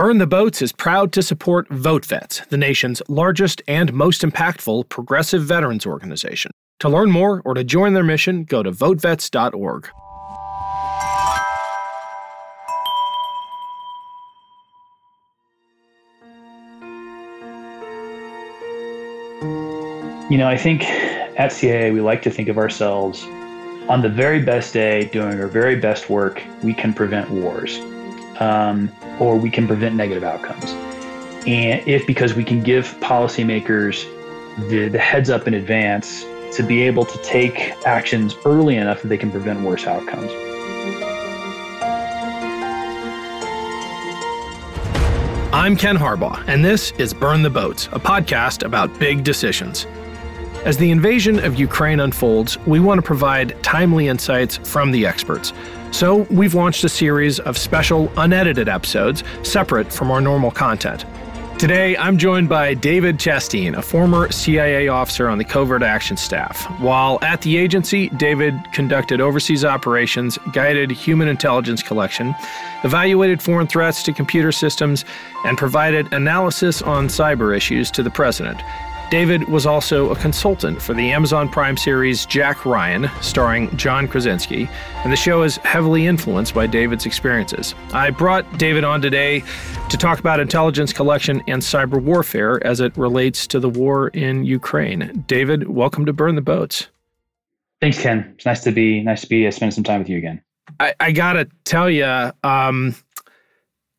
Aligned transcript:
Burn 0.00 0.16
the 0.16 0.26
Boats 0.26 0.62
is 0.62 0.72
proud 0.72 1.12
to 1.12 1.22
support 1.22 1.68
VoteVets, 1.68 2.48
the 2.48 2.56
nation's 2.56 3.02
largest 3.06 3.60
and 3.68 3.92
most 3.92 4.22
impactful 4.22 4.88
progressive 4.88 5.42
veterans 5.42 5.84
organization. 5.84 6.52
To 6.78 6.88
learn 6.88 7.10
more 7.10 7.42
or 7.44 7.52
to 7.52 7.62
join 7.62 7.92
their 7.92 8.02
mission, 8.02 8.44
go 8.44 8.62
to 8.62 8.72
votevets.org. 8.72 9.90
You 20.30 20.38
know, 20.38 20.48
I 20.48 20.56
think 20.56 20.84
at 21.38 21.52
CIA, 21.52 21.90
we 21.90 22.00
like 22.00 22.22
to 22.22 22.30
think 22.30 22.48
of 22.48 22.56
ourselves 22.56 23.22
on 23.90 24.00
the 24.00 24.08
very 24.08 24.40
best 24.40 24.72
day 24.72 25.10
doing 25.12 25.38
our 25.38 25.46
very 25.46 25.76
best 25.76 26.08
work, 26.08 26.42
we 26.62 26.72
can 26.72 26.94
prevent 26.94 27.28
wars 27.30 27.78
um, 28.40 28.90
or 29.18 29.36
we 29.36 29.50
can 29.50 29.66
prevent 29.66 29.94
negative 29.94 30.24
outcomes. 30.24 30.72
And 31.46 31.86
if 31.88 32.06
because 32.06 32.34
we 32.34 32.44
can 32.44 32.62
give 32.62 32.86
policymakers 33.00 34.04
the, 34.68 34.88
the 34.88 34.98
heads 34.98 35.30
up 35.30 35.46
in 35.46 35.54
advance 35.54 36.24
to 36.56 36.62
be 36.62 36.82
able 36.82 37.04
to 37.04 37.18
take 37.22 37.72
actions 37.86 38.34
early 38.44 38.76
enough 38.76 39.02
that 39.02 39.08
they 39.08 39.16
can 39.16 39.30
prevent 39.30 39.60
worse 39.60 39.86
outcomes. 39.86 40.30
I'm 45.52 45.76
Ken 45.76 45.96
Harbaugh, 45.96 46.42
and 46.46 46.64
this 46.64 46.92
is 46.92 47.12
Burn 47.12 47.42
the 47.42 47.50
Boats, 47.50 47.86
a 47.88 47.98
podcast 47.98 48.64
about 48.64 48.96
big 48.98 49.24
decisions. 49.24 49.86
As 50.64 50.76
the 50.76 50.90
invasion 50.90 51.42
of 51.42 51.58
Ukraine 51.58 52.00
unfolds, 52.00 52.58
we 52.66 52.80
want 52.80 52.98
to 52.98 53.02
provide 53.02 53.60
timely 53.62 54.08
insights 54.08 54.58
from 54.58 54.90
the 54.90 55.06
experts. 55.06 55.54
So, 55.90 56.26
we've 56.30 56.52
launched 56.52 56.84
a 56.84 56.88
series 56.90 57.40
of 57.40 57.56
special, 57.56 58.12
unedited 58.18 58.68
episodes 58.68 59.24
separate 59.42 59.90
from 59.90 60.10
our 60.10 60.20
normal 60.20 60.50
content. 60.50 61.06
Today, 61.58 61.96
I'm 61.96 62.18
joined 62.18 62.50
by 62.50 62.74
David 62.74 63.16
Chasteen, 63.16 63.76
a 63.76 63.80
former 63.82 64.30
CIA 64.30 64.88
officer 64.88 65.28
on 65.28 65.38
the 65.38 65.44
Covert 65.44 65.82
Action 65.82 66.18
Staff. 66.18 66.62
While 66.78 67.18
at 67.22 67.40
the 67.40 67.56
agency, 67.56 68.10
David 68.10 68.54
conducted 68.72 69.20
overseas 69.20 69.64
operations, 69.64 70.38
guided 70.52 70.90
human 70.90 71.28
intelligence 71.28 71.82
collection, 71.82 72.34
evaluated 72.84 73.40
foreign 73.40 73.66
threats 73.66 74.02
to 74.02 74.12
computer 74.12 74.52
systems, 74.52 75.06
and 75.44 75.56
provided 75.56 76.12
analysis 76.12 76.82
on 76.82 77.08
cyber 77.08 77.56
issues 77.56 77.90
to 77.92 78.02
the 78.02 78.10
president. 78.10 78.60
David 79.10 79.48
was 79.48 79.66
also 79.66 80.12
a 80.12 80.16
consultant 80.16 80.80
for 80.80 80.94
the 80.94 81.10
Amazon 81.10 81.48
Prime 81.48 81.76
series 81.76 82.24
Jack 82.26 82.64
Ryan, 82.64 83.10
starring 83.20 83.76
John 83.76 84.06
Krasinski, 84.06 84.68
and 85.02 85.12
the 85.12 85.16
show 85.16 85.42
is 85.42 85.56
heavily 85.58 86.06
influenced 86.06 86.54
by 86.54 86.68
David's 86.68 87.06
experiences. 87.06 87.74
I 87.92 88.10
brought 88.10 88.56
David 88.56 88.84
on 88.84 89.02
today 89.02 89.42
to 89.88 89.96
talk 89.96 90.20
about 90.20 90.38
intelligence 90.38 90.92
collection 90.92 91.42
and 91.48 91.60
cyber 91.60 92.00
warfare 92.00 92.64
as 92.64 92.78
it 92.78 92.96
relates 92.96 93.48
to 93.48 93.58
the 93.58 93.68
war 93.68 94.08
in 94.08 94.44
Ukraine. 94.44 95.24
David, 95.26 95.68
welcome 95.68 96.06
to 96.06 96.12
Burn 96.12 96.36
the 96.36 96.40
Boats. 96.40 96.86
Thanks, 97.80 98.00
Ken. 98.00 98.32
It's 98.36 98.46
nice 98.46 98.62
to 98.62 98.70
be 98.70 99.02
nice 99.02 99.22
to 99.22 99.26
be 99.26 99.44
uh, 99.44 99.50
spending 99.50 99.74
some 99.74 99.82
time 99.82 99.98
with 99.98 100.08
you 100.08 100.18
again. 100.18 100.40
I, 100.78 100.94
I 101.00 101.10
gotta 101.10 101.48
tell 101.64 101.90
you, 101.90 102.30
um, 102.44 102.94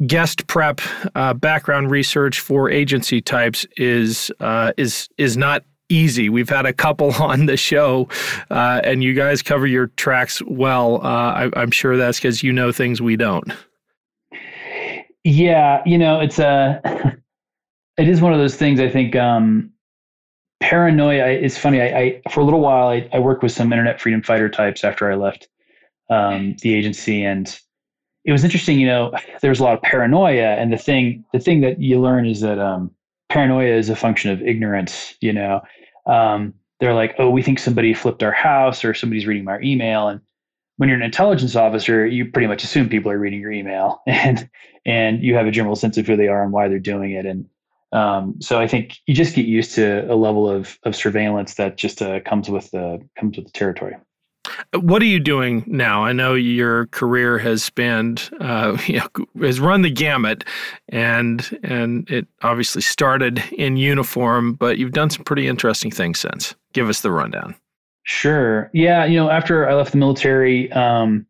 guest 0.05 0.47
prep 0.47 0.81
uh, 1.15 1.33
background 1.33 1.91
research 1.91 2.39
for 2.39 2.69
agency 2.69 3.21
types 3.21 3.65
is 3.77 4.31
uh, 4.39 4.73
is 4.77 5.09
is 5.17 5.37
not 5.37 5.63
easy. 5.89 6.29
We've 6.29 6.49
had 6.49 6.65
a 6.65 6.73
couple 6.73 7.11
on 7.21 7.45
the 7.45 7.57
show, 7.57 8.07
uh, 8.49 8.81
and 8.83 9.03
you 9.03 9.13
guys 9.13 9.41
cover 9.41 9.67
your 9.67 9.87
tracks 9.87 10.41
well. 10.47 11.05
Uh, 11.05 11.49
I, 11.55 11.61
am 11.61 11.71
sure 11.71 11.97
that's 11.97 12.17
because 12.17 12.43
you 12.43 12.53
know 12.53 12.71
things 12.71 13.01
we 13.01 13.15
don't. 13.15 13.51
Yeah, 15.23 15.83
you 15.85 15.97
know, 15.97 16.19
it's 16.19 16.39
a 16.39 16.81
it 17.97 18.07
is 18.07 18.21
one 18.21 18.33
of 18.33 18.39
those 18.39 18.55
things. 18.55 18.79
I 18.79 18.89
think 18.89 19.15
um, 19.15 19.71
paranoia. 20.61 21.27
It's 21.27 21.57
funny. 21.57 21.81
I, 21.81 21.99
I, 21.99 22.21
for 22.31 22.39
a 22.39 22.43
little 22.43 22.61
while 22.61 22.87
I, 22.87 23.07
I 23.13 23.19
worked 23.19 23.43
with 23.43 23.51
some 23.51 23.71
internet 23.71 24.01
freedom 24.01 24.23
fighter 24.23 24.49
types 24.49 24.83
after 24.83 25.11
I 25.11 25.15
left 25.15 25.47
um, 26.09 26.55
the 26.61 26.73
agency, 26.73 27.23
and 27.23 27.59
it 28.25 28.31
was 28.31 28.43
interesting, 28.43 28.79
you 28.79 28.87
know, 28.87 29.11
there's 29.41 29.59
a 29.59 29.63
lot 29.63 29.75
of 29.75 29.81
paranoia 29.81 30.55
and 30.55 30.71
the 30.71 30.77
thing, 30.77 31.23
the 31.33 31.39
thing 31.39 31.61
that 31.61 31.81
you 31.81 31.99
learn 31.99 32.25
is 32.25 32.41
that, 32.41 32.59
um, 32.59 32.91
paranoia 33.29 33.73
is 33.73 33.89
a 33.89 33.95
function 33.95 34.31
of 34.31 34.41
ignorance, 34.41 35.15
you 35.21 35.31
know, 35.31 35.61
um, 36.05 36.53
they're 36.79 36.93
like, 36.93 37.15
oh, 37.19 37.29
we 37.29 37.41
think 37.41 37.59
somebody 37.59 37.93
flipped 37.93 38.23
our 38.23 38.31
house 38.31 38.83
or 38.83 38.93
somebody's 38.93 39.27
reading 39.27 39.47
our 39.47 39.61
email. 39.61 40.07
And 40.07 40.19
when 40.77 40.89
you're 40.89 40.97
an 40.97 41.03
intelligence 41.03 41.55
officer, 41.55 42.05
you 42.05 42.25
pretty 42.25 42.47
much 42.47 42.63
assume 42.63 42.89
people 42.89 43.11
are 43.11 43.19
reading 43.19 43.39
your 43.39 43.51
email 43.51 44.01
and, 44.07 44.49
and 44.85 45.23
you 45.23 45.35
have 45.35 45.45
a 45.45 45.51
general 45.51 45.75
sense 45.75 45.97
of 45.97 46.07
who 46.07 46.17
they 46.17 46.27
are 46.27 46.43
and 46.43 46.51
why 46.51 46.67
they're 46.67 46.79
doing 46.79 47.11
it. 47.11 47.25
And, 47.25 47.47
um, 47.93 48.35
so 48.41 48.59
I 48.59 48.67
think 48.67 48.97
you 49.05 49.13
just 49.13 49.35
get 49.35 49.45
used 49.45 49.75
to 49.75 50.11
a 50.11 50.15
level 50.15 50.49
of, 50.49 50.77
of 50.83 50.95
surveillance 50.95 51.55
that 51.55 51.77
just 51.77 52.01
uh, 52.01 52.21
comes 52.21 52.49
with 52.49 52.71
the 52.71 52.99
comes 53.19 53.35
with 53.35 53.45
the 53.45 53.51
territory. 53.51 53.95
What 54.73 55.01
are 55.01 55.05
you 55.05 55.19
doing 55.19 55.63
now? 55.67 56.03
I 56.03 56.13
know 56.13 56.33
your 56.33 56.87
career 56.87 57.37
has 57.39 57.63
spanned, 57.63 58.29
uh, 58.39 58.77
you 58.85 58.99
know, 58.99 59.25
has 59.45 59.59
run 59.59 59.81
the 59.81 59.89
gamut, 59.89 60.43
and 60.89 61.59
and 61.63 62.09
it 62.09 62.27
obviously 62.41 62.81
started 62.81 63.43
in 63.51 63.77
uniform, 63.77 64.53
but 64.53 64.77
you've 64.77 64.93
done 64.93 65.09
some 65.09 65.23
pretty 65.23 65.47
interesting 65.47 65.91
things 65.91 66.19
since. 66.19 66.55
Give 66.73 66.89
us 66.89 67.01
the 67.01 67.11
rundown. 67.11 67.55
Sure. 68.03 68.69
Yeah. 68.73 69.05
You 69.05 69.17
know, 69.17 69.29
after 69.29 69.69
I 69.69 69.75
left 69.75 69.91
the 69.91 69.97
military, 69.97 70.71
um, 70.71 71.25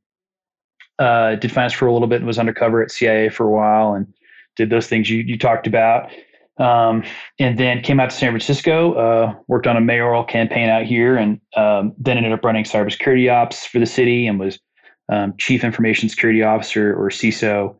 uh, 0.99 1.35
did 1.35 1.51
finance 1.51 1.73
for 1.73 1.87
a 1.87 1.93
little 1.93 2.07
bit 2.07 2.17
and 2.17 2.27
was 2.27 2.39
undercover 2.39 2.81
at 2.81 2.91
CIA 2.91 3.29
for 3.29 3.45
a 3.45 3.49
while, 3.49 3.93
and 3.93 4.11
did 4.55 4.69
those 4.69 4.87
things 4.87 5.09
you 5.09 5.19
you 5.19 5.37
talked 5.37 5.67
about. 5.67 6.11
Um, 6.57 7.03
and 7.39 7.57
then 7.57 7.81
came 7.81 7.99
out 7.99 8.09
to 8.09 8.15
San 8.15 8.31
Francisco, 8.31 8.93
uh, 8.93 9.35
worked 9.47 9.67
on 9.67 9.77
a 9.77 9.81
mayoral 9.81 10.23
campaign 10.23 10.69
out 10.69 10.83
here, 10.83 11.17
and 11.17 11.39
um, 11.55 11.93
then 11.97 12.17
ended 12.17 12.33
up 12.33 12.43
running 12.43 12.65
cybersecurity 12.65 13.31
ops 13.31 13.65
for 13.65 13.79
the 13.79 13.85
city 13.85 14.27
and 14.27 14.39
was 14.39 14.59
um, 15.09 15.33
chief 15.37 15.63
information 15.63 16.09
security 16.09 16.43
officer 16.43 16.93
or 16.93 17.09
CISO 17.09 17.75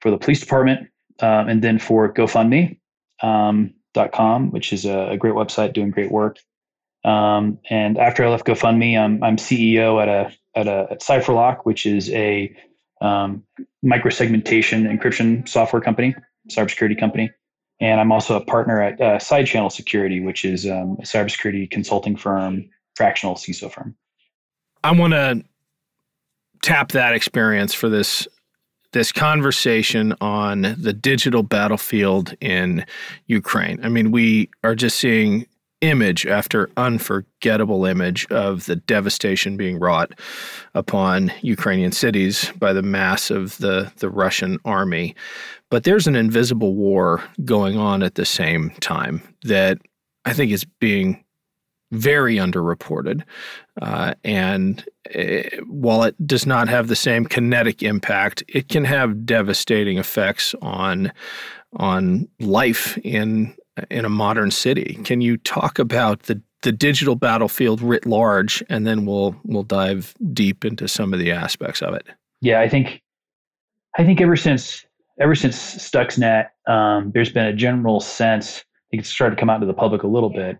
for 0.00 0.10
the 0.10 0.18
police 0.18 0.40
department, 0.40 0.88
um, 1.20 1.48
and 1.48 1.62
then 1.62 1.78
for 1.78 2.12
GoFundMe.com, 2.12 3.72
um, 4.18 4.50
which 4.50 4.72
is 4.72 4.84
a, 4.84 5.10
a, 5.10 5.16
great 5.16 5.34
website 5.34 5.72
doing 5.72 5.90
great 5.90 6.10
work. 6.10 6.38
Um, 7.04 7.58
and 7.70 7.98
after 7.98 8.24
I 8.24 8.28
left 8.30 8.46
GoFundMe, 8.46 8.98
I'm, 8.98 9.22
I'm 9.22 9.36
CEO 9.36 10.02
at 10.02 10.08
a 10.08 10.32
at 10.58 10.66
a 10.66 10.88
at 10.90 11.00
CipherLock, 11.00 11.58
which 11.64 11.86
is 11.86 12.10
a 12.10 12.54
microsegmentation 13.02 14.86
encryption 14.86 15.46
software 15.48 15.82
company, 15.82 16.14
cybersecurity 16.50 16.98
company. 16.98 17.30
And 17.80 18.00
I'm 18.00 18.12
also 18.12 18.36
a 18.36 18.44
partner 18.44 18.80
at 18.80 19.00
uh, 19.00 19.18
Side 19.18 19.46
Channel 19.46 19.70
Security, 19.70 20.20
which 20.20 20.44
is 20.44 20.66
um, 20.66 20.96
a 21.00 21.02
cybersecurity 21.02 21.70
consulting 21.70 22.16
firm, 22.16 22.68
fractional 22.94 23.34
CISO 23.34 23.70
firm. 23.70 23.96
I 24.84 24.92
want 24.92 25.12
to 25.12 25.42
tap 26.62 26.92
that 26.92 27.14
experience 27.14 27.74
for 27.74 27.88
this 27.88 28.28
this 28.92 29.10
conversation 29.10 30.14
on 30.20 30.76
the 30.78 30.92
digital 30.92 31.42
battlefield 31.42 32.32
in 32.40 32.86
Ukraine. 33.26 33.80
I 33.82 33.88
mean, 33.88 34.12
we 34.12 34.48
are 34.62 34.76
just 34.76 34.98
seeing 34.98 35.46
image 35.84 36.26
after 36.26 36.70
unforgettable 36.76 37.84
image 37.84 38.26
of 38.30 38.66
the 38.66 38.76
devastation 38.76 39.56
being 39.56 39.78
wrought 39.78 40.18
upon 40.74 41.32
Ukrainian 41.42 41.92
cities 41.92 42.52
by 42.58 42.72
the 42.72 42.82
mass 42.82 43.30
of 43.30 43.58
the, 43.58 43.92
the 43.98 44.08
Russian 44.08 44.58
army. 44.64 45.14
But 45.70 45.84
there's 45.84 46.06
an 46.06 46.16
invisible 46.16 46.74
war 46.74 47.22
going 47.44 47.76
on 47.76 48.02
at 48.02 48.14
the 48.14 48.24
same 48.24 48.70
time 48.80 49.22
that 49.42 49.78
I 50.24 50.32
think 50.32 50.52
is 50.52 50.64
being 50.64 51.24
very 51.92 52.36
underreported. 52.36 53.22
Uh, 53.80 54.14
and 54.24 54.84
uh, 55.14 55.42
while 55.66 56.02
it 56.02 56.14
does 56.26 56.46
not 56.46 56.68
have 56.68 56.88
the 56.88 56.96
same 56.96 57.24
kinetic 57.24 57.82
impact, 57.82 58.42
it 58.48 58.68
can 58.68 58.84
have 58.84 59.26
devastating 59.26 59.98
effects 59.98 60.54
on 60.60 61.12
on 61.76 62.28
life 62.38 62.96
in 62.98 63.54
in 63.90 64.04
a 64.04 64.08
modern 64.08 64.50
city. 64.50 64.98
Can 65.04 65.20
you 65.20 65.36
talk 65.36 65.78
about 65.78 66.24
the 66.24 66.40
the 66.64 66.72
digital 66.72 67.14
battlefield 67.14 67.80
writ 67.80 68.06
large, 68.06 68.64
and 68.68 68.86
then 68.86 69.06
we'll 69.06 69.36
we'll 69.44 69.62
dive 69.62 70.14
deep 70.32 70.64
into 70.64 70.88
some 70.88 71.12
of 71.12 71.20
the 71.20 71.30
aspects 71.30 71.80
of 71.82 71.94
it. 71.94 72.06
Yeah, 72.40 72.60
I 72.60 72.68
think 72.68 73.02
I 73.96 74.04
think 74.04 74.20
ever 74.20 74.34
since 74.34 74.84
ever 75.20 75.34
since 75.36 75.56
Stuxnet, 75.56 76.48
um, 76.66 77.12
there's 77.14 77.30
been 77.30 77.46
a 77.46 77.52
general 77.52 78.00
sense. 78.00 78.58
I 78.58 78.84
think 78.90 79.02
it's 79.02 79.10
started 79.10 79.36
to 79.36 79.40
come 79.40 79.50
out 79.50 79.58
to 79.58 79.66
the 79.66 79.74
public 79.74 80.02
a 80.02 80.08
little 80.08 80.30
bit 80.30 80.58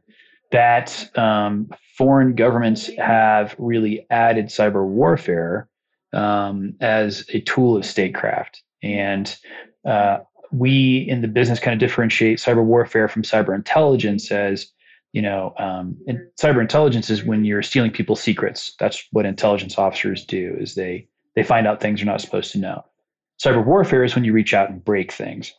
that 0.53 1.11
um, 1.19 1.69
foreign 1.97 2.35
governments 2.35 2.89
have 2.99 3.57
really 3.59 4.07
added 4.11 4.47
cyber 4.47 4.87
warfare 4.87 5.69
um, 6.13 6.75
as 6.81 7.25
a 7.31 7.41
tool 7.41 7.77
of 7.77 7.85
statecraft, 7.85 8.63
and 8.83 9.37
uh, 9.87 10.19
we 10.55 11.07
in 11.09 11.21
the 11.21 11.29
business 11.29 11.59
kind 11.59 11.75
of 11.75 11.81
differentiate 11.81 12.39
cyber 12.39 12.65
warfare 12.65 13.09
from 13.09 13.23
cyber 13.23 13.55
intelligence 13.55 14.31
as 14.31 14.67
you 15.13 15.23
know 15.23 15.55
um, 15.59 15.97
cyber 16.41 16.61
intelligence 16.61 17.11
is 17.11 17.25
when 17.25 17.45
you're 17.45 17.63
stealing 17.63 17.91
people's 17.91 18.21
secrets 18.21 18.75
that's 18.79 19.05
what 19.13 19.27
intelligence 19.27 19.79
officers 19.79 20.25
do 20.25 20.57
is 20.59 20.75
they 20.75 21.07
they 21.35 21.43
find 21.43 21.67
out 21.67 21.81
things 21.81 22.01
they're 22.01 22.07
not 22.07 22.21
supposed 22.21 22.53
to 22.53 22.59
know 22.59 22.85
cyber 23.43 23.65
warfare 23.65 24.05
is 24.05 24.15
when 24.15 24.25
you 24.25 24.33
reach 24.33 24.55
out 24.55 24.71
and 24.71 24.85
break 24.85 25.13
things 25.13 25.53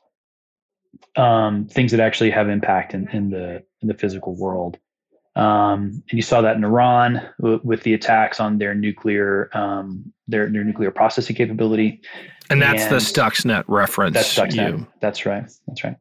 um, 1.16 1.68
things 1.68 1.92
that 1.92 2.00
actually 2.00 2.32
have 2.32 2.50
impact 2.50 2.94
in, 2.94 3.08
in 3.10 3.30
the 3.30 3.64
in 3.82 3.88
the 3.88 3.94
physical 3.94 4.36
world. 4.36 4.78
Um, 5.36 6.02
and 6.10 6.18
you 6.18 6.22
saw 6.22 6.42
that 6.42 6.56
in 6.56 6.64
Iran 6.64 7.22
w- 7.40 7.60
with 7.64 7.84
the 7.84 7.94
attacks 7.94 8.40
on 8.40 8.58
their 8.58 8.74
nuclear 8.74 9.50
um, 9.54 10.12
their 10.28 10.50
their 10.50 10.64
nuclear 10.64 10.92
processing 10.92 11.36
capability. 11.36 12.02
And 12.50 12.62
that's 12.62 12.84
and 12.84 12.92
the 12.92 12.98
Stuxnet 12.98 13.64
reference. 13.68 14.14
That's 14.14 14.34
Stuxnet. 14.34 14.80
You. 14.80 14.88
That's 15.02 15.26
right. 15.26 15.50
That's 15.68 15.84
right. 15.84 15.98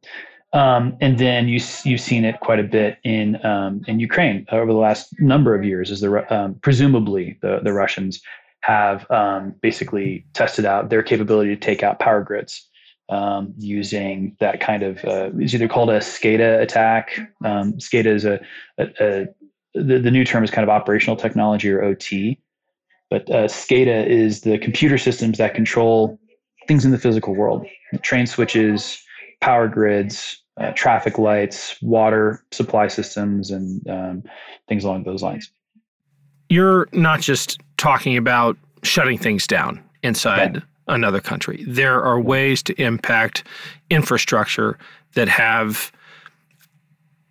Um, 0.53 0.95
and 1.01 1.17
then 1.17 1.49
you 1.49 1.59
you've 1.83 1.99
seen 1.99 2.23
it 2.23 2.39
quite 2.39 2.59
a 2.59 2.63
bit 2.63 2.97
in 3.03 3.43
um, 3.45 3.81
in 3.87 3.99
Ukraine 3.99 4.45
over 4.51 4.71
the 4.71 4.79
last 4.79 5.13
number 5.19 5.53
of 5.53 5.65
years, 5.65 5.91
as 5.91 5.99
the 5.99 6.33
um, 6.33 6.55
presumably 6.61 7.37
the 7.41 7.59
the 7.61 7.73
Russians 7.73 8.21
have 8.61 9.09
um, 9.11 9.53
basically 9.61 10.25
tested 10.33 10.65
out 10.65 10.89
their 10.89 11.03
capability 11.03 11.49
to 11.49 11.59
take 11.59 11.83
out 11.83 11.99
power 11.99 12.23
grids 12.23 12.67
um, 13.09 13.53
using 13.57 14.35
that 14.39 14.59
kind 14.59 14.83
of 14.83 15.03
uh, 15.05 15.29
it's 15.37 15.53
either 15.53 15.67
called 15.67 15.89
a 15.89 15.99
SCADA 15.99 16.61
attack. 16.61 17.19
Um, 17.43 17.73
SCADA 17.73 18.07
is 18.07 18.25
a, 18.25 18.39
a, 18.77 18.87
a 18.99 19.27
the, 19.73 19.99
the 19.99 20.11
new 20.11 20.23
term 20.23 20.43
is 20.43 20.51
kind 20.51 20.63
of 20.63 20.69
operational 20.69 21.15
technology 21.15 21.69
or 21.69 21.83
OT, 21.83 22.39
but 23.09 23.29
uh, 23.29 23.47
SCADA 23.47 24.07
is 24.07 24.41
the 24.41 24.57
computer 24.57 24.97
systems 24.97 25.37
that 25.37 25.53
control 25.53 26.19
things 26.67 26.85
in 26.85 26.91
the 26.91 26.97
physical 26.97 27.35
world, 27.35 27.65
train 28.01 28.25
switches, 28.25 29.01
power 29.41 29.67
grids, 29.67 30.41
uh, 30.59 30.71
traffic 30.71 31.17
lights, 31.17 31.79
water 31.81 32.43
supply 32.51 32.87
systems, 32.87 33.51
and 33.51 33.87
um, 33.87 34.23
things 34.67 34.83
along 34.83 35.03
those 35.03 35.21
lines. 35.21 35.51
You're 36.49 36.87
not 36.93 37.21
just 37.21 37.59
talking 37.77 38.17
about 38.17 38.57
shutting 38.83 39.17
things 39.17 39.45
down 39.45 39.83
inside 40.03 40.63
another 40.87 41.19
country. 41.19 41.63
There 41.67 42.03
are 42.03 42.19
ways 42.19 42.61
to 42.63 42.81
impact 42.81 43.43
infrastructure 43.89 44.77
that 45.13 45.27
have, 45.27 45.91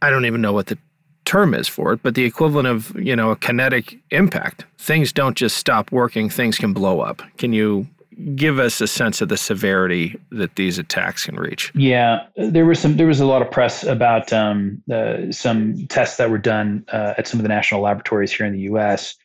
I 0.03 0.11
don't 0.11 0.25
even 0.25 0.41
know 0.41 0.53
what 0.53 0.67
the 0.67 0.79
term 1.25 1.55
is 1.55 1.69
for 1.69 1.93
it, 1.93 2.03
but 2.03 2.15
the 2.15 2.25
equivalent 2.25 2.69
of, 2.69 2.95
you 2.99 3.17
know, 3.17 3.31
a 3.31 3.37
kinetic 3.37 3.99
impact. 4.11 4.65
Things 4.79 5.13
don't 5.13 5.37
just 5.37 5.57
stop 5.57 5.91
working, 5.93 6.29
things 6.29 6.59
can 6.59 6.73
blow 6.73 7.01
up. 7.01 7.23
Can 7.39 7.53
you 7.53 7.87
give 8.35 8.59
us 8.59 8.81
a 8.81 8.87
sense 8.87 9.21
of 9.21 9.29
the 9.29 9.37
severity 9.37 10.19
that 10.31 10.57
these 10.57 10.79
attacks 10.79 11.25
can 11.27 11.37
reach? 11.37 11.73
Yeah, 11.75 12.27
there 12.37 12.65
was 12.65 12.79
some. 12.79 12.97
There 12.97 13.07
was 13.07 13.21
a 13.21 13.27
lot 13.27 13.43
of 13.43 13.51
press 13.51 13.85
about 13.85 14.33
um, 14.33 14.83
uh, 14.93 15.31
some 15.31 15.87
tests 15.89 16.17
that 16.19 16.31
were 16.31 16.39
done 16.39 16.85
uh, 16.93 17.15
at 17.19 17.27
some 17.27 17.41
of 17.41 17.43
the 17.43 17.49
national 17.49 17.81
laboratories 17.81 18.33
here 18.33 18.47
in 18.47 18.53
the 18.53 18.61
U.S., 18.61 19.17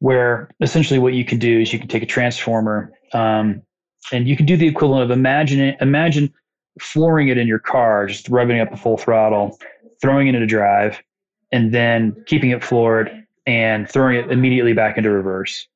where 0.00 0.50
essentially 0.60 0.98
what 0.98 1.14
you 1.14 1.24
can 1.24 1.38
do 1.38 1.60
is 1.60 1.72
you 1.72 1.78
can 1.78 1.88
take 1.88 2.02
a 2.02 2.06
transformer 2.06 2.92
um, 3.12 3.62
and 4.10 4.26
you 4.26 4.36
can 4.36 4.46
do 4.46 4.56
the 4.56 4.66
equivalent 4.66 5.04
of 5.04 5.10
imagine 5.10 5.60
it, 5.60 5.76
imagine 5.80 6.32
flooring 6.80 7.28
it 7.28 7.38
in 7.38 7.46
your 7.46 7.58
car, 7.58 8.06
just 8.06 8.30
revving 8.30 8.60
up 8.60 8.70
the 8.70 8.76
full 8.76 8.96
throttle, 8.96 9.58
throwing 10.00 10.28
it 10.28 10.34
into 10.34 10.46
drive, 10.46 11.02
and 11.52 11.72
then 11.72 12.16
keeping 12.26 12.50
it 12.50 12.64
floored 12.64 13.10
and 13.46 13.88
throwing 13.88 14.16
it 14.16 14.30
immediately 14.30 14.72
back 14.72 14.96
into 14.96 15.10
reverse. 15.10 15.66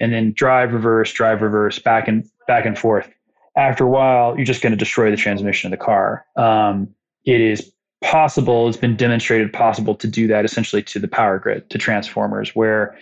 And 0.00 0.12
then 0.12 0.32
drive 0.32 0.72
reverse 0.72 1.12
drive 1.12 1.42
reverse 1.42 1.78
back 1.78 2.08
and 2.08 2.28
back 2.46 2.66
and 2.66 2.78
forth. 2.78 3.08
After 3.56 3.84
a 3.84 3.88
while 3.88 4.36
you're 4.36 4.44
just 4.44 4.62
going 4.62 4.72
to 4.72 4.76
destroy 4.76 5.10
the 5.10 5.16
transmission 5.16 5.72
of 5.72 5.78
the 5.78 5.84
car. 5.84 6.24
Um, 6.36 6.88
it 7.24 7.40
is 7.40 7.72
possible 8.02 8.68
it's 8.68 8.76
been 8.76 8.96
demonstrated 8.96 9.50
possible 9.52 9.94
to 9.94 10.06
do 10.06 10.26
that 10.26 10.44
essentially 10.44 10.82
to 10.82 10.98
the 10.98 11.08
power 11.08 11.38
grid 11.38 11.70
to 11.70 11.78
transformers 11.78 12.54
where 12.54 12.94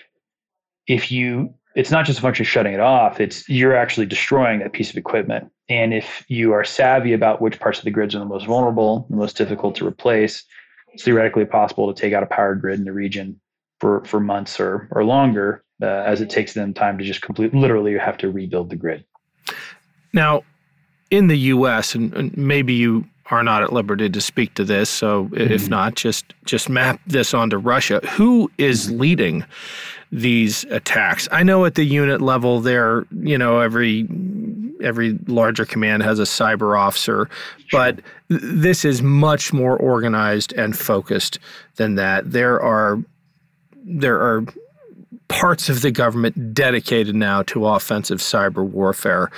if 0.87 1.11
you 1.11 1.53
it's 1.75 1.91
not 1.91 2.05
just 2.05 2.19
a 2.19 2.23
function 2.23 2.45
of 2.45 2.49
shutting 2.49 2.75
it 2.75 2.81
off 2.81 3.21
it's 3.21 3.49
you're 3.49 3.77
actually 3.77 4.07
destroying 4.07 4.61
that 4.61 4.73
piece 4.73 4.91
of 4.91 4.97
equipment 4.97 5.51
and 5.69 5.95
if 5.95 6.25
you 6.29 6.53
are 6.53 6.65
savvy 6.65 7.13
about 7.13 7.41
which 7.41 7.59
parts 7.59 7.79
of 7.79 7.85
the 7.85 7.91
grids 7.91 8.15
are 8.15 8.19
the 8.19 8.25
most 8.25 8.47
vulnerable 8.47 9.07
the 9.11 9.17
most 9.17 9.37
difficult 9.37 9.75
to 9.75 9.87
replace 9.87 10.45
it's 10.93 11.05
theoretically 11.05 11.45
possible 11.45 11.93
to 11.93 12.01
take 12.01 12.13
out 12.13 12.23
a 12.23 12.27
power 12.27 12.55
grid 12.55 12.79
in 12.79 12.85
the 12.85 12.93
region 12.93 13.41
for 13.81 14.05
for 14.05 14.21
months 14.21 14.61
or 14.61 14.89
or 14.93 15.05
longer 15.05 15.65
uh, 15.83 15.87
as 16.07 16.21
it 16.21 16.31
takes 16.31 16.55
them 16.55 16.73
time 16.73 16.97
to 16.97 17.05
just 17.05 17.21
complete 17.21 17.53
literally 17.53 17.91
you 17.91 17.99
have 17.99 18.17
to 18.17 18.31
rebuild 18.31 18.71
the 18.71 18.77
grid. 18.77 19.05
Now, 20.13 20.43
in 21.11 21.27
the 21.27 21.37
U.S. 21.37 21.95
and, 21.95 22.15
and 22.15 22.37
maybe 22.37 22.75
you 22.75 23.05
are 23.31 23.43
not 23.43 23.63
at 23.63 23.73
liberty 23.73 24.09
to 24.09 24.21
speak 24.21 24.55
to 24.55 24.65
this, 24.65 24.89
so 24.89 25.25
mm-hmm. 25.25 25.53
if 25.53 25.69
not, 25.69 25.97
just 25.97 26.33
just 26.45 26.69
map 26.69 27.01
this 27.07 27.35
onto 27.35 27.57
Russia. 27.57 28.01
Who 28.13 28.51
is 28.59 28.87
mm-hmm. 28.87 29.01
leading 29.01 29.45
these 30.13 30.65
attacks? 30.65 31.27
I 31.33 31.43
know 31.43 31.65
at 31.65 31.75
the 31.75 31.85
unit 31.85 32.21
level, 32.21 32.61
there, 32.61 33.07
you 33.11 33.39
know, 33.39 33.59
every 33.61 34.07
every 34.83 35.19
larger 35.27 35.65
command 35.65 36.03
has 36.03 36.19
a 36.19 36.25
cyber 36.25 36.79
officer, 36.79 37.29
but 37.71 38.01
this 38.29 38.85
is 38.85 39.01
much 39.01 39.53
more 39.53 39.77
organized 39.77 40.53
and 40.53 40.77
focused 40.77 41.39
than 41.77 41.95
that. 41.95 42.31
There 42.33 42.61
are 42.61 43.03
there 43.85 44.21
are 44.21 44.45
parts 45.29 45.69
of 45.69 45.81
the 45.81 45.91
government 45.91 46.55
dedicated 46.55 47.15
now 47.15 47.43
to 47.45 47.67
offensive 47.67 48.19
cyber 48.19 48.65
warfare. 48.65 49.31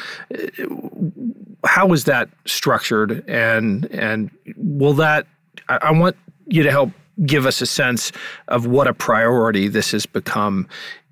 How 1.64 1.92
is 1.92 2.04
that 2.04 2.28
structured, 2.46 3.26
and 3.28 3.86
and 3.86 4.30
will 4.56 4.94
that? 4.94 5.26
I, 5.68 5.76
I 5.82 5.90
want 5.92 6.16
you 6.46 6.62
to 6.62 6.70
help 6.70 6.90
give 7.24 7.46
us 7.46 7.60
a 7.60 7.66
sense 7.66 8.12
of 8.48 8.66
what 8.66 8.86
a 8.86 8.94
priority 8.94 9.68
this 9.68 9.92
has 9.92 10.06
become 10.06 10.68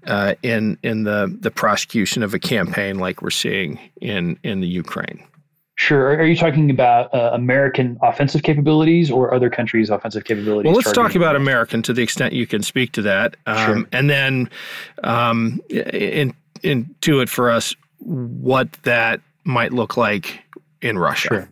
uh, 0.07 0.35
in 0.43 0.79
in 0.83 1.05
the 1.05 1.35
the 1.41 1.51
prosecution 1.51 2.23
of 2.23 2.35
a 2.35 2.39
campaign 2.39 2.99
like 2.99 3.23
we're 3.23 3.31
seeing 3.31 3.79
in 4.01 4.39
in 4.43 4.61
the 4.61 4.67
Ukraine. 4.67 5.23
Sure. 5.77 6.17
Are 6.17 6.27
you 6.27 6.37
talking 6.37 6.71
about 6.71 7.13
uh, 7.15 7.31
American 7.33 7.99
offensive 8.03 8.43
capabilities 8.43 9.11
or 9.11 9.35
other 9.35 9.49
countries' 9.49 9.91
offensive 9.91 10.25
capabilities? 10.25 10.67
Well, 10.67 10.77
let's 10.77 10.93
talk 10.93 11.15
about 11.15 11.35
American 11.35 11.83
to 11.83 11.93
the 11.93 12.03
extent 12.03 12.35
you 12.35 12.47
can 12.47 12.63
speak 12.63 12.93
to 12.93 13.03
that, 13.03 13.37
um, 13.47 13.57
sure. 13.57 13.89
and 13.91 14.11
then 14.11 14.51
um, 15.03 15.61
in, 15.71 16.35
into 16.63 17.21
it 17.21 17.29
for 17.29 17.51
us 17.51 17.75
what 17.99 18.73
that 18.85 19.21
might 19.45 19.73
look 19.73 19.97
like 19.97 20.41
in 20.83 20.99
Russia. 20.99 21.29
Sure. 21.29 21.49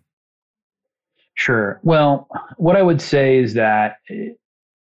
Sure. 1.35 1.81
Well, 1.83 2.29
what 2.59 2.77
I 2.77 2.83
would 2.83 3.01
say 3.01 3.39
is 3.39 3.55
that 3.55 3.97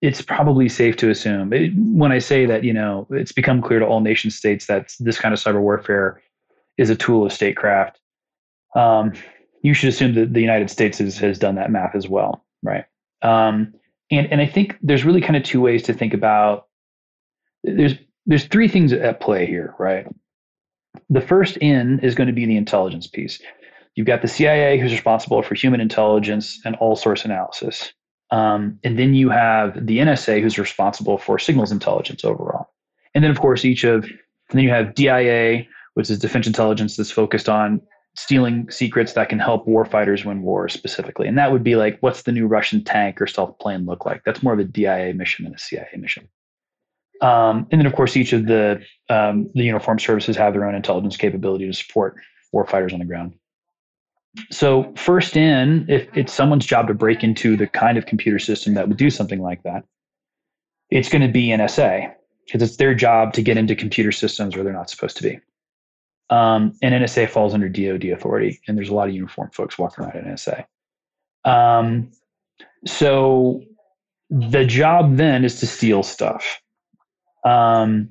it's 0.01 0.21
probably 0.21 0.69
safe 0.69 0.95
to 0.97 1.09
assume 1.09 1.51
it, 1.51 1.71
when 1.75 2.11
I 2.11 2.19
say 2.19 2.45
that, 2.45 2.63
you 2.63 2.73
know, 2.73 3.07
it's 3.09 3.31
become 3.31 3.61
clear 3.61 3.79
to 3.79 3.85
all 3.85 3.99
nation 3.99 4.31
states 4.31 4.67
that 4.67 4.93
this 4.99 5.19
kind 5.19 5.33
of 5.33 5.39
cyber 5.39 5.61
warfare 5.61 6.21
is 6.77 6.89
a 6.89 6.95
tool 6.95 7.25
of 7.25 7.33
statecraft. 7.33 7.99
Um, 8.75 9.13
you 9.61 9.73
should 9.73 9.89
assume 9.89 10.13
that 10.15 10.33
the 10.33 10.41
United 10.41 10.69
States 10.69 10.99
has, 10.99 11.17
has 11.17 11.37
done 11.37 11.55
that 11.55 11.71
math 11.71 11.95
as 11.95 12.07
well, 12.07 12.45
right? 12.63 12.85
Um, 13.21 13.73
and 14.11 14.27
and 14.31 14.41
I 14.41 14.45
think 14.45 14.77
there's 14.81 15.03
really 15.03 15.21
kind 15.21 15.35
of 15.35 15.43
two 15.43 15.61
ways 15.61 15.83
to 15.83 15.93
think 15.93 16.13
about. 16.13 16.67
There's 17.63 17.95
there's 18.25 18.45
three 18.45 18.67
things 18.67 18.93
at 18.93 19.19
play 19.19 19.45
here, 19.45 19.75
right? 19.77 20.07
The 21.09 21.21
first 21.21 21.57
in 21.57 21.99
is 21.99 22.15
going 22.15 22.27
to 22.27 22.33
be 22.33 22.45
the 22.45 22.57
intelligence 22.57 23.07
piece. 23.07 23.39
You've 23.95 24.07
got 24.07 24.21
the 24.21 24.27
CIA, 24.27 24.79
who's 24.79 24.91
responsible 24.91 25.41
for 25.41 25.55
human 25.55 25.81
intelligence 25.81 26.59
and 26.63 26.75
all 26.77 26.95
source 26.95 27.25
analysis, 27.25 27.91
um, 28.31 28.79
and 28.83 28.97
then 28.97 29.13
you 29.13 29.29
have 29.29 29.85
the 29.85 29.99
NSA, 29.99 30.41
who's 30.41 30.57
responsible 30.57 31.17
for 31.17 31.39
signals 31.39 31.71
intelligence 31.71 32.23
overall, 32.23 32.67
and 33.13 33.23
then 33.23 33.31
of 33.31 33.39
course 33.39 33.65
each 33.65 33.83
of 33.83 34.09
then 34.49 34.63
you 34.63 34.69
have 34.69 34.95
DIA, 34.95 35.65
which 35.93 36.09
is 36.09 36.19
defense 36.19 36.47
intelligence 36.47 36.97
that's 36.97 37.11
focused 37.11 37.49
on 37.49 37.81
stealing 38.15 38.69
secrets 38.69 39.13
that 39.13 39.29
can 39.29 39.39
help 39.39 39.67
warfighters 39.67 40.25
win 40.25 40.41
wars 40.41 40.73
specifically. 40.73 41.27
And 41.27 41.37
that 41.37 41.51
would 41.51 41.63
be 41.63 41.75
like, 41.75 41.97
what's 42.01 42.23
the 42.23 42.31
new 42.31 42.47
Russian 42.47 42.83
tank 42.83 43.21
or 43.21 43.27
stealth 43.27 43.57
plane 43.59 43.85
look 43.85 44.05
like? 44.05 44.23
That's 44.25 44.43
more 44.43 44.53
of 44.53 44.59
a 44.59 44.63
DIA 44.63 45.13
mission 45.13 45.45
than 45.45 45.53
a 45.53 45.59
CIA 45.59 45.87
mission. 45.95 46.27
Um, 47.21 47.67
and 47.71 47.79
then, 47.79 47.85
of 47.85 47.93
course, 47.93 48.15
each 48.15 48.33
of 48.33 48.45
the 48.45 48.81
um, 49.09 49.49
the 49.53 49.63
uniform 49.63 49.99
services 49.99 50.37
have 50.37 50.53
their 50.53 50.65
own 50.65 50.75
intelligence 50.75 51.17
capability 51.17 51.65
to 51.67 51.73
support 51.73 52.15
warfighters 52.53 52.93
on 52.93 52.99
the 52.99 53.05
ground. 53.05 53.33
So, 54.51 54.93
first 54.95 55.35
in, 55.35 55.85
if 55.89 56.07
it's 56.15 56.33
someone's 56.33 56.65
job 56.65 56.87
to 56.87 56.93
break 56.93 57.23
into 57.23 57.57
the 57.57 57.67
kind 57.67 57.97
of 57.97 58.05
computer 58.05 58.39
system 58.39 58.75
that 58.75 58.87
would 58.87 58.97
do 58.97 59.09
something 59.09 59.41
like 59.41 59.63
that, 59.63 59.83
it's 60.89 61.09
going 61.09 61.21
to 61.21 61.31
be 61.31 61.47
NSA 61.47 62.13
because 62.45 62.61
it's 62.61 62.77
their 62.77 62.93
job 62.95 63.33
to 63.33 63.41
get 63.41 63.57
into 63.57 63.75
computer 63.75 64.11
systems 64.11 64.55
where 64.55 64.63
they're 64.63 64.73
not 64.73 64.89
supposed 64.89 65.17
to 65.17 65.23
be. 65.23 65.39
Um, 66.29 66.73
and 66.81 66.93
NSA 66.93 67.29
falls 67.29 67.53
under 67.53 67.69
DoD 67.69 68.05
authority, 68.05 68.59
and 68.67 68.77
there's 68.77 68.89
a 68.89 68.93
lot 68.93 69.07
of 69.07 69.15
uniformed 69.15 69.53
folks 69.53 69.77
walking 69.77 70.03
around 70.03 70.15
at 70.15 70.25
NSA. 70.25 70.65
Um, 71.49 72.11
so 72.85 73.61
the 74.29 74.65
job 74.65 75.17
then 75.17 75.43
is 75.43 75.59
to 75.59 75.67
steal 75.67 76.03
stuff. 76.03 76.61
Um, 77.45 78.09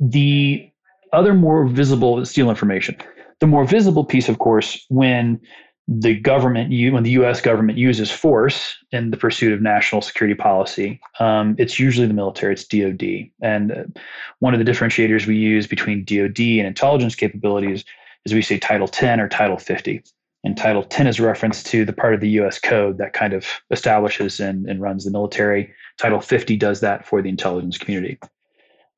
the 0.00 0.68
other 1.12 1.34
more 1.34 1.66
visible 1.66 2.24
steal 2.24 2.50
information. 2.50 2.96
The 3.42 3.48
more 3.48 3.64
visible 3.64 4.04
piece, 4.04 4.28
of 4.28 4.38
course, 4.38 4.86
when 4.88 5.40
the 5.88 6.14
government, 6.14 6.70
when 6.92 7.02
the 7.02 7.10
U.S. 7.10 7.40
government 7.40 7.76
uses 7.76 8.08
force 8.08 8.76
in 8.92 9.10
the 9.10 9.16
pursuit 9.16 9.52
of 9.52 9.60
national 9.60 10.00
security 10.00 10.36
policy, 10.36 11.00
um, 11.18 11.56
it's 11.58 11.76
usually 11.76 12.06
the 12.06 12.14
military. 12.14 12.52
It's 12.52 12.64
DoD, 12.64 13.32
and 13.40 13.72
uh, 13.72 14.00
one 14.38 14.54
of 14.54 14.64
the 14.64 14.70
differentiators 14.70 15.26
we 15.26 15.34
use 15.34 15.66
between 15.66 16.04
DoD 16.04 16.38
and 16.38 16.68
intelligence 16.68 17.16
capabilities 17.16 17.84
is 18.24 18.32
we 18.32 18.42
say 18.42 18.60
Title 18.60 18.86
10 18.86 19.18
or 19.18 19.28
Title 19.28 19.58
50. 19.58 20.04
And 20.44 20.56
Title 20.56 20.84
10 20.84 21.08
is 21.08 21.18
reference 21.18 21.64
to 21.64 21.84
the 21.84 21.92
part 21.92 22.14
of 22.14 22.20
the 22.20 22.30
US 22.42 22.60
code 22.60 22.98
that 22.98 23.12
kind 23.12 23.32
of 23.32 23.44
establishes 23.72 24.38
and, 24.38 24.68
and 24.68 24.80
runs 24.80 25.04
the 25.04 25.10
military. 25.10 25.74
Title 25.98 26.20
50 26.20 26.56
does 26.58 26.78
that 26.78 27.04
for 27.04 27.20
the 27.20 27.28
intelligence 27.28 27.76
community. 27.76 28.20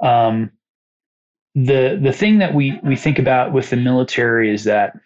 Um, 0.03 0.51
the 1.55 1.99
the 2.03 2.13
thing 2.13 2.39
that 2.39 2.55
we 2.55 2.79
we 2.83 2.97
think 2.97 3.19
about 3.19 3.53
with 3.53 3.71
the 3.71 3.77
military 3.77 4.53
is 4.53 4.65
that 4.65 4.99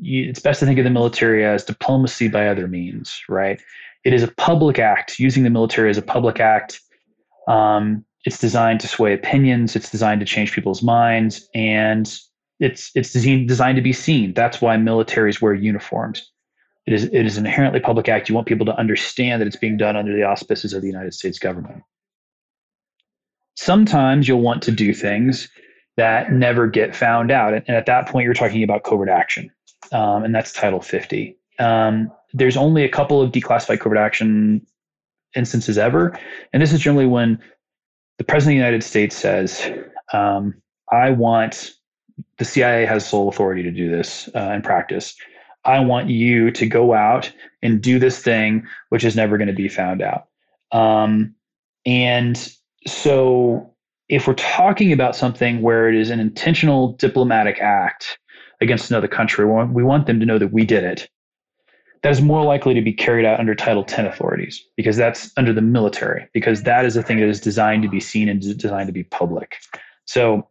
you, 0.00 0.28
it's 0.28 0.40
best 0.40 0.60
to 0.60 0.66
think 0.66 0.78
of 0.78 0.84
the 0.84 0.90
military 0.90 1.44
as 1.44 1.64
diplomacy 1.64 2.28
by 2.28 2.48
other 2.48 2.66
means, 2.66 3.22
right? 3.28 3.60
It 4.04 4.12
is 4.12 4.22
a 4.22 4.28
public 4.28 4.78
act. 4.78 5.18
Using 5.18 5.44
the 5.44 5.50
military 5.50 5.90
as 5.90 5.98
a 5.98 6.02
public 6.02 6.40
act, 6.40 6.80
um, 7.46 8.04
it's 8.24 8.38
designed 8.38 8.80
to 8.80 8.88
sway 8.88 9.12
opinions. 9.12 9.76
It's 9.76 9.90
designed 9.90 10.20
to 10.20 10.26
change 10.26 10.52
people's 10.52 10.82
minds, 10.82 11.48
and 11.54 12.12
it's 12.58 12.90
it's 12.94 13.12
designed 13.12 13.76
to 13.76 13.82
be 13.82 13.92
seen. 13.92 14.34
That's 14.34 14.60
why 14.60 14.76
militaries 14.76 15.40
wear 15.40 15.54
uniforms. 15.54 16.28
It 16.86 16.94
is 16.94 17.04
it 17.04 17.26
is 17.26 17.36
an 17.36 17.46
inherently 17.46 17.78
public 17.78 18.08
act. 18.08 18.28
You 18.28 18.34
want 18.34 18.48
people 18.48 18.66
to 18.66 18.76
understand 18.76 19.40
that 19.40 19.46
it's 19.46 19.56
being 19.56 19.76
done 19.76 19.96
under 19.96 20.16
the 20.16 20.24
auspices 20.24 20.72
of 20.72 20.82
the 20.82 20.88
United 20.88 21.14
States 21.14 21.38
government. 21.38 21.84
Sometimes 23.54 24.26
you'll 24.26 24.40
want 24.40 24.62
to 24.62 24.72
do 24.72 24.92
things 24.94 25.48
that 25.96 26.32
never 26.32 26.66
get 26.66 26.96
found 26.96 27.30
out, 27.30 27.54
and, 27.54 27.68
at 27.68 27.86
that 27.86 28.08
point, 28.08 28.24
you're 28.24 28.34
talking 28.34 28.62
about 28.62 28.84
covert 28.84 29.08
action, 29.08 29.50
um, 29.92 30.24
and 30.24 30.34
that's 30.34 30.52
Title 30.52 30.80
50. 30.80 31.36
Um, 31.58 32.10
there's 32.32 32.56
only 32.56 32.84
a 32.84 32.88
couple 32.88 33.20
of 33.20 33.30
declassified 33.32 33.80
covert 33.80 33.98
action 33.98 34.66
instances 35.36 35.78
ever, 35.78 36.18
and 36.52 36.62
this 36.62 36.72
is 36.72 36.80
generally 36.80 37.06
when 37.06 37.38
the 38.18 38.24
president 38.24 38.54
of 38.54 38.60
the 38.60 38.66
United 38.66 38.84
States 38.84 39.16
says, 39.16 39.70
um, 40.12 40.54
"I 40.90 41.10
want." 41.10 41.72
The 42.38 42.44
CIA 42.44 42.84
has 42.84 43.08
sole 43.08 43.28
authority 43.28 43.62
to 43.62 43.70
do 43.70 43.90
this 43.90 44.28
uh, 44.36 44.52
in 44.52 44.62
practice. 44.62 45.16
I 45.64 45.80
want 45.80 46.08
you 46.08 46.50
to 46.50 46.66
go 46.66 46.92
out 46.92 47.32
and 47.62 47.80
do 47.80 47.98
this 47.98 48.18
thing, 48.18 48.66
which 48.88 49.04
is 49.04 49.16
never 49.16 49.38
going 49.38 49.48
to 49.48 49.54
be 49.54 49.68
found 49.68 50.02
out. 50.02 50.26
Um, 50.72 51.34
and 51.86 52.52
so, 52.86 53.71
if 54.12 54.26
we're 54.26 54.34
talking 54.34 54.92
about 54.92 55.16
something 55.16 55.62
where 55.62 55.88
it 55.88 55.94
is 55.94 56.10
an 56.10 56.20
intentional 56.20 56.92
diplomatic 56.98 57.58
act 57.60 58.18
against 58.60 58.90
another 58.90 59.08
country, 59.08 59.46
we 59.46 59.82
want, 59.82 60.06
them 60.06 60.20
to 60.20 60.26
know 60.26 60.38
that 60.38 60.52
we 60.52 60.66
did 60.66 60.84
it. 60.84 61.08
That 62.02 62.12
is 62.12 62.20
more 62.20 62.44
likely 62.44 62.74
to 62.74 62.82
be 62.82 62.92
carried 62.92 63.24
out 63.24 63.40
under 63.40 63.54
Title 63.54 63.82
10 63.82 64.04
authorities 64.04 64.62
because 64.76 64.98
that's 64.98 65.32
under 65.38 65.54
the 65.54 65.62
military, 65.62 66.28
because 66.34 66.64
that 66.64 66.84
is 66.84 66.94
a 66.94 67.02
thing 67.02 67.20
that 67.20 67.28
is 67.28 67.40
designed 67.40 67.84
to 67.84 67.88
be 67.88 68.00
seen 68.00 68.28
and 68.28 68.42
designed 68.58 68.88
to 68.88 68.92
be 68.92 69.04
public. 69.04 69.56
So, 70.04 70.46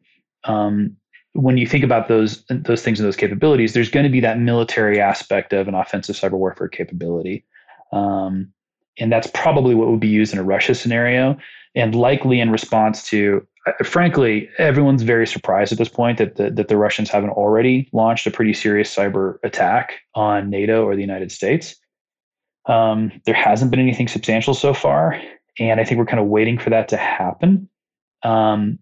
um, 0.45 0.97
when 1.33 1.57
you 1.57 1.67
think 1.67 1.83
about 1.83 2.07
those 2.07 2.43
those 2.49 2.81
things 2.81 2.99
and 2.99 3.05
those 3.05 3.15
capabilities, 3.15 3.73
there's 3.73 3.91
going 3.91 4.05
to 4.05 4.11
be 4.11 4.19
that 4.21 4.39
military 4.39 4.99
aspect 4.99 5.53
of 5.53 5.67
an 5.67 5.75
offensive 5.75 6.15
cyber 6.15 6.31
warfare 6.31 6.67
capability, 6.67 7.45
um, 7.93 8.51
and 8.97 9.11
that's 9.11 9.27
probably 9.27 9.75
what 9.75 9.87
would 9.87 9.99
be 9.99 10.07
used 10.07 10.33
in 10.33 10.39
a 10.39 10.43
Russia 10.43 10.75
scenario, 10.75 11.37
and 11.75 11.93
likely 11.93 12.39
in 12.41 12.49
response 12.49 13.07
to. 13.09 13.47
Frankly, 13.83 14.49
everyone's 14.57 15.03
very 15.03 15.27
surprised 15.27 15.71
at 15.71 15.77
this 15.77 15.89
point 15.89 16.17
that 16.17 16.35
the, 16.35 16.49
that 16.49 16.67
the 16.67 16.77
Russians 16.77 17.09
haven't 17.09 17.29
already 17.29 17.89
launched 17.93 18.25
a 18.25 18.31
pretty 18.31 18.53
serious 18.53 18.93
cyber 18.93 19.37
attack 19.43 19.99
on 20.15 20.49
NATO 20.49 20.83
or 20.83 20.95
the 20.95 21.01
United 21.01 21.31
States. 21.31 21.75
Um, 22.65 23.11
there 23.25 23.35
hasn't 23.35 23.69
been 23.69 23.79
anything 23.79 24.07
substantial 24.07 24.55
so 24.55 24.73
far, 24.73 25.21
and 25.59 25.79
I 25.79 25.83
think 25.83 25.99
we're 25.99 26.05
kind 26.05 26.19
of 26.19 26.27
waiting 26.27 26.57
for 26.57 26.71
that 26.71 26.87
to 26.89 26.97
happen. 26.97 27.69
Um, 28.23 28.79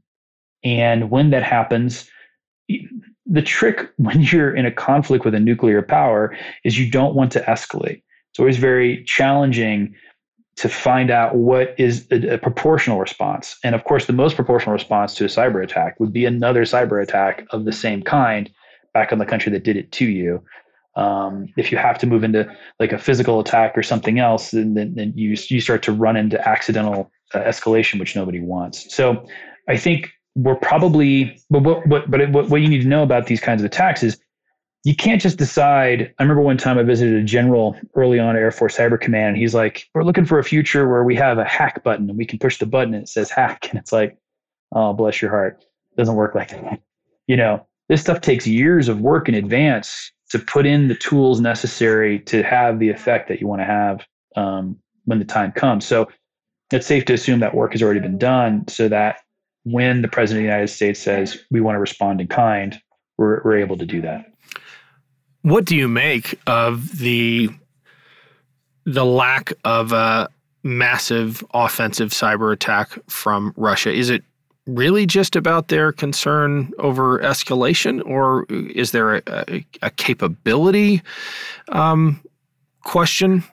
and 0.64 1.10
when 1.10 1.30
that 1.32 1.44
happens, 1.44 2.10
the 3.26 3.42
trick 3.42 3.90
when 3.98 4.22
you're 4.22 4.56
in 4.56 4.66
a 4.66 4.72
conflict 4.72 5.26
with 5.26 5.36
a 5.36 5.40
nuclear 5.40 5.82
power 5.82 6.36
is 6.64 6.80
you 6.80 6.90
don't 6.90 7.16
want 7.16 7.32
to 7.34 7.42
escalate. 7.42 8.02
It's 8.32 8.40
always 8.40 8.58
very 8.58 9.04
challenging 9.06 9.96
to 10.60 10.68
find 10.68 11.10
out 11.10 11.36
what 11.36 11.74
is 11.78 12.06
a, 12.12 12.34
a, 12.34 12.38
proportional 12.38 13.00
response. 13.00 13.58
And 13.64 13.74
of 13.74 13.86
course, 13.86 14.08
the 14.08 14.14
most 14.14 14.36
proportional 14.36 14.74
response 14.74 15.14
to 15.16 15.24
a 15.24 15.28
cyber 15.28 15.64
attack 15.64 15.98
would 16.02 16.12
be 16.12 16.26
another 16.26 16.64
cyber 16.66 17.02
attack 17.02 17.46
of 17.52 17.64
the 17.64 17.72
same 17.72 18.04
kind 18.04 18.50
back 18.94 19.14
on 19.14 19.20
the 19.20 19.26
country 19.26 19.54
that 19.54 19.64
did 19.64 19.78
it 19.78 19.94
to 19.94 20.06
you. 20.06 20.44
Um, 20.98 21.48
if 21.56 21.72
you 21.72 21.78
have 21.78 21.98
to 22.00 22.08
move 22.08 22.26
into 22.26 22.46
like 22.78 22.92
a 22.92 22.98
physical 22.98 23.40
attack 23.40 23.78
or 23.78 23.84
something 23.84 24.20
else, 24.20 24.52
then, 24.52 24.74
then, 24.74 24.96
then 24.96 25.14
you 25.16 25.38
you 25.48 25.62
start 25.62 25.82
to 25.84 25.94
run 25.94 26.18
into 26.18 26.46
accidental 26.46 27.10
uh, 27.34 27.40
escalation, 27.40 27.98
which 27.98 28.18
nobody 28.18 28.42
wants. 28.42 28.94
So 28.94 29.26
I 29.70 29.78
think 29.78 30.12
we're 30.36 30.56
probably 30.56 31.40
but 31.50 31.64
what 31.64 31.88
what 31.88 32.12
but 32.12 32.30
what, 32.32 32.50
what 32.50 32.62
you 32.62 32.68
need 32.68 32.82
to 32.82 32.88
know 32.88 33.04
about 33.04 33.28
these 33.28 33.40
kinds 33.40 33.62
of 33.62 33.66
attacks 33.66 34.04
is 34.04 34.20
you 34.84 34.96
can't 34.96 35.22
just 35.22 35.38
decide. 35.38 36.14
I 36.20 36.24
remember 36.24 36.42
one 36.42 36.58
time 36.58 36.78
I 36.78 36.84
visited 36.84 37.16
a 37.16 37.24
general 37.24 37.76
early 37.96 38.18
on 38.18 38.36
Air 38.36 38.52
Force 38.52 38.78
Cyber 38.78 39.00
Command. 39.00 39.30
And 39.30 39.38
he's 39.38 39.54
like, 39.54 39.88
"We're 39.94 40.04
looking 40.04 40.26
for 40.26 40.40
a 40.40 40.44
future 40.44 40.88
where 40.88 41.04
we 41.04 41.16
have 41.16 41.38
a 41.38 41.46
hack 41.46 41.84
button 41.84 42.10
and 42.10 42.18
we 42.18 42.26
can 42.26 42.40
push 42.40 42.58
the 42.60 42.66
button 42.66 42.94
and 42.94 43.04
it 43.04 43.10
says 43.10 43.30
hack." 43.30 43.68
And 43.70 43.80
it's 43.80 43.92
like, 43.92 44.18
"Oh, 44.74 44.94
bless 44.94 45.22
your 45.22 45.32
heart, 45.32 45.64
it 45.92 45.98
doesn't 45.98 46.16
work 46.16 46.36
like 46.36 46.50
that." 46.50 46.82
You 47.28 47.38
know, 47.38 47.64
this 47.90 48.02
stuff 48.02 48.22
takes 48.22 48.48
years 48.48 48.88
of 48.88 49.02
work 49.02 49.30
in 49.30 49.36
advance 49.36 50.12
to 50.32 50.40
put 50.40 50.66
in 50.66 50.88
the 50.88 50.96
tools 50.96 51.40
necessary 51.40 52.22
to 52.22 52.42
have 52.42 52.80
the 52.80 52.90
effect 52.90 53.28
that 53.28 53.40
you 53.40 53.46
want 53.46 53.62
to 53.62 53.66
have 53.66 54.04
um, 54.36 54.80
when 55.06 55.20
the 55.20 55.26
time 55.26 55.52
comes. 55.52 55.86
So 55.86 56.08
it's 56.72 56.88
safe 56.88 57.06
to 57.06 57.14
assume 57.14 57.40
that 57.42 57.54
work 57.54 57.74
has 57.74 57.84
already 57.84 58.00
been 58.00 58.18
done, 58.18 58.68
so 58.68 58.88
that 58.88 59.20
when 59.64 60.02
the 60.02 60.08
president 60.08 60.40
of 60.40 60.48
the 60.48 60.52
United 60.52 60.70
States 60.70 61.00
says 61.00 61.38
we 61.52 61.62
want 61.62 61.76
to 61.76 61.80
respond 61.80 62.20
in 62.20 62.28
kind, 62.28 62.82
we're, 63.20 63.44
we're 63.44 63.60
able 63.60 63.78
to 63.78 63.86
do 63.86 64.02
that. 64.02 64.26
What 65.42 65.66
do 65.66 65.76
you 65.76 65.88
make 65.88 66.40
of 66.48 66.98
the 67.00 67.50
the 68.86 69.06
lack 69.06 69.54
of 69.64 69.92
a 69.92 70.30
massive 70.64 71.44
offensive 71.54 72.10
cyber 72.10 72.52
attack 72.52 72.98
from 73.08 73.54
Russia? 73.56 73.92
Is 73.92 74.10
it 74.10 74.24
really 74.66 75.06
just 75.06 75.36
about 75.36 75.70
their 75.70 75.92
concern 75.92 76.72
over 76.80 77.20
escalation, 77.20 78.06
or 78.06 78.46
is 78.50 78.92
there 78.92 79.16
a, 79.16 79.22
a, 79.28 79.66
a 79.82 79.90
capability 79.92 81.02
um, 81.70 82.22
question? 82.84 83.44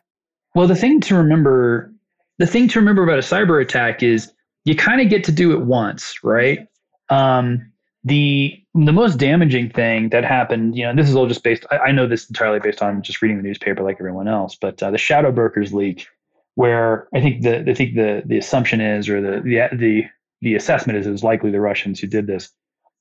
Well, 0.54 0.66
the 0.66 0.74
thing 0.74 1.00
to 1.02 1.14
remember, 1.14 1.92
the 2.38 2.46
thing 2.46 2.68
to 2.68 2.78
remember 2.78 3.02
about 3.02 3.18
a 3.18 3.22
cyber 3.22 3.60
attack 3.62 4.02
is 4.02 4.32
you 4.64 4.74
kind 4.74 5.00
of 5.00 5.08
get 5.08 5.24
to 5.24 5.32
do 5.32 5.52
it 5.52 5.60
once, 5.60 6.24
right? 6.24 6.66
Um, 7.08 7.72
the 8.06 8.62
the 8.72 8.92
most 8.92 9.18
damaging 9.18 9.68
thing 9.68 10.10
that 10.10 10.24
happened, 10.24 10.76
you 10.76 10.84
know, 10.84 10.94
this 10.94 11.08
is 11.08 11.16
all 11.16 11.26
just 11.26 11.42
based. 11.42 11.66
I, 11.72 11.78
I, 11.78 11.92
know 11.92 12.06
this 12.06 12.28
entirely 12.28 12.60
based 12.60 12.80
on 12.80 13.02
just 13.02 13.20
reading 13.20 13.36
the 13.36 13.42
newspaper 13.42 13.82
like 13.82 13.96
everyone 13.98 14.28
else, 14.28 14.54
but 14.54 14.80
uh, 14.80 14.92
the 14.92 14.98
Shadow 14.98 15.32
Brokers 15.32 15.74
leak, 15.74 16.06
where 16.54 17.08
I 17.12 17.20
think 17.20 17.42
the 17.42 17.68
I 17.68 17.74
think 17.74 17.96
the 17.96 18.22
the 18.24 18.38
assumption 18.38 18.80
is, 18.80 19.08
or 19.08 19.20
the 19.20 19.40
the 19.40 19.76
the 19.76 20.04
the 20.40 20.54
assessment 20.54 21.00
is, 21.00 21.06
it 21.06 21.10
was 21.10 21.24
likely 21.24 21.50
the 21.50 21.60
Russians 21.60 21.98
who 21.98 22.06
did 22.06 22.28
this, 22.28 22.48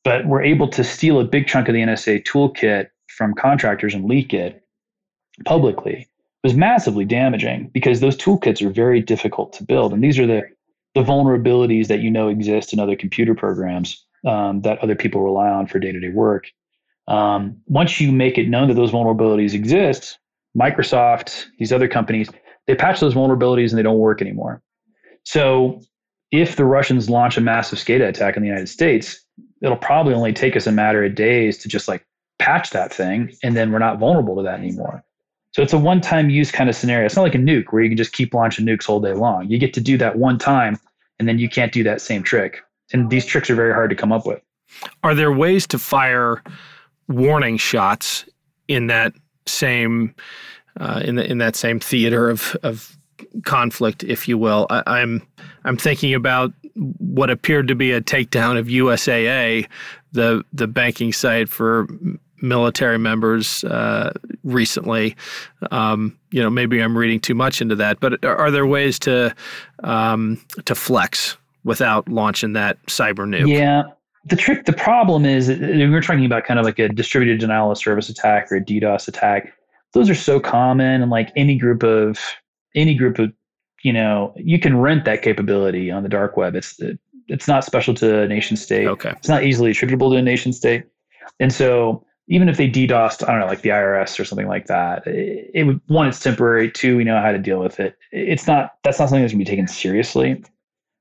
but 0.04 0.26
were 0.26 0.42
able 0.42 0.68
to 0.70 0.84
steal 0.84 1.20
a 1.20 1.24
big 1.24 1.46
chunk 1.46 1.68
of 1.68 1.76
the 1.76 1.82
NSA 1.82 2.24
toolkit 2.24 2.88
from 3.08 3.36
contractors 3.36 3.94
and 3.94 4.06
leak 4.06 4.34
it 4.34 4.64
publicly 5.46 6.10
was 6.44 6.56
massively 6.56 7.06
damaging 7.06 7.70
because 7.74 8.00
those 8.00 8.18
toolkits 8.18 8.66
are 8.66 8.72
very 8.72 9.02
difficult 9.02 9.54
to 9.54 9.64
build, 9.64 9.94
and 9.94 10.04
these 10.04 10.18
are 10.18 10.26
the 10.26 10.42
the 10.96 11.04
vulnerabilities 11.04 11.90
that 11.90 12.00
you 12.00 12.10
know 12.10 12.28
exist 12.28 12.74
in 12.74 12.80
other 12.80 12.96
computer 12.96 13.36
programs 13.36 14.04
um, 14.26 14.62
that 14.62 14.80
other 14.80 14.96
people 14.96 15.22
rely 15.22 15.50
on 15.50 15.68
for 15.68 15.80
day-to-day 15.80 16.10
work 16.10 16.48
um, 17.08 17.56
once 17.68 18.00
you 18.00 18.12
make 18.12 18.38
it 18.38 18.50
known 18.50 18.68
that 18.68 18.74
those 18.74 18.92
vulnerabilities 18.92 19.54
exist 19.54 20.18
microsoft 20.58 21.46
these 21.60 21.72
other 21.72 21.88
companies 21.88 22.30
they 22.68 22.76
patch 22.76 23.00
those 23.00 23.14
vulnerabilities 23.14 23.70
and 23.70 23.78
they 23.78 23.84
don't 23.84 24.00
work 24.00 24.22
anymore 24.22 24.62
so 25.24 25.82
if 26.32 26.56
the 26.56 26.66
russians 26.66 27.10
launch 27.10 27.38
a 27.38 27.42
massive 27.42 27.80
SCADA 27.80 28.08
attack 28.08 28.36
in 28.36 28.42
the 28.42 28.48
united 28.48 28.70
states 28.70 29.24
it'll 29.62 29.78
probably 29.78 30.14
only 30.14 30.34
take 30.34 30.56
us 30.56 30.68
a 30.68 30.72
matter 30.72 31.04
of 31.04 31.16
days 31.16 31.58
to 31.58 31.68
just 31.68 31.88
like 31.88 32.06
patch 32.40 32.72
that 32.72 32.94
thing 32.94 33.34
and 33.44 33.56
then 33.56 33.72
we're 33.72 33.80
not 33.80 34.00
vulnerable 34.00 34.36
to 34.36 34.44
that 34.44 34.60
anymore 34.60 35.04
so 35.56 35.62
it's 35.62 35.72
a 35.72 35.78
one 35.78 36.02
time 36.02 36.30
use 36.30 36.52
kind 36.52 36.70
of 36.70 36.76
scenario. 36.76 37.06
It's 37.06 37.16
not 37.16 37.22
like 37.22 37.34
a 37.34 37.38
nuke 37.38 37.68
where 37.70 37.82
you 37.82 37.88
can 37.88 37.96
just 37.96 38.12
keep 38.12 38.34
launching 38.34 38.66
nukes 38.66 38.90
all 38.90 39.00
day 39.00 39.14
long. 39.14 39.50
You 39.50 39.58
get 39.58 39.74
to 39.76 39.80
do 39.80 39.98
that 40.00 40.18
one 40.18 40.38
time 40.38 40.78
and 41.18 41.30
then 41.30 41.40
you 41.40 41.48
can't 41.48 41.72
do 41.72 41.82
that 41.84 42.02
same 42.02 42.24
trick. 42.24 42.60
And 42.94 43.10
these 43.10 43.26
tricks 43.26 43.50
are 43.50 43.56
very 43.56 43.74
hard 43.74 43.90
to 43.90 43.96
come 43.96 44.12
up 44.12 44.26
with. 44.26 44.42
Are 45.04 45.16
there 45.16 45.32
ways 45.32 45.68
to 45.68 45.80
fire 45.80 46.44
warning 47.08 47.58
shots 47.58 48.26
in 48.68 48.88
that 48.88 49.14
same 49.46 50.14
uh, 50.80 51.02
in 51.04 51.16
the, 51.16 51.30
in 51.30 51.38
that 51.38 51.56
same 51.56 51.80
theater 51.80 52.30
of 52.30 52.56
of 52.64 52.98
conflict, 53.44 54.04
if 54.04 54.28
you 54.28 54.38
will? 54.38 54.68
I, 54.70 54.84
I'm 54.86 55.26
I'm 55.64 55.78
thinking 55.78 56.14
about 56.14 56.54
what 56.76 57.30
appeared 57.30 57.68
to 57.70 57.76
be 57.76 57.92
a 57.92 58.02
takedown 58.02 58.58
of 58.58 58.68
USAA, 58.68 59.68
the 60.12 60.44
the 60.54 60.68
banking 60.68 61.14
site 61.14 61.50
for 61.50 61.88
military 62.42 63.00
members 63.00 63.64
uh, 63.64 64.12
recently. 64.44 65.16
Um, 65.72 66.18
you 66.32 66.42
know, 66.42 66.50
maybe 66.50 66.80
I'm 66.82 66.98
reading 66.98 67.20
too 67.20 67.36
much 67.36 67.62
into 67.62 67.76
that, 67.76 68.00
but 68.00 68.24
are 68.26 68.52
there 68.52 68.66
ways 68.66 69.00
to 69.00 69.34
um, 69.84 70.44
to 70.66 70.76
flex 70.76 71.38
without 71.66 72.08
launching 72.08 72.54
that 72.54 72.82
cyber 72.86 73.28
nuke? 73.28 73.48
Yeah. 73.48 73.84
The 74.28 74.36
trick, 74.38 74.66
the 74.66 74.74
problem 74.74 75.26
is, 75.26 75.50
uh, 75.50 75.58
we're 75.60 76.02
talking 76.02 76.26
about 76.26 76.46
kind 76.46 76.60
of 76.60 76.66
like 76.66 76.80
a 76.80 76.88
distributed 76.90 77.40
denial 77.40 77.70
of 77.70 77.78
service 77.78 78.10
attack 78.10 78.52
or 78.52 78.56
a 78.56 78.62
DDoS 78.62 79.08
attack. 79.08 79.54
those 79.94 80.10
are 80.10 80.16
so 80.16 80.40
common 80.40 81.02
and 81.02 81.12
like 81.12 81.32
any 81.36 81.58
group 81.58 81.84
of 81.84 82.20
any 82.76 82.96
group 82.96 83.20
of 83.20 83.32
you 83.84 83.94
know 83.94 84.34
you 84.36 84.60
can 84.60 84.78
rent 84.78 85.06
that 85.06 85.22
capability 85.22 85.92
on 85.92 86.04
the 86.04 86.10
dark 86.10 86.36
web 86.38 86.56
it's 86.56 86.80
it's 87.28 87.48
not 87.48 87.64
special 87.64 87.94
to 87.94 88.22
a 88.22 88.28
nation 88.28 88.58
state 88.58 88.88
okay 88.88 89.12
it's 89.12 89.30
not 89.30 89.44
easily 89.44 89.72
attributable 89.72 90.12
to 90.12 90.18
a 90.18 90.22
nation 90.22 90.52
state 90.52 90.84
and 91.40 91.54
so 91.54 92.04
even 92.28 92.50
if 92.50 92.58
they 92.58 92.68
DDoSed, 92.68 93.28
I 93.28 93.32
don't 93.32 93.40
know, 93.40 93.46
like 93.46 93.62
the 93.62 93.70
IRS 93.70 94.20
or 94.20 94.26
something 94.26 94.48
like 94.48 94.66
that, 94.66 95.06
it, 95.06 95.52
it 95.54 95.64
would 95.66 95.80
one, 95.88 96.08
it's 96.08 96.20
temporary. 96.20 96.72
Two, 96.72 96.98
we 96.98 97.04
know 97.04 97.22
how 97.22 97.32
to 97.32 97.38
deal 97.38 97.60
with 97.60 97.80
it. 97.80 97.96
It's 98.12 98.48
not 98.48 98.72
that's 98.84 99.00
not 99.00 99.10
something 99.10 99.22
that's 99.22 99.34
gonna 99.34 99.44
be 99.44 99.50
taken 99.50 99.68
seriously. 99.68 100.44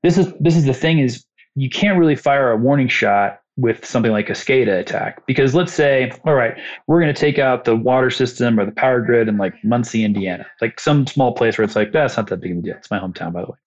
This 0.05 0.19
is 0.19 0.31
this 0.39 0.55
is 0.55 0.65
the 0.65 0.73
thing 0.73 0.99
is 0.99 1.25
you 1.55 1.67
can't 1.67 1.97
really 1.97 2.15
fire 2.15 2.51
a 2.51 2.57
warning 2.57 2.87
shot 2.87 3.39
with 3.57 3.83
something 3.83 4.11
like 4.11 4.29
a 4.29 4.33
SCADA 4.33 4.79
attack 4.79 5.25
because 5.25 5.55
let's 5.55 5.73
say, 5.73 6.11
all 6.25 6.35
right, 6.35 6.55
we're 6.85 7.01
going 7.01 7.11
to 7.11 7.19
take 7.19 7.39
out 7.39 7.63
the 7.63 7.75
water 7.75 8.11
system 8.11 8.59
or 8.59 8.65
the 8.65 8.71
power 8.71 9.01
grid 9.01 9.27
in 9.27 9.37
like 9.37 9.55
Muncie, 9.63 10.03
Indiana, 10.03 10.45
like 10.61 10.79
some 10.79 11.07
small 11.07 11.33
place 11.33 11.57
where 11.57 11.65
it's 11.65 11.75
like 11.75 11.91
that's 11.91 12.17
not 12.17 12.27
that 12.27 12.39
big 12.39 12.51
of 12.51 12.59
a 12.59 12.61
deal. 12.61 12.75
It's 12.75 12.91
my 12.91 12.99
hometown, 12.99 13.33
by 13.33 13.41
the 13.41 13.47
way. 13.47 13.57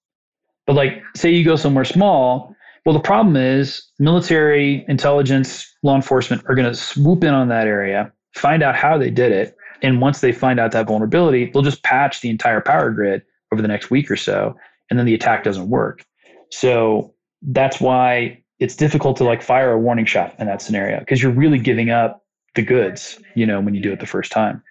But 0.64 0.76
like, 0.76 1.02
say 1.16 1.28
you 1.28 1.44
go 1.44 1.56
somewhere 1.56 1.84
small. 1.84 2.54
Well, 2.86 2.92
the 2.92 3.00
problem 3.00 3.34
is 3.34 3.82
military 3.98 4.84
intelligence, 4.86 5.74
law 5.82 5.96
enforcement 5.96 6.44
are 6.48 6.54
going 6.54 6.70
to 6.70 6.78
swoop 6.78 7.24
in 7.24 7.34
on 7.34 7.48
that 7.48 7.66
area, 7.66 8.12
find 8.36 8.62
out 8.62 8.76
how 8.76 8.96
they 8.96 9.10
did 9.10 9.32
it, 9.32 9.56
and 9.82 10.00
once 10.00 10.20
they 10.20 10.30
find 10.30 10.60
out 10.60 10.70
that 10.70 10.86
vulnerability, 10.86 11.50
they'll 11.50 11.62
just 11.62 11.82
patch 11.82 12.20
the 12.20 12.30
entire 12.30 12.60
power 12.60 12.92
grid 12.92 13.22
over 13.52 13.60
the 13.60 13.66
next 13.66 13.90
week 13.90 14.08
or 14.08 14.16
so, 14.16 14.54
and 14.88 15.00
then 15.00 15.06
the 15.06 15.14
attack 15.14 15.42
doesn't 15.42 15.68
work. 15.68 16.04
So 16.50 17.14
that's 17.42 17.80
why 17.80 18.42
it's 18.58 18.74
difficult 18.74 19.16
to 19.18 19.24
like 19.24 19.42
fire 19.42 19.72
a 19.72 19.78
warning 19.78 20.04
shot 20.04 20.34
in 20.38 20.46
that 20.46 20.60
scenario 20.60 20.98
because 21.00 21.22
you're 21.22 21.32
really 21.32 21.58
giving 21.58 21.90
up 21.90 22.24
the 22.54 22.62
goods, 22.62 23.20
you 23.34 23.46
know, 23.46 23.60
when 23.60 23.74
you 23.74 23.80
do 23.80 23.92
it 23.92 24.00
the 24.00 24.06
first 24.06 24.32
time. 24.32 24.62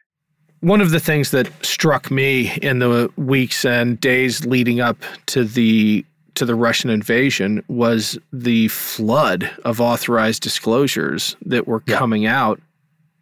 One 0.62 0.81
of 0.81 0.89
the 0.89 1.00
things 1.00 1.31
that 1.31 1.50
struck 1.63 2.10
me 2.10 2.57
in 2.62 2.79
the 2.79 3.12
weeks 3.15 3.63
and 3.63 4.00
days 4.00 4.46
leading 4.46 4.81
up 4.81 4.98
to 5.27 5.43
the 5.43 6.03
to 6.34 6.46
the 6.46 6.55
Russian 6.55 6.91
invasion 6.91 7.63
was 7.67 8.17
the 8.31 8.67
flood 8.67 9.50
of 9.65 9.81
authorized 9.81 10.43
disclosures 10.43 11.36
that 11.43 11.67
were 11.67 11.81
yeah. 11.88 11.98
coming 11.98 12.27
out 12.27 12.62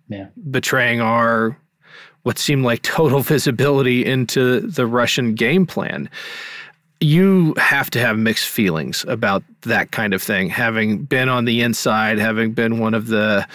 yeah. 0.09 0.27
betraying 0.49 0.99
our 0.99 1.57
what 2.23 2.37
seemed 2.37 2.65
like 2.65 2.81
total 2.81 3.19
visibility 3.21 4.05
into 4.05 4.59
the 4.61 4.85
Russian 4.85 5.33
game 5.33 5.65
plan 5.65 6.09
you 7.05 7.53
have 7.57 7.91
to 7.91 7.99
have 7.99 8.17
mixed 8.17 8.47
feelings 8.47 9.05
about 9.07 9.43
that 9.61 9.91
kind 9.91 10.11
of 10.11 10.23
thing. 10.23 10.49
Having 10.49 11.03
been 11.03 11.29
on 11.29 11.45
the 11.45 11.61
inside, 11.61 12.17
having 12.17 12.51
been 12.51 12.79
one 12.79 12.95
of 12.95 13.07
the 13.07 13.47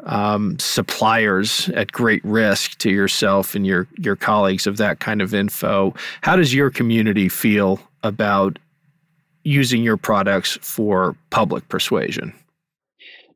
um, 0.00 0.58
suppliers 0.58 1.68
at 1.70 1.92
great 1.92 2.24
risk 2.24 2.76
to 2.78 2.90
yourself 2.90 3.54
and 3.54 3.64
your 3.64 3.86
your 3.96 4.16
colleagues 4.16 4.66
of 4.66 4.76
that 4.78 4.98
kind 4.98 5.22
of 5.22 5.32
info, 5.34 5.94
how 6.22 6.34
does 6.34 6.52
your 6.52 6.68
community 6.68 7.28
feel 7.28 7.78
about 8.02 8.58
using 9.44 9.84
your 9.84 9.96
products 9.96 10.58
for 10.60 11.16
public 11.30 11.68
persuasion? 11.68 12.34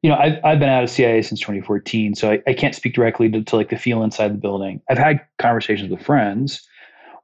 You 0.03 0.11
know, 0.11 0.17
I've, 0.17 0.39
I've 0.43 0.59
been 0.59 0.71
out 0.71 0.83
of 0.83 0.91
CIA 0.91 1.23
since 1.23 1.39
2014, 1.41 2.17
so 2.17 2.33
I, 2.33 2.43
I 2.49 2.55
can't 2.55 2.75
speak 2.75 2.95
directly 2.95 3.31
to, 3.31 3.45
to 3.45 3.57
like 3.57 3.69
the 3.69 3.77
feel 3.77 4.03
inside 4.03 4.33
the 4.33 4.39
building. 4.39 4.81
I've 4.89 4.99
had 4.99 5.21
conversations 5.39 5.91
with 5.91 6.03
friends 6.03 6.67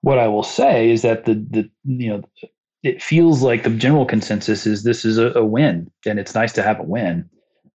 what 0.03 0.19
I 0.19 0.29
will 0.29 0.43
say 0.43 0.91
is 0.91 1.03
that 1.03 1.25
the 1.25 1.35
the 1.35 1.71
you 1.85 2.09
know 2.09 2.23
it 2.83 3.03
feels 3.03 3.43
like 3.43 3.65
the 3.65 3.71
general 3.71 4.07
consensus 4.07 4.67
is 4.67 4.83
this 4.83 5.05
is 5.05 5.19
a, 5.19 5.33
a 5.33 5.45
win, 5.45 5.91
and 6.05 6.19
it's 6.19 6.35
nice 6.35 6.53
to 6.55 6.63
have 6.63 6.81
a 6.81 6.85
win. 6.85 7.29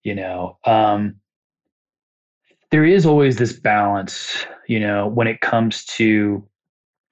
You 0.03 0.15
know, 0.15 0.59
um, 0.65 1.17
there 2.71 2.85
is 2.85 3.05
always 3.05 3.37
this 3.37 3.53
balance. 3.53 4.47
You 4.69 4.81
know, 4.81 5.09
when 5.09 5.27
it 5.27 5.41
comes 5.41 5.85
to 5.97 6.47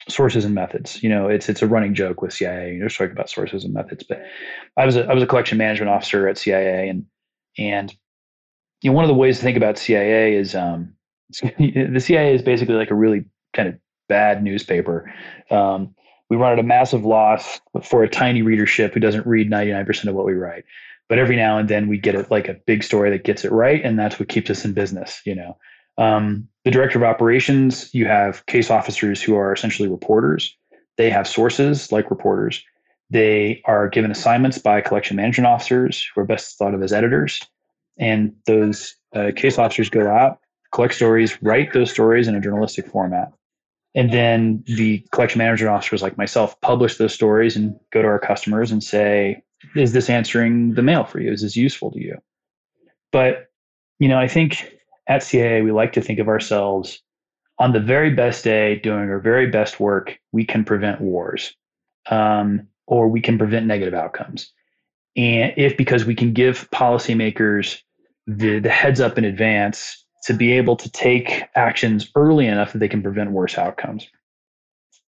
sources 0.09 0.45
and 0.45 0.55
methods. 0.55 1.03
You 1.03 1.09
know, 1.09 1.29
it's 1.29 1.49
it's 1.49 1.63
a 1.63 1.67
running 1.67 1.95
joke 1.95 2.23
with 2.23 2.33
CIA. 2.33 2.75
You're 2.75 2.89
talking 2.89 3.13
about 3.13 3.31
sources 3.31 3.65
and 3.65 3.75
methods, 3.75 4.03
but 4.03 4.23
I 4.77 4.87
was 4.87 4.97
a 4.97 5.07
I 5.07 5.15
was 5.15 5.23
a 5.23 5.27
collection 5.27 5.59
management 5.59 5.91
officer 5.91 6.29
at 6.29 6.39
CIA, 6.39 6.89
and 6.89 7.05
and 7.57 7.95
you 8.83 8.91
know 8.91 8.95
one 8.95 9.05
of 9.05 9.09
the 9.09 9.15
ways 9.15 9.39
to 9.39 9.45
think 9.45 9.57
about 9.57 9.79
CIA 9.79 10.35
is 10.35 10.55
um, 10.55 10.95
the 11.59 12.01
CIA 12.01 12.35
is 12.35 12.43
basically 12.43 12.75
like 12.75 12.91
a 12.91 12.95
really 12.95 13.25
kind 13.55 13.69
of 13.69 13.79
bad 14.09 14.43
newspaper. 14.43 15.13
Um, 15.51 15.95
we 16.31 16.37
run 16.37 16.53
at 16.53 16.59
a 16.59 16.65
massive 16.65 17.05
loss 17.05 17.61
for 17.83 18.03
a 18.03 18.09
tiny 18.09 18.43
readership 18.43 18.93
who 18.93 19.01
doesn't 19.01 19.27
read 19.27 19.51
99% 19.51 20.07
of 20.07 20.15
what 20.15 20.27
we 20.27 20.35
write. 20.35 20.65
But 21.09 21.19
every 21.19 21.37
now 21.37 21.57
and 21.59 21.69
then 21.69 21.89
we 21.89 21.99
get 21.99 22.15
it 22.15 22.31
like 22.31 22.49
a 22.49 22.55
big 22.67 22.85
story 22.85 23.11
that 23.11 23.25
gets 23.25 23.45
it 23.45 23.51
right, 23.51 23.83
and 23.83 23.99
that's 23.99 24.21
what 24.21 24.29
keeps 24.29 24.51
us 24.51 24.65
in 24.65 24.75
business. 24.75 25.23
You 25.25 25.37
know, 25.37 25.57
um, 25.97 26.47
the 26.65 26.71
director 26.71 26.99
of 26.99 27.05
operations, 27.05 27.93
you 27.95 28.07
have 28.07 28.45
case 28.47 28.71
officers 28.71 29.23
who 29.23 29.35
are 29.35 29.53
essentially 29.53 29.89
reporters. 29.89 30.55
They 30.99 31.09
have 31.09 31.27
sources 31.27 31.91
like 31.93 32.11
reporters. 32.11 32.63
They 33.11 33.63
are 33.65 33.89
given 33.89 34.11
assignments 34.11 34.59
by 34.59 34.83
collection 34.83 35.17
management 35.17 35.47
officers 35.47 36.07
who 36.15 36.21
are 36.21 36.25
best 36.25 36.59
thought 36.59 36.75
of 36.75 36.83
as 36.83 36.93
editors. 36.93 37.41
And 37.99 38.35
those 38.47 38.95
uh, 39.15 39.31
case 39.35 39.59
officers 39.59 39.89
go 39.89 40.09
out, 40.09 40.41
collect 40.73 40.95
stories, 40.95 41.43
write 41.43 41.73
those 41.73 41.91
stories 41.91 42.29
in 42.29 42.35
a 42.35 42.41
journalistic 42.41 42.87
format. 42.87 43.33
And 43.99 44.13
then 44.13 44.63
the 44.65 45.05
collection 45.11 45.41
management 45.41 45.75
officers 45.75 46.03
like 46.03 46.17
myself 46.17 46.59
publish 46.61 46.99
those 46.99 47.13
stories 47.13 47.57
and 47.57 47.75
go 47.93 48.01
to 48.01 48.07
our 48.07 48.21
customers 48.21 48.71
and 48.71 48.81
say, 48.81 49.43
is 49.75 49.93
this 49.93 50.09
answering 50.09 50.75
the 50.75 50.85
mail 50.85 51.03
for 51.03 51.19
you? 51.19 51.33
Is 51.33 51.43
this 51.43 51.57
useful 51.57 51.91
to 51.91 51.99
you? 51.99 52.17
But, 53.11 53.49
you 53.99 54.07
know, 54.07 54.17
I 54.17 54.29
think 54.29 54.73
at 55.09 55.25
CIA, 55.25 55.63
we 55.63 55.73
like 55.73 55.93
to 55.95 56.01
think 56.01 56.21
of 56.21 56.29
ourselves 56.29 57.03
on 57.59 57.73
the 57.73 57.81
very 57.81 58.15
best 58.15 58.45
day 58.45 58.77
doing 58.77 59.11
our 59.11 59.19
very 59.19 59.49
best 59.49 59.81
work, 59.81 60.17
we 60.31 60.45
can 60.45 60.65
prevent 60.65 61.01
wars 61.01 61.53
um, 62.09 62.69
or 62.87 63.09
we 63.09 63.21
can 63.21 63.37
prevent 63.37 63.67
negative 63.67 63.95
outcomes. 63.95 64.53
And 65.17 65.53
if 65.57 65.77
because 65.77 66.05
we 66.05 66.15
can 66.15 66.33
give 66.33 66.71
policymakers 66.71 67.81
the, 68.29 68.61
the 68.61 68.71
heads 68.71 69.01
up 69.01 69.19
in 69.19 69.25
advance 69.25 70.05
to 70.25 70.35
be 70.35 70.53
able 70.53 70.77
to 70.77 70.91
take 70.91 71.45
actions 71.55 72.11
early 72.15 72.47
enough 72.47 72.73
that 72.73 72.79
they 72.79 72.89
can 72.89 73.03
prevent 73.03 73.31
worse 73.31 73.57
outcomes. 73.57 74.07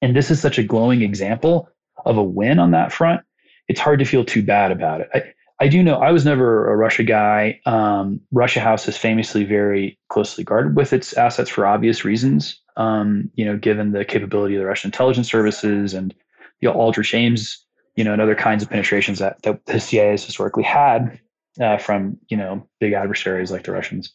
And 0.02 0.16
this 0.16 0.30
is 0.30 0.40
such 0.40 0.58
a 0.58 0.62
glowing 0.62 1.02
example 1.02 1.68
of 2.04 2.16
a 2.16 2.22
win 2.22 2.58
on 2.58 2.70
that 2.70 2.92
front. 2.92 3.22
It's 3.68 3.80
hard 3.80 3.98
to 3.98 4.04
feel 4.04 4.24
too 4.24 4.42
bad 4.42 4.72
about 4.72 5.02
it. 5.02 5.08
I, 5.14 5.22
I 5.60 5.68
do 5.68 5.82
know 5.82 5.96
I 5.96 6.10
was 6.10 6.24
never 6.24 6.70
a 6.70 6.76
Russia 6.76 7.02
guy. 7.02 7.60
Um, 7.66 8.20
Russia 8.32 8.60
House 8.60 8.88
is 8.88 8.96
famously 8.96 9.44
very 9.44 9.98
closely 10.08 10.42
guarded 10.42 10.74
with 10.74 10.92
its 10.92 11.12
assets 11.12 11.50
for 11.50 11.66
obvious 11.66 12.04
reasons. 12.04 12.58
Um, 12.76 13.30
you 13.34 13.44
know, 13.44 13.58
given 13.58 13.92
the 13.92 14.04
capability 14.04 14.54
of 14.54 14.60
the 14.60 14.66
Russian 14.66 14.88
intelligence 14.88 15.28
services 15.28 15.92
and 15.92 16.12
the 16.12 16.16
you 16.60 16.68
know, 16.68 16.74
Aldrich 16.74 17.14
Ames, 17.14 17.62
you 17.94 18.04
know, 18.04 18.12
and 18.12 18.22
other 18.22 18.34
kinds 18.34 18.62
of 18.62 18.70
penetrations 18.70 19.18
that, 19.18 19.42
that 19.42 19.64
the 19.66 19.80
CIA 19.80 20.12
has 20.12 20.24
historically 20.24 20.62
had 20.62 21.20
uh, 21.60 21.76
from 21.76 22.16
you 22.28 22.36
know 22.36 22.66
big 22.78 22.92
adversaries 22.92 23.50
like 23.50 23.64
the 23.64 23.72
Russians 23.72 24.12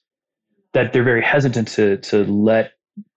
that 0.75 0.91
they're 0.91 1.03
very 1.03 1.23
hesitant 1.23 1.69
to 1.69 1.97
to 1.97 2.25
let 2.25 2.73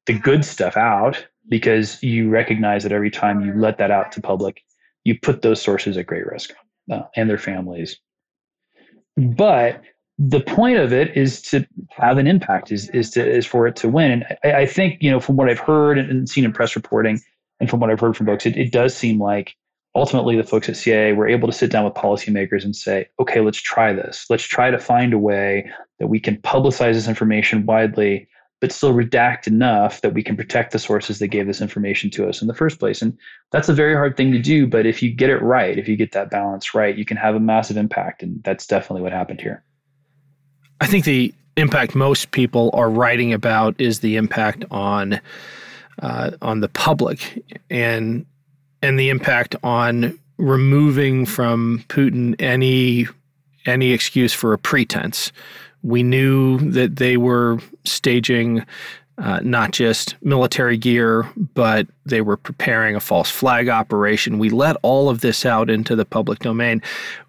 the 0.07 0.19
good 0.19 0.45
stuff 0.45 0.77
out 0.77 1.27
because 1.49 2.01
you 2.03 2.31
recognize 2.31 2.85
that 2.85 2.93
every 2.93 3.11
time 3.11 3.45
you 3.45 3.53
let 3.53 3.79
that 3.79 3.91
out 3.91 4.13
to 4.13 4.21
public, 4.21 4.63
you 5.05 5.19
put 5.21 5.43
those 5.43 5.61
sources 5.61 5.97
at 5.97 6.07
great 6.07 6.25
risk 6.27 6.51
uh, 6.91 7.03
and 7.17 7.29
their 7.29 7.37
families. 7.39 7.99
But 9.17 9.83
the 10.19 10.41
point 10.41 10.79
of 10.79 10.93
it 10.93 11.17
is 11.17 11.43
to 11.43 11.67
have 11.91 12.17
an 12.17 12.29
impact, 12.29 12.71
is 12.71 12.89
is 12.91 13.11
to 13.11 13.29
is 13.29 13.45
for 13.45 13.67
it 13.67 13.75
to 13.77 13.89
win. 13.89 14.13
And 14.13 14.25
I, 14.45 14.63
I 14.63 14.67
think 14.67 15.03
you 15.03 15.11
know 15.11 15.19
from 15.21 15.37
what 15.37 15.51
I've 15.51 15.59
heard 15.59 15.99
and 15.99 16.29
seen 16.29 16.45
in 16.45 16.53
press 16.53 16.77
reporting, 16.77 17.21
and 17.59 17.69
from 17.69 17.81
what 17.81 17.91
I've 17.91 18.01
heard 18.01 18.17
from 18.17 18.27
folks, 18.27 18.47
it, 18.47 18.57
it 18.57 18.71
does 18.71 18.97
seem 18.97 19.21
like 19.21 19.57
ultimately 19.99 20.37
the 20.37 20.45
folks 20.45 20.69
at 20.69 20.77
CIA 20.77 21.13
were 21.13 21.27
able 21.27 21.49
to 21.49 21.53
sit 21.53 21.71
down 21.71 21.85
with 21.85 21.95
policymakers 21.95 22.65
and 22.65 22.75
say, 22.75 23.09
okay, 23.19 23.41
let's 23.41 23.61
try 23.61 23.93
this. 23.93 24.27
Let's 24.31 24.45
try 24.45 24.71
to 24.71 24.79
find 24.79 25.13
a 25.13 25.19
way 25.19 25.71
that 25.99 26.07
we 26.07 26.21
can 26.21 26.37
publicize 26.39 26.95
this 26.95 27.09
information 27.09 27.67
widely, 27.67 28.29
but 28.61 28.71
still 28.71 28.95
redact 28.95 29.49
enough 29.49 30.01
that 30.03 30.15
we 30.15 30.23
can 30.23 30.37
protect 30.37 30.73
the 30.73 30.79
sources 30.79 31.19
that 31.19 31.29
gave 31.29 31.49
this 31.49 31.61
information 31.61 32.11
to 32.11 32.29
us 32.29 32.41
in 32.41 32.47
the 32.47 32.55
first 32.55 32.79
place. 32.79 33.03
And 33.03 33.19
that's 33.51 33.69
a 33.69 33.75
very 33.75 33.95
hard 33.95 34.17
thing 34.17 34.31
to 34.31 34.39
do, 34.39 34.69
but 34.69 34.87
if 34.87 35.03
you 35.03 35.13
get 35.13 35.31
it 35.31 35.43
right, 35.43 35.77
if 35.77 35.89
you 35.89 35.97
get 35.97 36.13
that 36.13 36.31
balance 36.31 36.75
right, 36.75 36.97
you 36.97 37.05
can 37.05 37.17
have 37.17 37.35
a 37.35 37.41
massive 37.41 37.77
impact. 37.77 38.23
And 38.23 38.41
that's 38.45 38.67
definitely 38.67 39.03
what 39.03 39.13
happened 39.13 39.41
here. 39.41 39.65
I 40.81 40.87
think 40.87 41.07
the 41.07 41.35
impact 41.57 41.97
most 41.97 42.31
people 42.31 42.71
are 42.73 42.89
writing 42.89 43.33
about 43.33 43.75
is 43.81 43.99
the 43.99 44.15
impact 44.15 44.65
on 44.71 45.21
uh, 46.01 46.31
on 46.41 46.61
the 46.61 46.69
public 46.69 47.43
and 47.69 48.25
and 48.83 48.99
the 48.99 49.11
impact 49.11 49.57
on 49.63 50.19
removing 50.37 51.27
from 51.27 51.85
Putin 51.89 52.35
any 52.39 53.07
any 53.67 53.93
excuse 53.93 54.33
for 54.33 54.53
a 54.53 54.59
pretense. 54.59 55.31
We 55.83 56.03
knew 56.03 56.59
that 56.71 56.97
they 56.97 57.17
were 57.17 57.59
staging 57.85 58.65
uh, 59.19 59.41
not 59.43 59.73
just 59.73 60.17
military 60.23 60.77
gear, 60.77 61.29
but 61.55 61.87
they 62.07 62.21
were 62.21 62.37
preparing 62.37 62.95
a 62.95 63.01
false 63.01 63.31
flag 63.31 63.69
operation. 63.69 64.39
We 64.39 64.49
let 64.51 64.77
all 64.83 65.09
of 65.09 65.21
this 65.21 65.45
out 65.45 65.69
into 65.69 65.97
the 65.97 66.05
public 66.05 66.39
domain. 66.39 66.83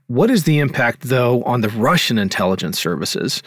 What 0.09 0.31
is 0.31 0.45
the 0.45 0.57
impact, 0.57 1.03
though, 1.03 1.43
on 1.43 1.61
the 1.61 1.69
Russian 1.69 2.17
intelligence 2.17 2.79
services, 2.79 3.43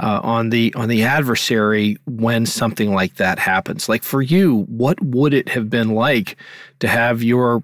uh, 0.00 0.20
on 0.22 0.48
the 0.48 0.72
on 0.74 0.88
the 0.88 1.02
adversary 1.02 1.98
when 2.06 2.46
something 2.46 2.94
like 2.94 3.16
that 3.16 3.38
happens? 3.38 3.86
Like 3.86 4.02
for 4.02 4.22
you, 4.22 4.64
what 4.68 4.98
would 5.04 5.34
it 5.34 5.46
have 5.50 5.68
been 5.68 5.90
like 5.90 6.36
to 6.78 6.88
have 6.88 7.22
your 7.22 7.60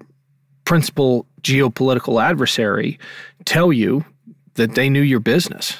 principal 0.65 1.25
geopolitical 1.41 2.23
adversary 2.23 2.99
tell 3.43 3.73
you 3.73 4.05
that 4.53 4.75
they 4.75 4.87
knew 4.87 5.01
your 5.01 5.19
business 5.19 5.75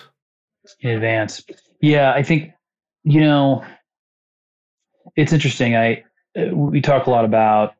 in 0.80 0.90
advance? 0.90 1.46
Yeah, 1.80 2.12
I 2.14 2.24
think 2.24 2.54
you 3.04 3.22
know 3.22 3.64
it's 5.16 5.32
interesting. 5.32 5.76
I 5.76 6.04
uh, 6.36 6.56
we 6.56 6.82
talk 6.82 7.06
a 7.06 7.12
lot 7.12 7.24
about 7.24 7.76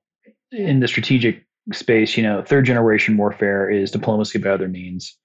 in 0.52 0.82
the 0.82 0.88
strategic 0.88 1.44
space. 1.72 2.18
You 2.18 2.24
know, 2.24 2.44
third 2.44 2.66
generation 2.66 3.18
warfare 3.18 3.70
is 3.70 3.92
diplomacy 3.92 4.40
by 4.40 4.50
other 4.50 4.68
means 4.68 5.18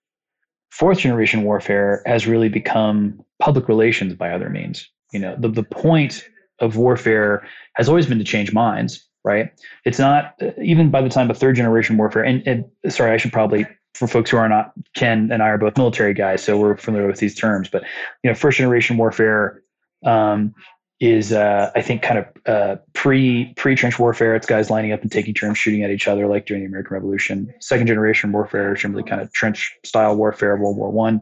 fourth 0.70 0.98
generation 0.98 1.42
warfare 1.42 2.02
has 2.06 2.26
really 2.26 2.48
become 2.48 3.20
public 3.40 3.68
relations 3.68 4.14
by 4.14 4.30
other 4.30 4.50
means. 4.50 4.88
You 5.12 5.20
know, 5.20 5.36
the, 5.38 5.48
the 5.48 5.62
point 5.62 6.28
of 6.60 6.76
warfare 6.76 7.46
has 7.74 7.88
always 7.88 8.06
been 8.06 8.18
to 8.18 8.24
change 8.24 8.52
minds, 8.52 9.06
right? 9.24 9.50
It's 9.84 9.98
not 9.98 10.34
even 10.62 10.90
by 10.90 11.00
the 11.02 11.08
time 11.08 11.30
of 11.30 11.38
third 11.38 11.56
generation 11.56 11.96
warfare. 11.96 12.24
And, 12.24 12.46
and 12.46 12.64
sorry, 12.88 13.12
I 13.12 13.16
should 13.16 13.32
probably 13.32 13.66
for 13.94 14.06
folks 14.06 14.30
who 14.30 14.36
are 14.36 14.48
not 14.48 14.72
Ken 14.94 15.30
and 15.32 15.42
I 15.42 15.48
are 15.48 15.58
both 15.58 15.76
military 15.76 16.14
guys, 16.14 16.42
so 16.42 16.58
we're 16.58 16.76
familiar 16.76 17.06
with 17.06 17.18
these 17.18 17.34
terms. 17.34 17.68
But 17.68 17.82
you 18.22 18.30
know, 18.30 18.34
first 18.34 18.58
generation 18.58 18.96
warfare 18.96 19.62
um, 20.04 20.54
is 21.00 21.32
uh, 21.32 21.70
I 21.76 21.82
think 21.82 22.02
kind 22.02 22.18
of 22.18 22.26
uh, 22.46 22.76
pre 22.92 23.52
pre 23.56 23.76
trench 23.76 23.98
warfare. 23.98 24.34
It's 24.34 24.46
guys 24.46 24.70
lining 24.70 24.92
up 24.92 25.02
and 25.02 25.12
taking 25.12 25.34
turns 25.34 25.58
shooting 25.58 25.82
at 25.84 25.90
each 25.90 26.08
other, 26.08 26.26
like 26.26 26.46
during 26.46 26.62
the 26.62 26.68
American 26.68 26.94
Revolution. 26.94 27.52
Second 27.60 27.86
generation 27.86 28.32
warfare 28.32 28.74
is 28.74 28.80
generally 28.80 29.04
kind 29.04 29.20
of 29.20 29.32
trench 29.32 29.72
style 29.84 30.16
warfare, 30.16 30.56
World 30.56 30.76
War 30.76 30.90
One. 30.90 31.20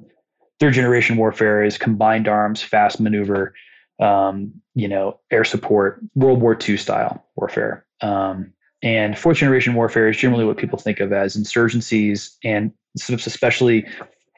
Third 0.59 0.73
generation 0.73 1.17
warfare 1.17 1.63
is 1.63 1.77
combined 1.77 2.27
arms, 2.27 2.63
fast 2.63 2.99
maneuver, 2.99 3.53
um, 4.01 4.53
you 4.75 4.89
know, 4.89 5.21
air 5.31 5.45
support, 5.45 6.01
World 6.15 6.41
War 6.41 6.57
II 6.67 6.79
style 6.79 7.27
warfare. 7.37 7.85
Um, 8.01 8.53
and 8.83 9.19
fourth 9.19 9.39
generation 9.39 9.75
warfare 9.75 10.09
is 10.09 10.17
generally 10.17 10.45
what 10.45 10.57
people 10.57 10.79
think 10.79 11.01
of 11.01 11.13
as 11.13 11.37
insurgencies 11.37 12.37
and 12.45 12.73
sort 12.97 13.21
of 13.21 13.27
especially 13.27 13.87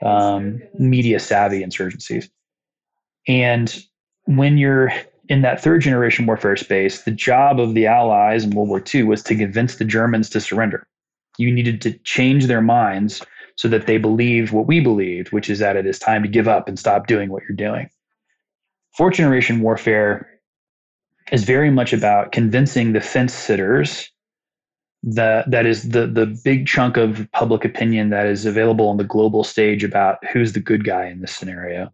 um, 0.03 0.61
media 0.79 1.20
savvy 1.20 1.62
insurgencies. 1.62 2.29
And 3.29 3.85
when 4.24 4.59
you're 4.59 4.92
in 5.28 5.42
that 5.42 5.62
third 5.62 5.82
generation 5.82 6.26
warfare 6.26 6.56
space, 6.56 7.02
the 7.02 7.10
job 7.10 7.60
of 7.60 7.74
the 7.74 7.86
Allies 7.86 8.44
in 8.44 8.50
World 8.50 8.68
War 8.68 8.82
II 8.94 9.04
was 9.04 9.22
to 9.24 9.36
convince 9.36 9.76
the 9.76 9.84
Germans 9.84 10.30
to 10.30 10.40
surrender. 10.40 10.86
You 11.36 11.52
needed 11.52 11.80
to 11.82 11.92
change 11.98 12.46
their 12.46 12.62
minds 12.62 13.24
so 13.56 13.68
that 13.68 13.86
they 13.86 13.98
believed 13.98 14.52
what 14.52 14.66
we 14.66 14.80
believed, 14.80 15.32
which 15.32 15.50
is 15.50 15.58
that 15.58 15.76
it 15.76 15.86
is 15.86 15.98
time 15.98 16.22
to 16.22 16.28
give 16.28 16.48
up 16.48 16.68
and 16.68 16.78
stop 16.78 17.06
doing 17.06 17.28
what 17.28 17.42
you're 17.42 17.56
doing. 17.56 17.90
Fourth 18.96 19.14
generation 19.14 19.60
warfare 19.60 20.40
is 21.30 21.44
very 21.44 21.70
much 21.70 21.92
about 21.92 22.32
convincing 22.32 22.92
the 22.92 23.00
fence 23.00 23.34
sitters 23.34 24.10
that 25.02 25.48
that 25.50 25.66
is 25.66 25.90
the 25.90 26.06
the 26.06 26.26
big 26.44 26.66
chunk 26.66 26.96
of 26.96 27.28
public 27.32 27.64
opinion 27.64 28.10
that 28.10 28.26
is 28.26 28.44
available 28.44 28.88
on 28.88 28.96
the 28.96 29.04
global 29.04 29.44
stage 29.44 29.84
about 29.84 30.18
who's 30.32 30.54
the 30.54 30.60
good 30.60 30.84
guy 30.84 31.06
in 31.06 31.20
this 31.20 31.34
scenario 31.36 31.92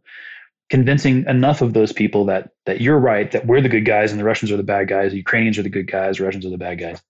convincing 0.75 1.25
enough 1.29 1.63
of 1.63 1.73
those 1.73 1.93
people 1.93 2.25
that 2.25 2.51
that 2.67 2.81
you're 2.81 2.99
right, 2.99 3.31
that 3.31 3.47
we're 3.47 3.61
the 3.61 3.69
good 3.69 3.85
guys 3.85 4.11
and 4.11 4.19
the 4.21 4.25
Russians 4.25 4.51
are 4.51 4.57
the 4.57 4.65
bad 4.65 4.89
guys, 4.89 5.13
the 5.13 5.19
Ukrainians 5.19 5.57
are 5.57 5.63
the 5.63 5.69
good 5.69 5.89
guys, 5.89 6.19
Russians 6.19 6.45
are 6.45 6.51
the 6.51 6.59
bad 6.59 6.81
guys, 6.81 7.01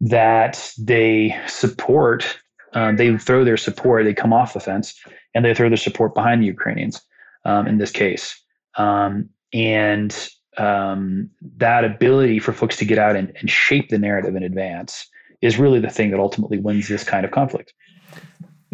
that 0.00 0.72
they 0.78 1.38
support, 1.46 2.38
uh, 2.72 2.92
they 2.92 3.14
throw 3.18 3.44
their 3.44 3.58
support, 3.58 4.06
they 4.06 4.14
come 4.14 4.32
off 4.32 4.54
the 4.54 4.60
fence, 4.68 4.98
and 5.34 5.44
they 5.44 5.52
throw 5.52 5.68
their 5.68 5.76
support 5.76 6.14
behind 6.14 6.40
the 6.40 6.46
Ukrainians 6.46 7.02
um, 7.44 7.66
in 7.66 7.76
this 7.76 7.90
case. 7.90 8.42
Um, 8.78 9.28
and 9.52 10.10
um, 10.56 11.28
that 11.58 11.84
ability 11.84 12.38
for 12.38 12.54
folks 12.54 12.78
to 12.78 12.86
get 12.86 12.96
out 12.96 13.16
and, 13.16 13.36
and 13.38 13.50
shape 13.50 13.90
the 13.90 13.98
narrative 13.98 14.34
in 14.34 14.42
advance 14.42 15.06
is 15.42 15.58
really 15.58 15.78
the 15.78 15.90
thing 15.90 16.10
that 16.10 16.20
ultimately 16.20 16.58
wins 16.58 16.88
this 16.88 17.04
kind 17.04 17.26
of 17.26 17.32
conflict 17.32 17.74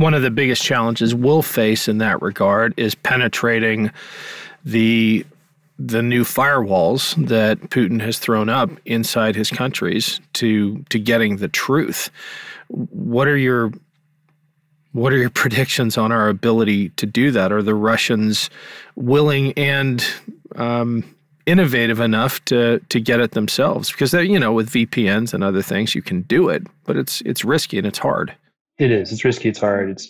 one 0.00 0.14
of 0.14 0.22
the 0.22 0.30
biggest 0.30 0.62
challenges 0.62 1.14
we'll 1.14 1.42
face 1.42 1.86
in 1.86 1.98
that 1.98 2.22
regard 2.22 2.72
is 2.78 2.94
penetrating 2.94 3.90
the 4.64 5.26
the 5.78 6.02
new 6.02 6.24
firewalls 6.24 7.14
that 7.28 7.58
Putin 7.70 8.00
has 8.00 8.18
thrown 8.18 8.48
up 8.48 8.70
inside 8.86 9.36
his 9.36 9.50
countries 9.50 10.18
to 10.32 10.82
to 10.88 10.98
getting 10.98 11.36
the 11.36 11.48
truth. 11.48 12.10
What 12.68 13.28
are 13.28 13.36
your 13.36 13.72
what 14.92 15.12
are 15.12 15.18
your 15.18 15.30
predictions 15.42 15.98
on 15.98 16.12
our 16.12 16.30
ability 16.30 16.88
to 16.90 17.04
do 17.04 17.30
that? 17.32 17.52
Are 17.52 17.62
the 17.62 17.74
Russians 17.74 18.48
willing 18.96 19.52
and 19.52 20.02
um, 20.56 21.04
innovative 21.44 22.00
enough 22.00 22.42
to 22.46 22.80
to 22.88 23.00
get 23.00 23.20
it 23.20 23.32
themselves? 23.32 23.90
Because 23.90 24.14
you 24.14 24.40
know, 24.40 24.52
with 24.52 24.70
VPNs 24.70 25.34
and 25.34 25.44
other 25.44 25.60
things, 25.60 25.94
you 25.94 26.00
can 26.00 26.22
do 26.22 26.48
it, 26.48 26.66
but 26.84 26.96
it's 26.96 27.20
it's 27.26 27.44
risky 27.44 27.76
and 27.76 27.86
it's 27.86 27.98
hard. 27.98 28.34
It 28.80 28.90
is. 28.90 29.12
It's 29.12 29.24
risky. 29.24 29.50
It's 29.50 29.60
hard. 29.60 29.90
It's. 29.90 30.06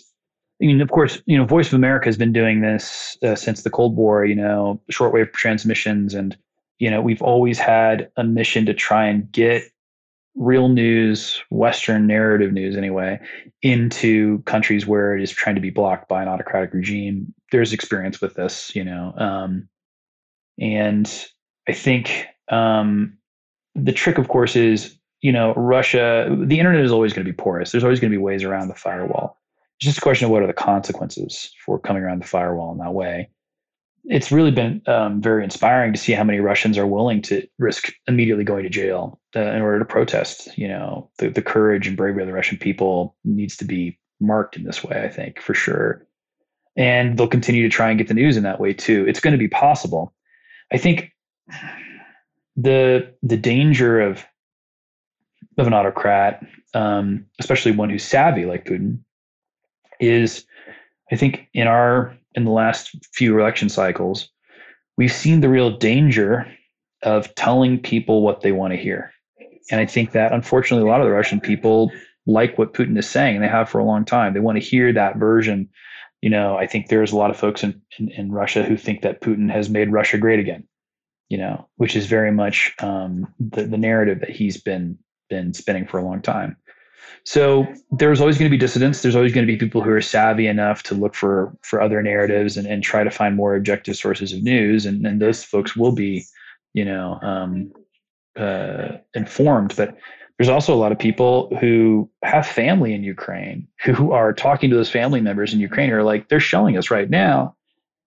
I 0.61 0.65
mean, 0.65 0.79
of 0.79 0.89
course, 0.91 1.21
you 1.25 1.37
know, 1.37 1.45
Voice 1.45 1.67
of 1.67 1.73
America 1.73 2.05
has 2.05 2.17
been 2.17 2.31
doing 2.31 2.61
this 2.61 3.17
uh, 3.23 3.35
since 3.35 3.63
the 3.63 3.69
Cold 3.69 3.97
War. 3.97 4.25
You 4.25 4.35
know, 4.35 4.81
shortwave 4.91 5.33
transmissions, 5.33 6.13
and 6.13 6.37
you 6.79 6.89
know, 6.89 7.01
we've 7.01 7.21
always 7.21 7.59
had 7.59 8.09
a 8.15 8.23
mission 8.23 8.65
to 8.67 8.73
try 8.73 9.05
and 9.05 9.29
get 9.31 9.63
real 10.35 10.69
news, 10.69 11.41
Western 11.49 12.07
narrative 12.07 12.53
news 12.53 12.77
anyway, 12.77 13.19
into 13.61 14.41
countries 14.43 14.87
where 14.87 15.17
it 15.17 15.21
is 15.21 15.31
trying 15.31 15.55
to 15.55 15.61
be 15.61 15.69
blocked 15.69 16.07
by 16.07 16.21
an 16.21 16.29
autocratic 16.29 16.73
regime. 16.73 17.33
There's 17.51 17.73
experience 17.73 18.21
with 18.21 18.35
this, 18.35 18.73
you 18.73 18.85
know, 18.85 19.13
um, 19.17 19.67
and 20.57 21.27
I 21.67 21.73
think 21.73 22.27
um, 22.49 23.17
the 23.75 23.91
trick, 23.91 24.17
of 24.17 24.29
course, 24.29 24.55
is 24.55 24.95
you 25.21 25.31
know, 25.31 25.53
Russia, 25.53 26.35
the 26.45 26.59
internet 26.59 26.83
is 26.83 26.91
always 26.91 27.13
going 27.13 27.25
to 27.25 27.31
be 27.31 27.35
porous. 27.35 27.71
There's 27.71 27.83
always 27.83 27.99
going 27.99 28.11
to 28.11 28.17
be 28.17 28.21
ways 28.21 28.43
around 28.43 28.67
the 28.67 28.75
firewall. 28.75 29.39
It's 29.77 29.85
just 29.85 29.99
a 29.99 30.01
question 30.01 30.25
of 30.25 30.31
what 30.31 30.43
are 30.43 30.47
the 30.47 30.53
consequences 30.53 31.53
for 31.63 31.79
coming 31.79 32.03
around 32.03 32.21
the 32.21 32.27
firewall 32.27 32.71
in 32.71 32.79
that 32.79 32.93
way. 32.93 33.29
It's 34.05 34.31
really 34.31 34.51
been 34.51 34.81
um, 34.87 35.21
very 35.21 35.43
inspiring 35.43 35.93
to 35.93 35.99
see 35.99 36.13
how 36.13 36.23
many 36.23 36.39
Russians 36.39 36.75
are 36.77 36.87
willing 36.87 37.21
to 37.23 37.47
risk 37.59 37.91
immediately 38.07 38.43
going 38.43 38.63
to 38.63 38.69
jail 38.69 39.19
uh, 39.35 39.41
in 39.41 39.61
order 39.61 39.77
to 39.77 39.85
protest. 39.85 40.57
You 40.57 40.67
know, 40.67 41.09
the, 41.19 41.29
the 41.29 41.41
courage 41.41 41.87
and 41.87 41.95
bravery 41.95 42.23
of 42.23 42.27
the 42.27 42.33
Russian 42.33 42.57
people 42.57 43.15
needs 43.23 43.55
to 43.57 43.65
be 43.65 43.99
marked 44.19 44.55
in 44.55 44.63
this 44.63 44.83
way, 44.83 45.03
I 45.03 45.07
think, 45.07 45.39
for 45.39 45.53
sure. 45.53 46.05
And 46.75 47.17
they'll 47.17 47.27
continue 47.27 47.61
to 47.61 47.69
try 47.69 47.89
and 47.89 47.97
get 47.97 48.07
the 48.07 48.15
news 48.15 48.37
in 48.37 48.43
that 48.43 48.59
way 48.59 48.73
too. 48.73 49.05
It's 49.07 49.19
going 49.19 49.33
to 49.33 49.37
be 49.37 49.47
possible. 49.47 50.13
I 50.71 50.77
think 50.77 51.11
the 52.55 53.13
the 53.21 53.37
danger 53.37 53.99
of 54.01 54.25
of 55.57 55.67
an 55.67 55.73
autocrat, 55.73 56.45
um, 56.73 57.25
especially 57.39 57.71
one 57.71 57.89
who's 57.89 58.03
savvy 58.03 58.45
like 58.45 58.65
Putin, 58.65 58.99
is 59.99 60.45
I 61.11 61.15
think 61.15 61.47
in 61.53 61.67
our 61.67 62.15
in 62.35 62.45
the 62.45 62.51
last 62.51 62.95
few 63.13 63.39
election 63.39 63.69
cycles, 63.69 64.29
we've 64.97 65.11
seen 65.11 65.41
the 65.41 65.49
real 65.49 65.77
danger 65.77 66.47
of 67.03 67.33
telling 67.35 67.79
people 67.79 68.21
what 68.21 68.41
they 68.41 68.51
want 68.51 68.71
to 68.73 68.77
hear. 68.77 69.11
And 69.69 69.79
I 69.79 69.85
think 69.85 70.11
that 70.11 70.33
unfortunately 70.33 70.87
a 70.87 70.91
lot 70.91 71.01
of 71.01 71.07
the 71.07 71.13
Russian 71.13 71.39
people 71.39 71.91
like 72.25 72.57
what 72.57 72.73
Putin 72.73 72.97
is 72.97 73.09
saying, 73.09 73.35
and 73.35 73.43
they 73.43 73.49
have 73.49 73.69
for 73.69 73.79
a 73.79 73.85
long 73.85 74.05
time. 74.05 74.33
They 74.33 74.39
want 74.39 74.61
to 74.61 74.63
hear 74.63 74.93
that 74.93 75.17
version. 75.17 75.67
You 76.21 76.29
know, 76.29 76.55
I 76.55 76.67
think 76.67 76.87
there's 76.87 77.11
a 77.11 77.17
lot 77.17 77.31
of 77.31 77.37
folks 77.37 77.63
in, 77.63 77.81
in, 77.97 78.09
in 78.09 78.31
Russia 78.31 78.63
who 78.63 78.77
think 78.77 79.01
that 79.01 79.21
Putin 79.21 79.51
has 79.51 79.69
made 79.69 79.91
Russia 79.91 80.17
great 80.17 80.39
again, 80.39 80.63
you 81.29 81.37
know, 81.37 81.67
which 81.77 81.95
is 81.95 82.05
very 82.05 82.31
much 82.31 82.73
um, 82.79 83.33
the, 83.39 83.63
the 83.63 83.77
narrative 83.77 84.19
that 84.19 84.29
he's 84.29 84.61
been 84.61 84.99
been 85.31 85.53
spinning 85.53 85.87
for 85.87 85.97
a 85.97 86.03
long 86.03 86.21
time. 86.21 86.55
So 87.23 87.65
there's 87.91 88.19
always 88.19 88.37
going 88.37 88.49
to 88.49 88.55
be 88.55 88.59
dissidents. 88.59 89.01
There's 89.01 89.15
always 89.15 89.33
going 89.33 89.45
to 89.45 89.51
be 89.51 89.57
people 89.57 89.81
who 89.81 89.91
are 89.91 90.01
savvy 90.01 90.47
enough 90.47 90.83
to 90.83 90.95
look 90.95 91.15
for 91.15 91.55
for 91.61 91.81
other 91.81 92.01
narratives 92.01 92.57
and, 92.57 92.67
and 92.67 92.83
try 92.83 93.03
to 93.03 93.11
find 93.11 93.35
more 93.35 93.55
objective 93.55 93.95
sources 93.95 94.33
of 94.33 94.43
news. 94.43 94.85
And, 94.85 95.05
and 95.05 95.21
those 95.21 95.43
folks 95.43 95.75
will 95.75 95.91
be, 95.91 96.25
you 96.73 96.85
know, 96.85 97.19
um, 97.21 97.71
uh, 98.35 98.97
informed. 99.13 99.75
But 99.75 99.97
there's 100.37 100.49
also 100.49 100.73
a 100.73 100.81
lot 100.83 100.91
of 100.91 100.97
people 100.97 101.55
who 101.59 102.09
have 102.23 102.47
family 102.47 102.93
in 102.93 103.03
Ukraine 103.03 103.67
who 103.83 104.11
are 104.11 104.33
talking 104.33 104.69
to 104.71 104.75
those 104.75 104.89
family 104.89 105.21
members 105.21 105.53
in 105.53 105.59
Ukraine 105.59 105.89
who 105.89 105.95
are 105.95 106.03
like, 106.03 106.27
they're 106.27 106.39
shelling 106.39 106.75
us 106.77 106.89
right 106.89 107.09
now, 107.09 107.55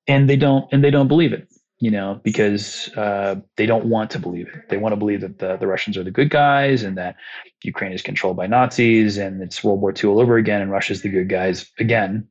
and 0.09 0.29
they 0.29 0.37
don't 0.37 0.67
and 0.73 0.83
they 0.83 0.91
don't 0.91 1.09
believe 1.09 1.33
it 1.33 1.47
you 1.85 1.91
know, 1.91 2.19
because 2.25 2.89
uh, 2.97 3.35
they 3.57 3.67
don't 3.67 3.85
want 3.85 4.11
to 4.13 4.19
believe 4.19 4.49
it. 4.49 4.71
They 4.71 4.79
want 4.79 4.95
to 4.95 4.97
believe 4.97 5.21
that 5.21 5.39
the, 5.39 5.59
the 5.59 5.67
Russians 5.67 5.99
are 5.99 6.03
the 6.03 6.11
good 6.11 6.31
guys 6.31 6.83
and 6.83 6.97
that 6.97 7.15
Ukraine 7.63 7.93
is 7.93 8.01
controlled 8.01 8.39
by 8.39 8.47
Nazis 8.47 9.19
and 9.19 9.43
it's 9.43 9.63
World 9.63 9.83
War 9.83 9.93
II 9.93 10.09
all 10.09 10.19
over 10.19 10.39
again 10.39 10.63
and 10.63 10.71
Russia's 10.71 11.03
the 11.03 11.11
good 11.11 11.29
guys 11.29 11.71
again 11.79 12.27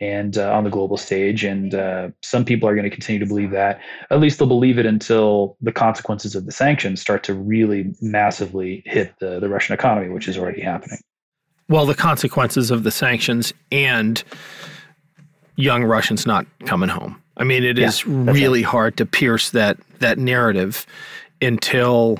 and 0.00 0.38
uh, 0.38 0.54
on 0.54 0.64
the 0.64 0.70
global 0.70 0.96
stage. 0.96 1.44
And 1.44 1.74
uh, 1.74 2.08
some 2.22 2.46
people 2.46 2.66
are 2.66 2.74
going 2.74 2.88
to 2.88 2.90
continue 2.90 3.18
to 3.18 3.26
believe 3.26 3.50
that. 3.50 3.78
At 4.10 4.20
least 4.20 4.38
they'll 4.38 4.48
believe 4.48 4.78
it 4.78 4.86
until 4.86 5.58
the 5.60 5.70
consequences 5.70 6.34
of 6.34 6.46
the 6.46 6.52
sanctions 6.52 6.98
start 6.98 7.22
to 7.24 7.34
really 7.34 7.92
massively 8.00 8.82
hit 8.86 9.12
the, 9.20 9.38
the 9.38 9.50
Russian 9.50 9.74
economy, 9.74 10.08
which 10.08 10.28
is 10.28 10.38
already 10.38 10.62
happening. 10.62 11.00
Well, 11.68 11.84
the 11.84 11.94
consequences 11.94 12.70
of 12.70 12.84
the 12.84 12.90
sanctions 12.90 13.52
and 13.70 14.24
young 15.56 15.84
Russians 15.84 16.24
not 16.24 16.46
coming 16.64 16.88
home. 16.88 17.22
I 17.38 17.44
mean, 17.44 17.64
it 17.64 17.78
yeah, 17.78 17.86
is 17.86 18.06
really 18.06 18.64
right. 18.64 18.70
hard 18.70 18.96
to 18.98 19.06
pierce 19.06 19.50
that 19.50 19.78
that 20.00 20.18
narrative 20.18 20.86
until 21.40 22.18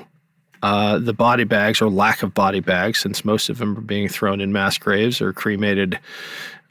uh, 0.63 0.99
the 0.99 1.13
body 1.13 1.43
bags 1.43 1.81
or 1.81 1.89
lack 1.89 2.23
of 2.23 2.33
body 2.33 2.59
bags, 2.59 2.99
since 2.99 3.23
most 3.23 3.49
of 3.49 3.57
them 3.57 3.77
are 3.77 3.81
being 3.81 4.09
thrown 4.09 4.41
in 4.41 4.51
mass 4.51 4.77
graves 4.77 5.21
or 5.21 5.33
cremated 5.33 5.99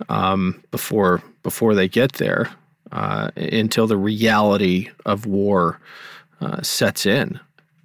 um, 0.08 0.62
before 0.70 1.22
before 1.42 1.74
they 1.74 1.88
get 1.88 2.14
there, 2.14 2.50
uh, 2.92 3.30
until 3.36 3.86
the 3.86 3.96
reality 3.96 4.90
of 5.06 5.26
war 5.26 5.80
uh, 6.40 6.62
sets 6.62 7.06
in. 7.06 7.38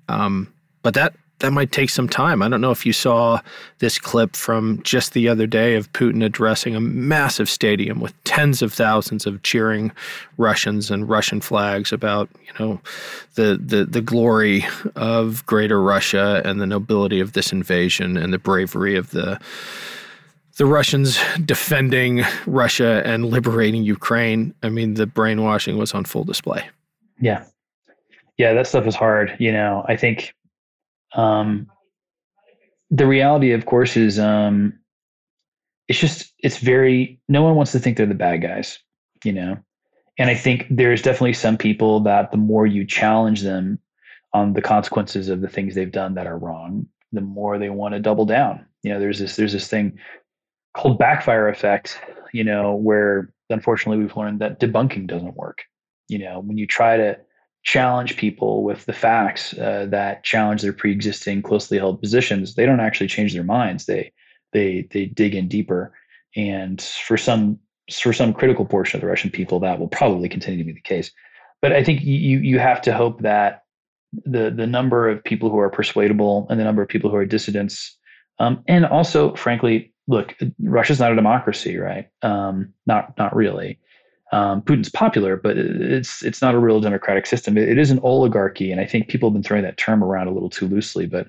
Um, 0.10 0.54
but 0.82 0.94
that 0.94 1.16
that 1.44 1.52
might 1.52 1.74
take 1.74 1.90
some 1.90 2.08
time. 2.08 2.42
I 2.42 2.48
don't 2.48 2.62
know 2.62 2.72
if 2.72 2.86
you 2.86 2.94
saw 2.94 3.42
this 3.80 4.00
clip 4.00 4.34
from 4.34 4.82
just 4.84 5.12
the 5.12 5.28
other 5.28 5.46
day 5.46 5.76
of 5.76 5.92
Putin 5.92 6.24
addressing 6.24 6.74
a 6.74 6.80
massive 6.80 7.50
stadium 7.50 8.00
with 8.00 8.14
tens 8.24 8.62
of 8.62 8.72
thousands 8.72 9.26
of 9.26 9.44
cheering 9.44 9.92
Russians 10.38 10.90
and 10.90 11.10
Russian 11.10 11.42
flags 11.42 11.92
about, 11.92 12.30
you 12.46 12.54
know, 12.58 12.80
the 13.36 13.60
the 13.62 13.84
the 13.84 14.00
glory 14.00 14.66
of 14.96 15.46
greater 15.46 15.82
Russia 15.82 16.42
and 16.46 16.62
the 16.62 16.66
nobility 16.66 17.20
of 17.20 17.34
this 17.34 17.52
invasion 17.52 18.16
and 18.16 18.32
the 18.32 18.40
bravery 18.40 18.96
of 18.96 19.12
the 19.12 19.38
the 20.56 20.66
Russians 20.66 21.20
defending 21.44 22.24
Russia 22.46 23.02
and 23.04 23.26
liberating 23.26 23.84
Ukraine. 23.84 24.54
I 24.64 24.70
mean, 24.70 24.94
the 24.94 25.08
brainwashing 25.08 25.78
was 25.78 25.94
on 25.94 26.06
full 26.06 26.24
display. 26.24 26.64
Yeah. 27.20 27.44
Yeah, 28.38 28.54
that 28.54 28.66
stuff 28.66 28.88
is 28.88 28.96
hard. 28.96 29.36
You 29.40 29.52
know, 29.52 29.84
I 29.90 29.98
think 29.98 30.34
um, 31.16 31.68
the 32.90 33.08
reality, 33.08 33.52
of 33.52 33.66
course, 33.66 33.98
is 33.98 34.20
um, 34.20 34.78
it's 35.88 36.00
just 36.00 36.34
it's 36.40 36.58
very 36.58 37.20
no 37.28 37.42
one 37.42 37.56
wants 37.56 37.72
to 37.72 37.80
think 37.80 37.98
they're 37.98 38.06
the 38.06 38.14
bad 38.14 38.42
guys, 38.42 38.80
you 39.24 39.34
know. 39.34 39.58
And 40.20 40.30
I 40.30 40.36
think 40.36 40.68
there's 40.70 41.02
definitely 41.02 41.34
some 41.34 41.58
people 41.58 42.00
that 42.02 42.32
the 42.32 42.38
more 42.38 42.68
you 42.68 42.86
challenge 42.86 43.42
them 43.42 43.80
on 44.34 44.54
the 44.54 44.62
consequences 44.62 45.30
of 45.30 45.42
the 45.42 45.48
things 45.48 45.74
they've 45.74 45.92
done 45.92 46.14
that 46.16 46.28
are 46.28 46.38
wrong, 46.38 46.88
the 47.12 47.22
more 47.22 47.58
they 47.58 47.70
want 47.70 47.94
to 47.94 48.00
double 48.00 48.26
down. 48.26 48.66
You 48.84 48.94
know, 48.94 49.00
there's 49.00 49.20
this 49.20 49.36
there's 49.36 49.54
this 49.54 49.68
thing 49.68 49.98
called 50.76 51.00
backfire 51.00 51.48
effect, 51.50 52.00
you 52.32 52.44
know, 52.44 52.76
where 52.76 53.34
unfortunately 53.50 54.04
we've 54.04 54.18
learned 54.18 54.40
that 54.40 54.60
debunking 54.60 55.08
doesn't 55.08 55.36
work. 55.36 55.64
You 56.10 56.20
know, 56.20 56.40
when 56.40 56.58
you 56.58 56.68
try 56.68 56.98
to 56.98 57.18
challenge 57.64 58.18
people 58.18 58.64
with 58.64 58.86
the 58.86 58.94
facts 58.94 59.58
uh, 59.58 59.88
that 59.90 60.24
challenge 60.24 60.62
their 60.62 60.74
pre-existing 60.74 61.42
closely 61.42 61.78
held 61.78 62.02
positions. 62.02 62.56
They 62.56 62.66
don't 62.66 62.82
actually 62.82 63.08
change 63.08 63.34
their 63.34 63.44
minds. 63.44 63.86
They 63.86 64.12
they 64.52 64.88
they 64.92 65.06
dig 65.06 65.34
in 65.34 65.48
deeper. 65.48 65.94
And 66.36 66.82
for 66.82 67.18
some 67.18 67.60
for 67.92 68.14
some 68.14 68.34
critical 68.34 68.66
portion 68.66 68.98
of 68.98 69.02
the 69.02 69.08
russian 69.08 69.30
people 69.30 69.60
that 69.60 69.78
will 69.78 69.90
probably 69.90 70.30
continue 70.30 70.58
to 70.58 70.66
be 70.66 70.74
the 70.74 70.82
case. 70.82 71.12
But 71.62 71.74
i 71.74 71.84
think 71.84 72.02
you 72.02 72.40
you 72.40 72.60
have 72.60 72.82
to 72.84 72.94
hope 72.94 73.22
that 73.22 73.64
the 74.26 74.52
the 74.52 74.68
number 74.68 75.10
of 75.10 75.24
people 75.24 75.50
who 75.50 75.60
are 75.60 75.70
persuadable 75.70 76.48
and 76.50 76.60
the 76.60 76.64
number 76.64 76.82
of 76.82 76.90
people 76.90 77.10
who 77.10 77.16
are 77.16 77.26
dissidents 77.26 77.98
um, 78.40 78.64
and 78.68 78.86
also 78.86 79.36
frankly 79.36 79.94
look 80.08 80.36
russia's 80.62 81.00
not 81.00 81.12
a 81.12 81.16
democracy 81.16 81.78
right? 81.78 82.10
Um, 82.22 82.74
not 82.86 83.18
not 83.18 83.36
really 83.36 83.80
um, 84.34 84.64
Putin's 84.64 84.90
popular, 84.90 85.38
but 85.38 85.58
it's 85.58 86.24
it's 86.24 86.42
not 86.42 86.56
a 86.56 86.60
real 86.60 86.82
democratic 86.82 87.28
system. 87.28 87.56
It, 87.56 87.70
it 87.70 87.78
is 87.78 87.92
an 87.92 88.00
oligarchy, 88.00 88.72
and 88.72 88.82
I 88.82 88.86
think 88.86 89.08
people 89.08 89.30
have 89.30 89.34
been 89.34 89.44
throwing 89.44 89.64
that 89.64 89.78
term 89.78 90.04
around 90.04 90.28
a 90.28 90.32
little 90.32 90.50
too 90.50 90.68
loosely. 90.68 91.06
But 91.06 91.28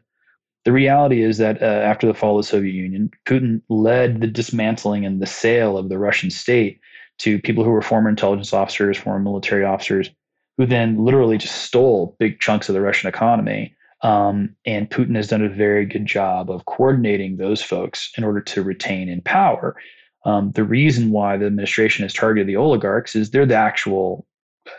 the 0.64 0.72
reality 0.72 1.22
is 1.22 1.36
that 1.36 1.60
uh, 1.60 1.66
after 1.66 2.06
the 2.06 2.14
fall 2.14 2.38
of 2.38 2.44
the 2.44 2.48
Soviet 2.48 2.72
Union, 2.72 3.10
Putin 3.26 3.60
led 3.68 4.22
the 4.22 4.26
dismantling 4.26 5.04
and 5.04 5.20
the 5.20 5.26
sale 5.26 5.76
of 5.76 5.90
the 5.90 5.98
Russian 5.98 6.30
state 6.30 6.80
to 7.18 7.38
people 7.40 7.62
who 7.62 7.70
were 7.70 7.82
former 7.82 8.08
intelligence 8.08 8.54
officers, 8.54 8.96
former 8.96 9.20
military 9.20 9.64
officers, 9.64 10.08
who 10.56 10.64
then 10.64 11.04
literally 11.04 11.36
just 11.36 11.62
stole 11.62 12.16
big 12.18 12.40
chunks 12.40 12.70
of 12.70 12.74
the 12.74 12.80
Russian 12.80 13.10
economy. 13.10 13.76
Um, 14.00 14.56
and 14.64 14.88
Putin 14.88 15.14
has 15.16 15.28
done 15.28 15.44
a 15.44 15.48
very 15.48 15.84
good 15.84 16.06
job 16.06 16.50
of 16.50 16.64
coordinating 16.64 17.36
those 17.36 17.62
folks 17.62 18.10
in 18.16 18.24
order 18.24 18.40
to 18.40 18.62
retain 18.62 19.10
in 19.10 19.20
power. 19.20 19.76
Um, 20.24 20.52
the 20.52 20.64
reason 20.64 21.10
why 21.10 21.36
the 21.36 21.46
administration 21.46 22.02
has 22.02 22.14
targeted 22.14 22.46
the 22.46 22.56
oligarchs 22.56 23.14
is 23.14 23.30
they're 23.30 23.46
the 23.46 23.54
actual 23.54 24.26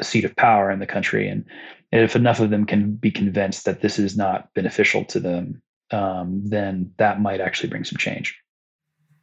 seat 0.01 0.25
of 0.25 0.35
power 0.35 0.71
in 0.71 0.79
the 0.79 0.87
country, 0.87 1.27
and 1.27 1.45
if 1.91 2.15
enough 2.15 2.39
of 2.39 2.49
them 2.49 2.65
can 2.65 2.95
be 2.95 3.11
convinced 3.11 3.65
that 3.65 3.81
this 3.81 3.99
is 3.99 4.17
not 4.17 4.53
beneficial 4.53 5.05
to 5.05 5.19
them, 5.19 5.61
um, 5.91 6.41
then 6.43 6.91
that 6.97 7.21
might 7.21 7.41
actually 7.41 7.69
bring 7.69 7.83
some 7.83 7.97
change. 7.97 8.39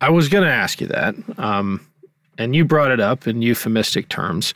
I 0.01 0.11
was 0.11 0.29
going 0.29 0.45
to 0.45 0.51
ask 0.51 0.81
you 0.81 0.87
that, 0.89 1.15
um, 1.39 1.87
and 2.39 2.57
you 2.57 2.65
brought 2.65 2.91
it 2.91 3.01
up 3.01 3.27
in 3.27 3.43
euphemistic 3.43 4.09
terms. 4.09 4.55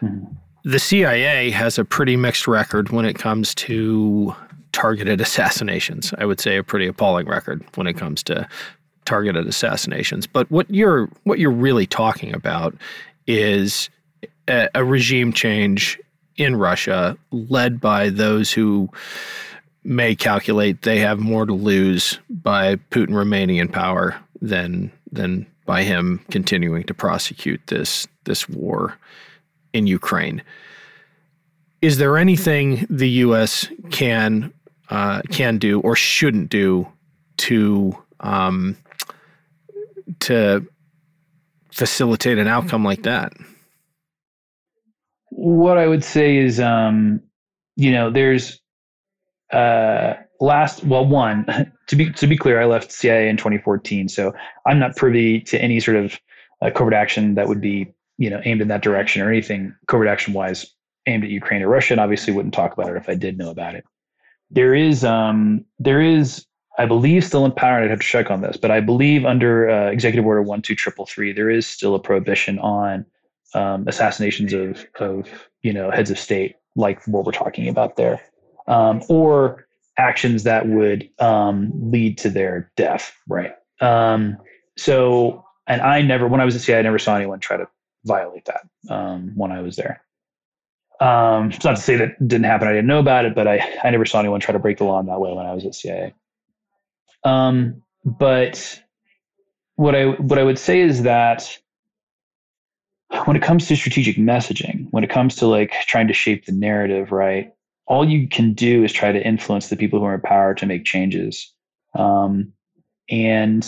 Mm-hmm. 0.00 0.32
The 0.64 0.78
CIA 0.78 1.50
has 1.50 1.78
a 1.78 1.84
pretty 1.84 2.16
mixed 2.16 2.46
record 2.46 2.90
when 2.90 3.04
it 3.04 3.18
comes 3.18 3.54
to 3.56 4.34
targeted 4.72 5.20
assassinations. 5.20 6.12
I 6.18 6.24
would 6.24 6.40
say 6.40 6.56
a 6.56 6.64
pretty 6.64 6.86
appalling 6.86 7.26
record 7.26 7.64
when 7.74 7.86
it 7.86 7.94
comes 7.94 8.22
to 8.24 8.48
targeted 9.04 9.46
assassinations. 9.46 10.26
But 10.26 10.50
what 10.50 10.70
you're 10.70 11.08
what 11.24 11.38
you're 11.38 11.50
really 11.50 11.86
talking 11.86 12.34
about 12.34 12.74
is 13.26 13.90
a, 14.48 14.68
a 14.74 14.84
regime 14.84 15.32
change 15.32 15.98
in 16.36 16.56
Russia 16.56 17.16
led 17.30 17.80
by 17.80 18.10
those 18.10 18.52
who 18.52 18.88
may 19.82 20.14
calculate 20.14 20.82
they 20.82 20.98
have 20.98 21.18
more 21.18 21.46
to 21.46 21.54
lose 21.54 22.18
by 22.28 22.76
Putin 22.90 23.14
remaining 23.14 23.56
in 23.56 23.68
power 23.68 24.16
than 24.40 24.90
than 25.10 25.46
by 25.66 25.82
him 25.82 26.20
continuing 26.30 26.84
to 26.84 26.94
prosecute 26.94 27.60
this 27.68 28.06
this 28.24 28.48
war 28.48 28.96
in 29.72 29.86
Ukraine. 29.86 30.42
Is 31.82 31.98
there 31.98 32.18
anything 32.18 32.86
the 32.90 33.08
U.S. 33.24 33.68
can 33.90 34.52
uh, 34.90 35.22
can 35.30 35.58
do 35.58 35.80
or 35.80 35.96
shouldn't 35.96 36.50
do 36.50 36.86
to 37.38 37.96
um, 38.20 38.76
to 40.20 40.66
facilitate 41.72 42.38
an 42.38 42.48
outcome 42.48 42.84
like 42.84 43.02
that? 43.04 43.32
What 45.30 45.78
I 45.78 45.86
would 45.86 46.04
say 46.04 46.36
is, 46.36 46.60
um, 46.60 47.22
you 47.76 47.92
know, 47.92 48.10
there's 48.10 48.60
uh, 49.52 50.14
last 50.40 50.84
well, 50.84 51.06
one 51.06 51.46
to 51.86 51.96
be 51.96 52.10
to 52.12 52.26
be 52.26 52.36
clear, 52.36 52.60
I 52.60 52.64
left 52.64 52.92
CIA 52.92 53.28
in 53.28 53.36
2014, 53.36 54.08
so 54.08 54.32
I'm 54.66 54.78
not 54.78 54.96
privy 54.96 55.40
to 55.42 55.60
any 55.60 55.80
sort 55.80 55.96
of 55.96 56.18
uh, 56.62 56.70
covert 56.70 56.94
action 56.94 57.34
that 57.34 57.48
would 57.48 57.60
be 57.60 57.92
you 58.18 58.28
know 58.30 58.40
aimed 58.44 58.60
in 58.60 58.68
that 58.68 58.82
direction 58.82 59.22
or 59.22 59.30
anything 59.30 59.74
covert 59.86 60.08
action 60.08 60.34
wise 60.34 60.66
aimed 61.06 61.24
at 61.24 61.30
Ukraine 61.30 61.62
or 61.62 61.68
Russia. 61.68 61.94
And 61.94 62.00
obviously, 62.00 62.32
wouldn't 62.32 62.54
talk 62.54 62.72
about 62.72 62.90
it 62.90 62.96
if 62.96 63.08
I 63.08 63.14
did 63.14 63.38
know 63.38 63.50
about 63.50 63.74
it. 63.74 63.84
There 64.50 64.74
is 64.74 65.04
um, 65.04 65.64
there 65.78 66.00
is 66.00 66.44
I 66.78 66.86
believe 66.86 67.24
still 67.24 67.44
in 67.44 67.52
power. 67.52 67.76
and 67.76 67.84
I'd 67.84 67.90
have 67.90 68.00
to 68.00 68.06
check 68.06 68.30
on 68.30 68.40
this, 68.40 68.56
but 68.56 68.70
I 68.70 68.80
believe 68.80 69.24
under 69.24 69.68
uh, 69.68 69.90
Executive 69.90 70.24
Order 70.24 70.42
One 70.42 70.62
Two 70.62 70.74
Triple 70.74 71.06
Three, 71.06 71.32
there 71.32 71.50
is 71.50 71.66
still 71.66 71.94
a 71.94 71.98
prohibition 71.98 72.58
on 72.60 73.04
um, 73.54 73.86
assassinations 73.88 74.52
of 74.52 74.86
of 74.98 75.28
you 75.62 75.72
know 75.72 75.90
heads 75.90 76.10
of 76.10 76.18
state, 76.18 76.56
like 76.76 77.04
what 77.06 77.24
we're 77.24 77.32
talking 77.32 77.68
about 77.68 77.96
there, 77.96 78.20
um, 78.66 79.02
or 79.08 79.66
actions 80.00 80.44
that 80.44 80.66
would 80.66 81.08
um, 81.18 81.70
lead 81.74 82.16
to 82.18 82.30
their 82.30 82.72
death. 82.76 83.14
Right. 83.28 83.54
Um, 83.80 84.38
so, 84.76 85.44
and 85.66 85.82
I 85.82 86.00
never, 86.02 86.26
when 86.26 86.40
I 86.40 86.44
was 86.44 86.56
at 86.56 86.62
CIA, 86.62 86.78
I 86.78 86.82
never 86.82 86.98
saw 86.98 87.16
anyone 87.16 87.40
try 87.40 87.56
to 87.58 87.68
violate 88.04 88.46
that 88.46 88.62
um, 88.88 89.32
when 89.34 89.52
I 89.52 89.60
was 89.60 89.76
there. 89.76 90.02
Um, 91.00 91.50
it's 91.50 91.64
not 91.64 91.76
to 91.76 91.82
say 91.82 91.96
that 91.96 92.16
didn't 92.26 92.44
happen. 92.44 92.68
I 92.68 92.72
didn't 92.72 92.86
know 92.86 92.98
about 92.98 93.24
it, 93.24 93.34
but 93.34 93.46
I, 93.46 93.78
I 93.84 93.90
never 93.90 94.04
saw 94.04 94.20
anyone 94.20 94.40
try 94.40 94.52
to 94.52 94.58
break 94.58 94.78
the 94.78 94.84
law 94.84 95.00
in 95.00 95.06
that 95.06 95.20
way 95.20 95.32
when 95.32 95.46
I 95.46 95.54
was 95.54 95.64
at 95.64 95.74
CIA. 95.74 96.14
Um, 97.24 97.82
but 98.04 98.80
what 99.76 99.94
I 99.94 100.06
what 100.06 100.38
I 100.38 100.42
would 100.42 100.58
say 100.58 100.80
is 100.80 101.02
that 101.02 101.58
when 103.24 103.36
it 103.36 103.42
comes 103.42 103.66
to 103.68 103.76
strategic 103.76 104.16
messaging, 104.16 104.86
when 104.90 105.04
it 105.04 105.10
comes 105.10 105.36
to 105.36 105.46
like 105.46 105.72
trying 105.86 106.08
to 106.08 106.14
shape 106.14 106.46
the 106.46 106.52
narrative, 106.52 107.12
right? 107.12 107.52
All 107.86 108.08
you 108.08 108.28
can 108.28 108.52
do 108.52 108.84
is 108.84 108.92
try 108.92 109.10
to 109.10 109.26
influence 109.26 109.68
the 109.68 109.76
people 109.76 109.98
who 109.98 110.04
are 110.04 110.14
in 110.14 110.20
power 110.20 110.54
to 110.54 110.66
make 110.66 110.84
changes. 110.84 111.52
Um, 111.98 112.52
and 113.08 113.66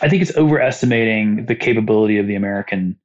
I 0.00 0.08
think 0.08 0.22
it's 0.22 0.36
overestimating 0.36 1.44
the 1.44 1.54
capability 1.54 2.18
of 2.18 2.26
the 2.26 2.34
American 2.34 2.96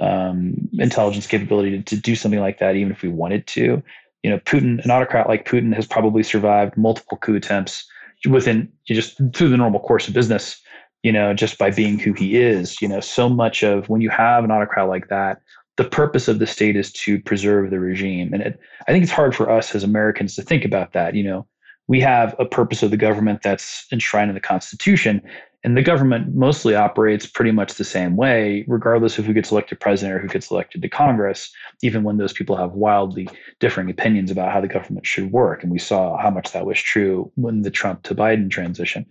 um, 0.00 0.68
intelligence 0.74 1.26
capability 1.26 1.70
to, 1.78 1.82
to, 1.82 1.96
do 1.96 2.14
something 2.14 2.40
like 2.40 2.58
that, 2.58 2.76
even 2.76 2.92
if 2.92 3.02
we 3.02 3.08
wanted 3.08 3.46
to. 3.48 3.82
You 4.22 4.30
know, 4.30 4.38
Putin, 4.40 4.84
an 4.84 4.90
autocrat 4.90 5.28
like 5.28 5.48
Putin, 5.48 5.74
has 5.74 5.86
probably 5.86 6.22
survived 6.22 6.76
multiple 6.76 7.16
coup 7.16 7.34
attempts 7.34 7.86
within 8.28 8.70
just 8.86 9.16
through 9.34 9.48
the 9.48 9.56
normal 9.56 9.80
course 9.80 10.08
of 10.08 10.14
business 10.14 10.60
you 11.02 11.12
know 11.12 11.32
just 11.32 11.58
by 11.58 11.70
being 11.70 11.98
who 11.98 12.12
he 12.12 12.36
is 12.36 12.80
you 12.82 12.88
know 12.88 13.00
so 13.00 13.28
much 13.28 13.62
of 13.62 13.88
when 13.88 14.00
you 14.00 14.10
have 14.10 14.44
an 14.44 14.50
autocrat 14.50 14.88
like 14.88 15.08
that 15.08 15.40
the 15.76 15.84
purpose 15.84 16.26
of 16.26 16.40
the 16.40 16.46
state 16.46 16.74
is 16.74 16.90
to 16.90 17.20
preserve 17.20 17.70
the 17.70 17.78
regime. 17.78 18.32
And 18.32 18.42
it, 18.42 18.60
i 18.88 18.92
think 18.92 19.02
it's 19.04 19.12
hard 19.12 19.34
for 19.34 19.50
us 19.50 19.74
as 19.74 19.84
americans 19.84 20.34
to 20.36 20.42
think 20.42 20.64
about 20.64 20.92
that 20.92 21.14
you 21.14 21.22
know 21.22 21.46
we 21.88 22.00
have 22.00 22.36
a 22.38 22.44
purpose 22.44 22.82
of 22.82 22.90
the 22.90 22.96
government 22.96 23.42
that's 23.42 23.86
enshrined 23.90 24.30
in 24.30 24.34
the 24.34 24.40
Constitution. 24.40 25.22
And 25.64 25.76
the 25.76 25.82
government 25.82 26.36
mostly 26.36 26.76
operates 26.76 27.26
pretty 27.26 27.50
much 27.50 27.74
the 27.74 27.84
same 27.84 28.16
way, 28.16 28.64
regardless 28.68 29.18
of 29.18 29.24
who 29.24 29.32
gets 29.32 29.50
elected 29.50 29.80
president 29.80 30.14
or 30.14 30.20
who 30.20 30.28
gets 30.28 30.50
elected 30.52 30.82
to 30.82 30.88
Congress, 30.88 31.50
even 31.82 32.04
when 32.04 32.18
those 32.18 32.32
people 32.32 32.56
have 32.56 32.72
wildly 32.72 33.28
differing 33.58 33.90
opinions 33.90 34.30
about 34.30 34.52
how 34.52 34.60
the 34.60 34.68
government 34.68 35.04
should 35.04 35.32
work. 35.32 35.62
And 35.62 35.72
we 35.72 35.78
saw 35.80 36.16
how 36.16 36.30
much 36.30 36.52
that 36.52 36.64
was 36.64 36.78
true 36.78 37.32
when 37.34 37.62
the 37.62 37.70
Trump 37.72 38.04
to 38.04 38.14
Biden 38.14 38.48
transition. 38.48 39.04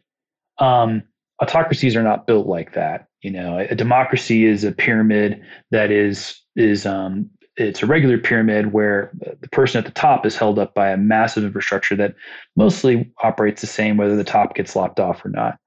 Um, 0.60 1.04
autocracies 1.42 1.96
are 1.96 2.04
not 2.04 2.28
built 2.28 2.48
like 2.48 2.74
that. 2.74 3.08
You 3.22 3.32
know, 3.32 3.58
a 3.58 3.76
democracy 3.76 4.46
is 4.46 4.64
a 4.64 4.72
pyramid 4.72 5.42
that 5.72 5.92
is 5.92 6.40
is 6.56 6.86
um, 6.86 7.30
it's 7.58 7.82
a 7.82 7.88
regular 7.88 8.18
pyramid 8.18 8.72
where 8.72 9.12
the 9.42 9.48
person 9.50 9.80
at 9.80 9.86
the 9.86 10.00
top 10.00 10.26
is 10.26 10.38
held 10.38 10.60
up 10.60 10.74
by 10.76 10.90
a 10.90 10.98
massive 10.98 11.44
infrastructure 11.44 11.96
that 11.96 12.16
mostly 12.56 13.12
operates 13.24 13.62
the 13.62 13.68
same 13.68 13.98
whether 13.98 14.16
the 14.16 14.24
top 14.24 14.56
gets 14.56 14.76
lopped 14.76 15.00
off 15.00 15.26
or 15.26 15.30
not. 15.30 15.58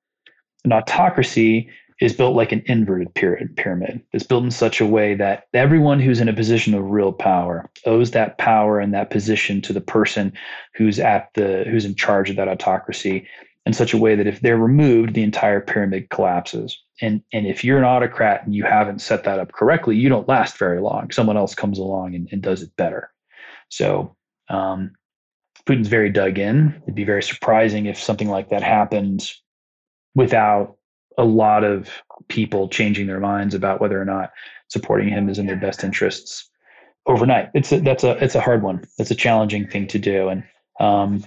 An 0.64 0.72
autocracy 0.72 1.68
is 2.00 2.14
built 2.14 2.34
like 2.34 2.52
an 2.52 2.62
inverted 2.66 3.14
pyramid. 3.14 4.00
It's 4.12 4.24
built 4.24 4.44
in 4.44 4.50
such 4.50 4.80
a 4.80 4.86
way 4.86 5.14
that 5.14 5.48
everyone 5.52 6.00
who's 6.00 6.20
in 6.20 6.28
a 6.28 6.32
position 6.32 6.74
of 6.74 6.90
real 6.90 7.12
power 7.12 7.68
owes 7.84 8.12
that 8.12 8.38
power 8.38 8.80
and 8.80 8.94
that 8.94 9.10
position 9.10 9.60
to 9.62 9.72
the 9.72 9.82
person 9.82 10.32
who's 10.74 10.98
at 10.98 11.28
the 11.34 11.64
who's 11.70 11.84
in 11.84 11.94
charge 11.94 12.30
of 12.30 12.36
that 12.36 12.48
autocracy 12.48 13.26
in 13.66 13.72
such 13.72 13.92
a 13.92 13.98
way 13.98 14.14
that 14.14 14.26
if 14.26 14.40
they're 14.40 14.56
removed, 14.56 15.14
the 15.14 15.22
entire 15.22 15.60
pyramid 15.60 16.08
collapses. 16.10 16.78
And, 17.00 17.22
and 17.32 17.46
if 17.46 17.62
you're 17.62 17.78
an 17.78 17.84
autocrat 17.84 18.44
and 18.44 18.54
you 18.54 18.64
haven't 18.64 19.00
set 19.00 19.24
that 19.24 19.38
up 19.38 19.52
correctly, 19.52 19.96
you 19.96 20.08
don't 20.08 20.28
last 20.28 20.58
very 20.58 20.80
long. 20.80 21.10
Someone 21.10 21.36
else 21.36 21.54
comes 21.54 21.78
along 21.78 22.14
and, 22.14 22.28
and 22.32 22.42
does 22.42 22.62
it 22.62 22.74
better. 22.76 23.10
So 23.68 24.16
um, 24.48 24.92
Putin's 25.66 25.88
very 25.88 26.10
dug 26.10 26.38
in. 26.38 26.80
It'd 26.84 26.94
be 26.94 27.04
very 27.04 27.22
surprising 27.22 27.86
if 27.86 27.98
something 27.98 28.28
like 28.28 28.48
that 28.50 28.62
happened 28.62 29.30
without 30.14 30.76
a 31.18 31.24
lot 31.24 31.64
of 31.64 31.90
people 32.28 32.68
changing 32.68 33.06
their 33.06 33.20
minds 33.20 33.54
about 33.54 33.80
whether 33.80 34.00
or 34.00 34.04
not 34.04 34.32
supporting 34.68 35.08
him 35.08 35.28
is 35.28 35.38
in 35.38 35.46
their 35.46 35.56
best 35.56 35.84
interests 35.84 36.48
overnight. 37.06 37.50
It's 37.54 37.72
a, 37.72 37.80
that's 37.80 38.04
a 38.04 38.12
it's 38.22 38.34
a 38.34 38.40
hard 38.40 38.62
one. 38.62 38.84
It's 38.98 39.10
a 39.10 39.14
challenging 39.14 39.66
thing 39.66 39.86
to 39.88 39.98
do, 39.98 40.28
and 40.28 40.44
um, 40.78 41.24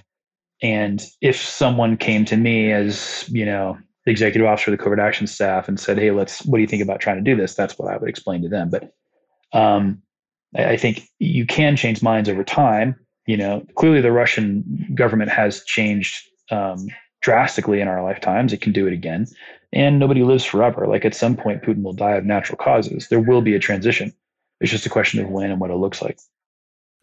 and 0.64 1.06
if 1.20 1.36
someone 1.36 1.98
came 1.98 2.24
to 2.24 2.38
me 2.38 2.72
as, 2.72 3.28
you 3.28 3.44
know, 3.44 3.76
the 4.06 4.10
executive 4.10 4.48
officer 4.48 4.72
of 4.72 4.78
the 4.78 4.82
covert 4.82 4.98
action 4.98 5.26
staff 5.26 5.68
and 5.68 5.78
said, 5.78 5.98
Hey, 5.98 6.10
let's, 6.10 6.42
what 6.46 6.56
do 6.56 6.62
you 6.62 6.66
think 6.66 6.82
about 6.82 7.00
trying 7.00 7.22
to 7.22 7.22
do 7.22 7.36
this? 7.36 7.54
That's 7.54 7.78
what 7.78 7.92
I 7.92 7.98
would 7.98 8.08
explain 8.08 8.40
to 8.40 8.48
them. 8.48 8.70
But 8.70 8.94
um, 9.52 10.00
I 10.56 10.78
think 10.78 11.06
you 11.18 11.44
can 11.44 11.76
change 11.76 12.02
minds 12.02 12.30
over 12.30 12.42
time. 12.42 12.96
You 13.26 13.36
know, 13.36 13.66
clearly 13.74 14.00
the 14.00 14.10
Russian 14.10 14.90
government 14.94 15.30
has 15.30 15.62
changed 15.64 16.16
um, 16.50 16.86
drastically 17.20 17.82
in 17.82 17.88
our 17.88 18.02
lifetimes. 18.02 18.54
It 18.54 18.62
can 18.62 18.72
do 18.72 18.86
it 18.86 18.94
again. 18.94 19.26
And 19.74 19.98
nobody 19.98 20.22
lives 20.22 20.46
forever. 20.46 20.86
Like 20.86 21.04
at 21.04 21.14
some 21.14 21.36
point, 21.36 21.62
Putin 21.62 21.82
will 21.82 21.92
die 21.92 22.12
of 22.14 22.24
natural 22.24 22.56
causes. 22.56 23.08
There 23.08 23.20
will 23.20 23.42
be 23.42 23.54
a 23.54 23.58
transition. 23.58 24.14
It's 24.62 24.70
just 24.70 24.86
a 24.86 24.90
question 24.90 25.20
of 25.20 25.28
when 25.28 25.50
and 25.50 25.60
what 25.60 25.70
it 25.70 25.76
looks 25.76 26.00
like. 26.00 26.18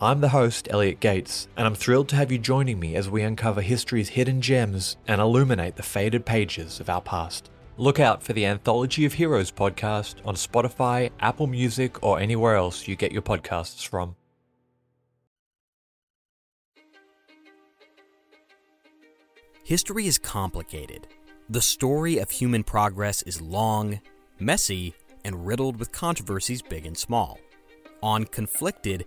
I'm 0.00 0.20
the 0.20 0.28
host, 0.28 0.68
Elliot 0.70 1.00
Gates, 1.00 1.48
and 1.56 1.66
I'm 1.66 1.74
thrilled 1.74 2.08
to 2.10 2.16
have 2.16 2.30
you 2.30 2.38
joining 2.38 2.78
me 2.78 2.94
as 2.94 3.10
we 3.10 3.22
uncover 3.22 3.60
history's 3.60 4.10
hidden 4.10 4.40
gems 4.40 4.96
and 5.08 5.20
illuminate 5.20 5.74
the 5.74 5.82
faded 5.82 6.24
pages 6.24 6.78
of 6.78 6.88
our 6.88 7.00
past. 7.00 7.50
Look 7.76 7.98
out 7.98 8.22
for 8.22 8.32
the 8.32 8.46
Anthology 8.46 9.04
of 9.06 9.14
Heroes 9.14 9.50
podcast 9.50 10.24
on 10.24 10.36
Spotify, 10.36 11.10
Apple 11.18 11.48
Music, 11.48 12.00
or 12.00 12.20
anywhere 12.20 12.54
else 12.54 12.86
you 12.86 12.94
get 12.94 13.10
your 13.10 13.22
podcasts 13.22 13.84
from. 13.84 14.14
History 19.64 20.06
is 20.06 20.16
complicated. 20.16 21.08
The 21.50 21.60
story 21.60 22.18
of 22.18 22.30
human 22.30 22.62
progress 22.62 23.22
is 23.22 23.40
long, 23.40 24.00
messy, 24.38 24.94
and 25.24 25.44
riddled 25.44 25.76
with 25.76 25.90
controversies 25.90 26.62
big 26.62 26.86
and 26.86 26.96
small. 26.96 27.40
On 28.00 28.24
Conflicted, 28.24 29.06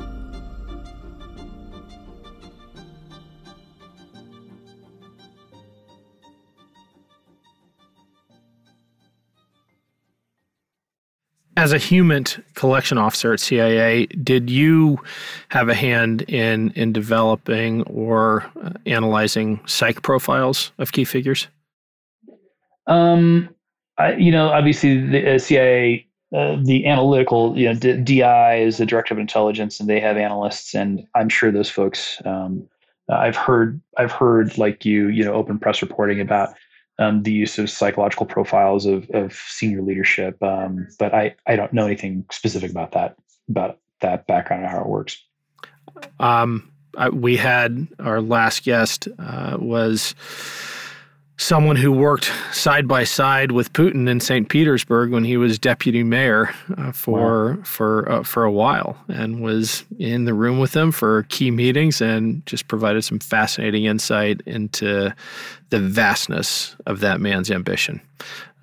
As 11.61 11.73
a 11.73 11.77
human 11.77 12.25
collection 12.55 12.97
officer 12.97 13.33
at 13.33 13.39
CIA, 13.39 14.07
did 14.07 14.49
you 14.49 14.97
have 15.49 15.69
a 15.69 15.75
hand 15.75 16.23
in 16.23 16.71
in 16.71 16.91
developing 16.91 17.83
or 17.83 18.49
uh, 18.63 18.71
analyzing 18.87 19.59
psych 19.67 20.01
profiles 20.01 20.71
of 20.79 20.91
key 20.91 21.05
figures? 21.05 21.47
Um, 22.87 23.53
I, 23.99 24.13
you 24.13 24.31
know, 24.31 24.49
obviously 24.49 25.05
the 25.05 25.35
uh, 25.35 25.37
CIA, 25.37 26.07
uh, 26.35 26.57
the 26.63 26.87
analytical, 26.87 27.55
you 27.55 27.67
know, 27.67 27.75
D- 27.75 28.21
DI 28.21 28.55
is 28.55 28.77
the 28.77 28.85
director 28.87 29.13
of 29.13 29.19
intelligence, 29.19 29.79
and 29.79 29.87
they 29.87 29.99
have 29.99 30.17
analysts, 30.17 30.73
and 30.73 31.05
I'm 31.13 31.29
sure 31.29 31.51
those 31.51 31.69
folks. 31.69 32.19
Um, 32.25 32.67
I've 33.07 33.35
heard, 33.35 33.79
I've 33.99 34.11
heard 34.11 34.57
like 34.57 34.83
you, 34.83 35.09
you 35.09 35.23
know, 35.23 35.33
open 35.33 35.59
press 35.59 35.83
reporting 35.83 36.21
about 36.21 36.55
um, 37.01 37.23
the 37.23 37.31
use 37.31 37.57
of 37.57 37.69
psychological 37.69 38.25
profiles 38.25 38.85
of, 38.85 39.09
of 39.09 39.33
senior 39.33 39.81
leadership. 39.81 40.41
Um, 40.43 40.87
but 40.99 41.13
I, 41.13 41.35
I 41.47 41.55
don't 41.55 41.73
know 41.73 41.85
anything 41.85 42.25
specific 42.31 42.69
about 42.69 42.91
that, 42.91 43.15
about 43.49 43.79
that 44.01 44.27
background 44.27 44.63
and 44.63 44.71
how 44.71 44.81
it 44.81 44.87
works. 44.87 45.17
Um, 46.19 46.71
I, 46.95 47.09
we 47.09 47.37
had 47.37 47.87
our 47.99 48.21
last 48.21 48.63
guest 48.63 49.07
uh, 49.17 49.57
was 49.59 50.13
someone 51.41 51.75
who 51.75 51.91
worked 51.91 52.31
side 52.51 52.87
by 52.87 53.03
side 53.03 53.51
with 53.51 53.73
Putin 53.73 54.07
in 54.07 54.19
St. 54.19 54.47
Petersburg 54.47 55.11
when 55.11 55.23
he 55.23 55.37
was 55.37 55.57
deputy 55.57 56.03
mayor 56.03 56.53
uh, 56.77 56.91
for 56.91 57.55
wow. 57.55 57.63
for 57.63 58.11
uh, 58.11 58.23
for 58.23 58.43
a 58.43 58.51
while, 58.51 58.95
and 59.07 59.41
was 59.41 59.83
in 59.97 60.25
the 60.25 60.33
room 60.33 60.59
with 60.59 60.75
him 60.75 60.91
for 60.91 61.23
key 61.23 61.49
meetings, 61.49 61.99
and 62.01 62.45
just 62.45 62.67
provided 62.67 63.03
some 63.03 63.19
fascinating 63.19 63.85
insight 63.85 64.41
into 64.45 65.13
the 65.69 65.79
vastness 65.79 66.75
of 66.85 66.99
that 66.99 67.19
man's 67.19 67.49
ambition. 67.49 67.99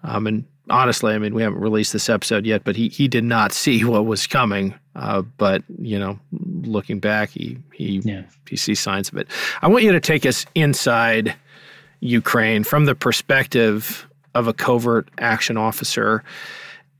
Um, 0.04 0.26
and 0.26 0.44
honestly, 0.70 1.14
I 1.14 1.18
mean, 1.18 1.34
we 1.34 1.42
haven't 1.42 1.60
released 1.60 1.92
this 1.92 2.08
episode 2.08 2.46
yet, 2.46 2.62
but 2.62 2.76
he 2.76 2.88
he 2.88 3.08
did 3.08 3.24
not 3.24 3.52
see 3.64 3.84
what 3.84 4.06
was 4.06 4.26
coming. 4.26 4.74
Uh, 4.94 5.22
but 5.36 5.62
you 5.80 5.98
know, 5.98 6.18
looking 6.62 7.00
back, 7.00 7.30
he 7.30 7.58
he 7.72 7.98
yeah. 8.04 8.22
he 8.48 8.56
sees 8.56 8.78
signs 8.78 9.08
of 9.08 9.18
it. 9.18 9.28
I 9.62 9.68
want 9.68 9.82
you 9.82 9.92
to 9.92 10.00
take 10.00 10.24
us 10.24 10.46
inside 10.54 11.34
Ukraine 12.00 12.64
from 12.64 12.84
the 12.84 12.94
perspective 12.94 14.06
of 14.34 14.46
a 14.46 14.52
covert 14.52 15.08
action 15.18 15.56
officer 15.56 16.22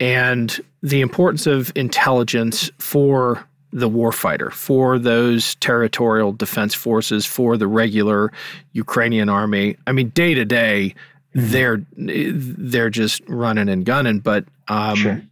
and 0.01 0.61
the 0.83 1.01
importance 1.01 1.47
of 1.47 1.73
intelligence 1.75 2.71
for 2.79 3.45
the 3.73 3.89
warfighter, 3.89 4.51
for 4.53 4.99
those 4.99 5.55
territorial 5.57 6.33
defense 6.33 6.75
forces, 6.75 7.27
for 7.27 7.57
the 7.57 7.67
regular 7.67 8.33
Ukrainian 8.73 9.29
army. 9.29 9.77
I 9.87 9.93
mean, 9.93 10.09
day 10.11 10.35
to 10.35 10.45
day, 10.45 10.95
mm-hmm. 11.37 11.51
they're 11.51 11.83
they're 11.97 12.91
just 12.91 13.23
running 13.29 13.69
and 13.69 13.85
gunning, 13.85 14.21
but 14.21 14.45
um, 14.69 14.97
sure. 14.97 15.23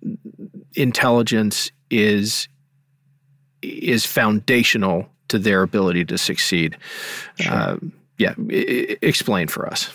intelligence 0.75 1.71
is 1.91 2.49
is 3.63 4.05
foundational 4.05 5.09
to 5.29 5.39
their 5.39 5.63
ability 5.63 6.05
to 6.05 6.19
succeed. 6.19 6.77
Sure. 7.41 7.53
Uh, 7.53 7.77
yeah, 8.19 8.35
explain 9.03 9.49
for 9.49 9.67
us. 9.69 9.91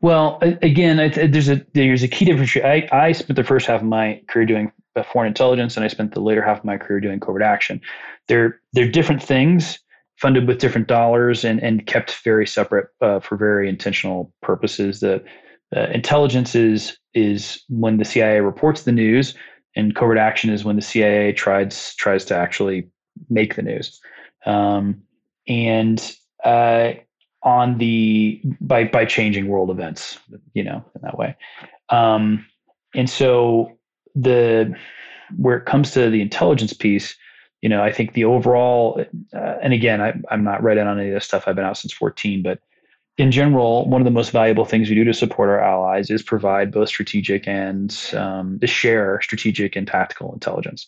Well, 0.00 0.38
again, 0.42 0.96
there's 0.98 1.48
a 1.48 1.64
there's 1.72 2.02
a 2.02 2.08
key 2.08 2.26
difference. 2.26 2.56
I, 2.56 2.86
I 2.92 3.12
spent 3.12 3.36
the 3.36 3.44
first 3.44 3.66
half 3.66 3.80
of 3.80 3.86
my 3.86 4.20
career 4.28 4.44
doing 4.44 4.70
foreign 5.02 5.28
intelligence, 5.28 5.76
and 5.76 5.84
I 5.84 5.88
spent 5.88 6.12
the 6.12 6.20
later 6.20 6.42
half 6.42 6.58
of 6.58 6.64
my 6.64 6.76
career 6.76 7.00
doing 7.00 7.18
covert 7.18 7.42
action. 7.42 7.80
They're 8.28 8.60
they're 8.74 8.90
different 8.90 9.22
things, 9.22 9.78
funded 10.16 10.46
with 10.46 10.58
different 10.58 10.88
dollars, 10.88 11.44
and 11.44 11.60
and 11.62 11.86
kept 11.86 12.22
very 12.22 12.46
separate 12.46 12.88
uh, 13.00 13.20
for 13.20 13.36
very 13.36 13.68
intentional 13.68 14.32
purposes. 14.42 15.00
The 15.00 15.24
uh, 15.74 15.86
intelligence 15.92 16.54
is 16.54 16.98
is 17.14 17.62
when 17.68 17.96
the 17.96 18.04
CIA 18.04 18.40
reports 18.40 18.82
the 18.82 18.92
news, 18.92 19.34
and 19.74 19.96
covert 19.96 20.18
action 20.18 20.50
is 20.50 20.64
when 20.64 20.76
the 20.76 20.82
CIA 20.82 21.32
tries 21.32 21.94
tries 21.94 22.24
to 22.26 22.36
actually 22.36 22.86
make 23.30 23.56
the 23.56 23.62
news. 23.62 24.00
Um, 24.46 25.02
and 25.48 26.14
uh, 26.44 26.92
on 27.42 27.78
the 27.78 28.40
by 28.60 28.84
by 28.84 29.04
changing 29.04 29.48
world 29.48 29.70
events, 29.70 30.18
you 30.54 30.64
know, 30.64 30.84
in 30.94 31.02
that 31.02 31.18
way. 31.18 31.36
Um, 31.90 32.46
and 32.94 33.08
so 33.08 33.76
the 34.14 34.74
where 35.36 35.56
it 35.56 35.66
comes 35.66 35.90
to 35.92 36.10
the 36.10 36.20
intelligence 36.20 36.72
piece, 36.72 37.16
you 37.62 37.68
know, 37.68 37.82
I 37.82 37.92
think 37.92 38.12
the 38.12 38.24
overall, 38.24 39.04
uh, 39.34 39.54
and 39.62 39.72
again, 39.72 40.00
I, 40.00 40.14
I'm 40.30 40.44
not 40.44 40.62
right 40.62 40.76
in 40.76 40.86
on 40.86 40.98
any 40.98 41.08
of 41.08 41.14
this 41.14 41.24
stuff. 41.24 41.44
I've 41.46 41.56
been 41.56 41.64
out 41.64 41.78
since 41.78 41.92
14, 41.92 42.42
but 42.42 42.60
in 43.16 43.30
general, 43.30 43.88
one 43.88 44.00
of 44.00 44.04
the 44.04 44.10
most 44.10 44.30
valuable 44.30 44.64
things 44.64 44.88
we 44.88 44.94
do 44.94 45.04
to 45.04 45.14
support 45.14 45.48
our 45.48 45.60
allies 45.60 46.10
is 46.10 46.22
provide 46.22 46.72
both 46.72 46.88
strategic 46.88 47.46
and 47.46 47.96
um, 48.14 48.58
to 48.60 48.66
share 48.66 49.20
strategic 49.22 49.76
and 49.76 49.86
tactical 49.86 50.32
intelligence. 50.32 50.86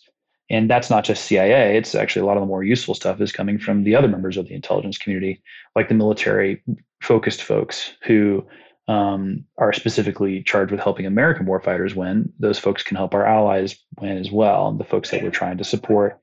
And 0.49 0.69
that's 0.69 0.89
not 0.89 1.03
just 1.03 1.25
CIA. 1.25 1.77
It's 1.77 1.93
actually 1.93 2.21
a 2.21 2.25
lot 2.25 2.37
of 2.37 2.41
the 2.41 2.47
more 2.47 2.63
useful 2.63 2.95
stuff 2.95 3.19
is 3.19 3.31
coming 3.31 3.59
from 3.59 3.83
the 3.83 3.95
other 3.95 4.07
members 4.07 4.37
of 4.37 4.47
the 4.47 4.55
intelligence 4.55 4.97
community, 4.97 5.41
like 5.75 5.89
the 5.89 5.95
military 5.95 6.63
focused 7.01 7.43
folks 7.43 7.91
who 8.03 8.45
um, 8.87 9.43
are 9.57 9.73
specifically 9.73 10.41
charged 10.43 10.71
with 10.71 10.79
helping 10.79 11.05
American 11.05 11.45
warfighters 11.45 11.95
win. 11.95 12.31
Those 12.39 12.59
folks 12.59 12.83
can 12.83 12.95
help 12.95 13.13
our 13.13 13.25
allies 13.25 13.77
win 13.99 14.17
as 14.17 14.31
well, 14.31 14.71
the 14.71 14.85
folks 14.85 15.11
that 15.11 15.21
we're 15.21 15.31
trying 15.31 15.57
to 15.57 15.63
support. 15.63 16.19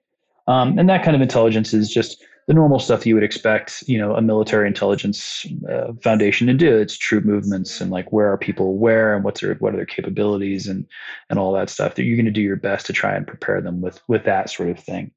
Um, 0.47 0.79
and 0.79 0.89
that 0.89 1.05
kind 1.05 1.15
of 1.15 1.23
intelligence 1.23 1.75
is 1.75 1.93
just 1.93 2.23
the 2.47 2.55
normal 2.55 2.79
stuff 2.79 3.07
you 3.07 3.15
would 3.15 3.25
expect, 3.25 3.83
you 3.87 3.97
know, 3.97 4.15
a 4.15 4.21
military 4.21 4.67
intelligence 4.67 5.47
uh, 5.71 5.93
foundation 6.03 6.47
to 6.47 6.53
do. 6.53 6.77
It's 6.77 6.97
troop 6.97 7.25
movements 7.25 7.81
and 7.81 7.91
like 7.91 8.13
where 8.13 8.31
are 8.31 8.37
people 8.37 8.77
where 8.77 9.15
and 9.15 9.25
what's 9.25 9.41
their 9.41 9.55
what 9.55 9.73
are 9.73 9.77
their 9.77 9.87
capabilities 9.87 10.69
and 10.69 10.87
and 11.31 11.39
all 11.39 11.53
that 11.53 11.71
stuff. 11.71 11.95
That 11.95 12.05
you're 12.05 12.17
going 12.17 12.27
to 12.27 12.31
do 12.31 12.43
your 12.43 12.57
best 12.57 12.87
to 12.87 12.93
try 12.93 13.15
and 13.15 13.27
prepare 13.27 13.61
them 13.61 13.81
with 13.81 14.01
with 14.09 14.25
that 14.25 14.51
sort 14.51 14.69
of 14.69 14.79
thing. 14.79 15.11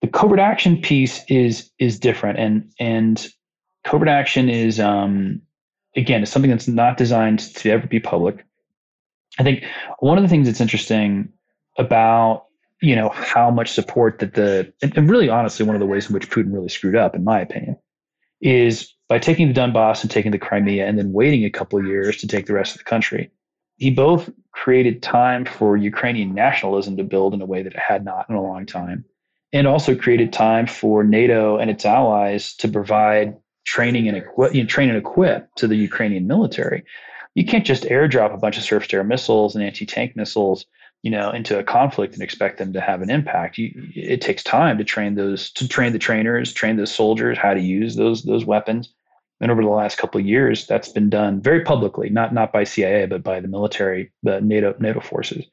The 0.00 0.08
covert 0.08 0.38
action 0.38 0.80
piece 0.80 1.24
is 1.28 1.70
is 1.78 1.98
different, 1.98 2.38
and 2.38 2.70
and 2.78 3.26
covert 3.84 4.08
action 4.08 4.48
is 4.48 4.78
um, 4.78 5.42
again 5.96 6.22
is 6.22 6.30
something 6.30 6.50
that's 6.50 6.68
not 6.68 6.96
designed 6.96 7.40
to 7.56 7.70
ever 7.70 7.86
be 7.86 7.98
public. 7.98 8.44
I 9.40 9.42
think 9.42 9.64
one 9.98 10.18
of 10.18 10.22
the 10.22 10.28
things 10.28 10.46
that's 10.46 10.60
interesting 10.60 11.32
about 11.78 12.47
you 12.80 12.94
know 12.94 13.08
how 13.10 13.50
much 13.50 13.72
support 13.72 14.18
that 14.20 14.34
the 14.34 14.72
and 14.82 15.10
really 15.10 15.28
honestly 15.28 15.66
one 15.66 15.74
of 15.74 15.80
the 15.80 15.86
ways 15.86 16.08
in 16.08 16.14
which 16.14 16.30
Putin 16.30 16.52
really 16.52 16.68
screwed 16.68 16.96
up, 16.96 17.14
in 17.14 17.24
my 17.24 17.40
opinion, 17.40 17.76
is 18.40 18.94
by 19.08 19.18
taking 19.18 19.48
the 19.52 19.58
Donbass 19.58 20.02
and 20.02 20.10
taking 20.10 20.30
the 20.30 20.38
Crimea 20.38 20.86
and 20.86 20.98
then 20.98 21.12
waiting 21.12 21.44
a 21.44 21.50
couple 21.50 21.84
years 21.84 22.18
to 22.18 22.26
take 22.26 22.46
the 22.46 22.52
rest 22.52 22.72
of 22.72 22.78
the 22.78 22.84
country. 22.84 23.30
He 23.76 23.90
both 23.90 24.28
created 24.52 25.02
time 25.02 25.44
for 25.44 25.76
Ukrainian 25.76 26.34
nationalism 26.34 26.96
to 26.96 27.04
build 27.04 27.32
in 27.32 27.40
a 27.40 27.46
way 27.46 27.62
that 27.62 27.74
it 27.74 27.78
had 27.78 28.04
not 28.04 28.28
in 28.28 28.34
a 28.34 28.42
long 28.42 28.66
time, 28.66 29.04
and 29.52 29.66
also 29.66 29.94
created 29.94 30.32
time 30.32 30.66
for 30.66 31.04
NATO 31.04 31.58
and 31.58 31.70
its 31.70 31.84
allies 31.84 32.54
to 32.56 32.68
provide 32.68 33.36
training 33.64 34.08
and 34.08 34.16
equip, 34.16 34.54
you 34.54 34.62
know, 34.62 34.66
train 34.66 34.88
and 34.88 34.98
equip 34.98 35.54
to 35.56 35.66
the 35.66 35.76
Ukrainian 35.76 36.26
military. 36.26 36.84
You 37.34 37.44
can't 37.44 37.66
just 37.66 37.84
airdrop 37.84 38.34
a 38.34 38.38
bunch 38.38 38.56
of 38.56 38.64
surface-to-air 38.64 39.04
missiles 39.04 39.54
and 39.54 39.64
anti-tank 39.64 40.16
missiles 40.16 40.66
you 41.02 41.10
know 41.10 41.30
into 41.30 41.58
a 41.58 41.64
conflict 41.64 42.14
and 42.14 42.22
expect 42.22 42.58
them 42.58 42.72
to 42.72 42.80
have 42.80 43.02
an 43.02 43.10
impact. 43.10 43.58
You, 43.58 43.70
it 43.94 44.20
takes 44.20 44.42
time 44.42 44.78
to 44.78 44.84
train 44.84 45.14
those 45.14 45.50
to 45.52 45.68
train 45.68 45.92
the 45.92 45.98
trainers 45.98 46.52
train 46.52 46.76
the 46.76 46.86
soldiers 46.86 47.38
how 47.38 47.54
to 47.54 47.60
use 47.60 47.96
those 47.96 48.24
those 48.24 48.44
weapons. 48.44 48.92
And 49.40 49.52
over 49.52 49.62
the 49.62 49.68
last 49.68 49.98
couple 49.98 50.20
of 50.20 50.26
years 50.26 50.66
that's 50.66 50.88
been 50.88 51.10
done 51.10 51.40
very 51.40 51.62
publicly 51.62 52.10
not 52.10 52.34
not 52.34 52.52
by 52.52 52.64
cia 52.64 53.06
but 53.06 53.22
by 53.22 53.38
the 53.40 53.48
military 53.48 54.10
the 54.24 54.40
nato 54.40 54.74
nato 54.80 55.00
forces 55.00 55.44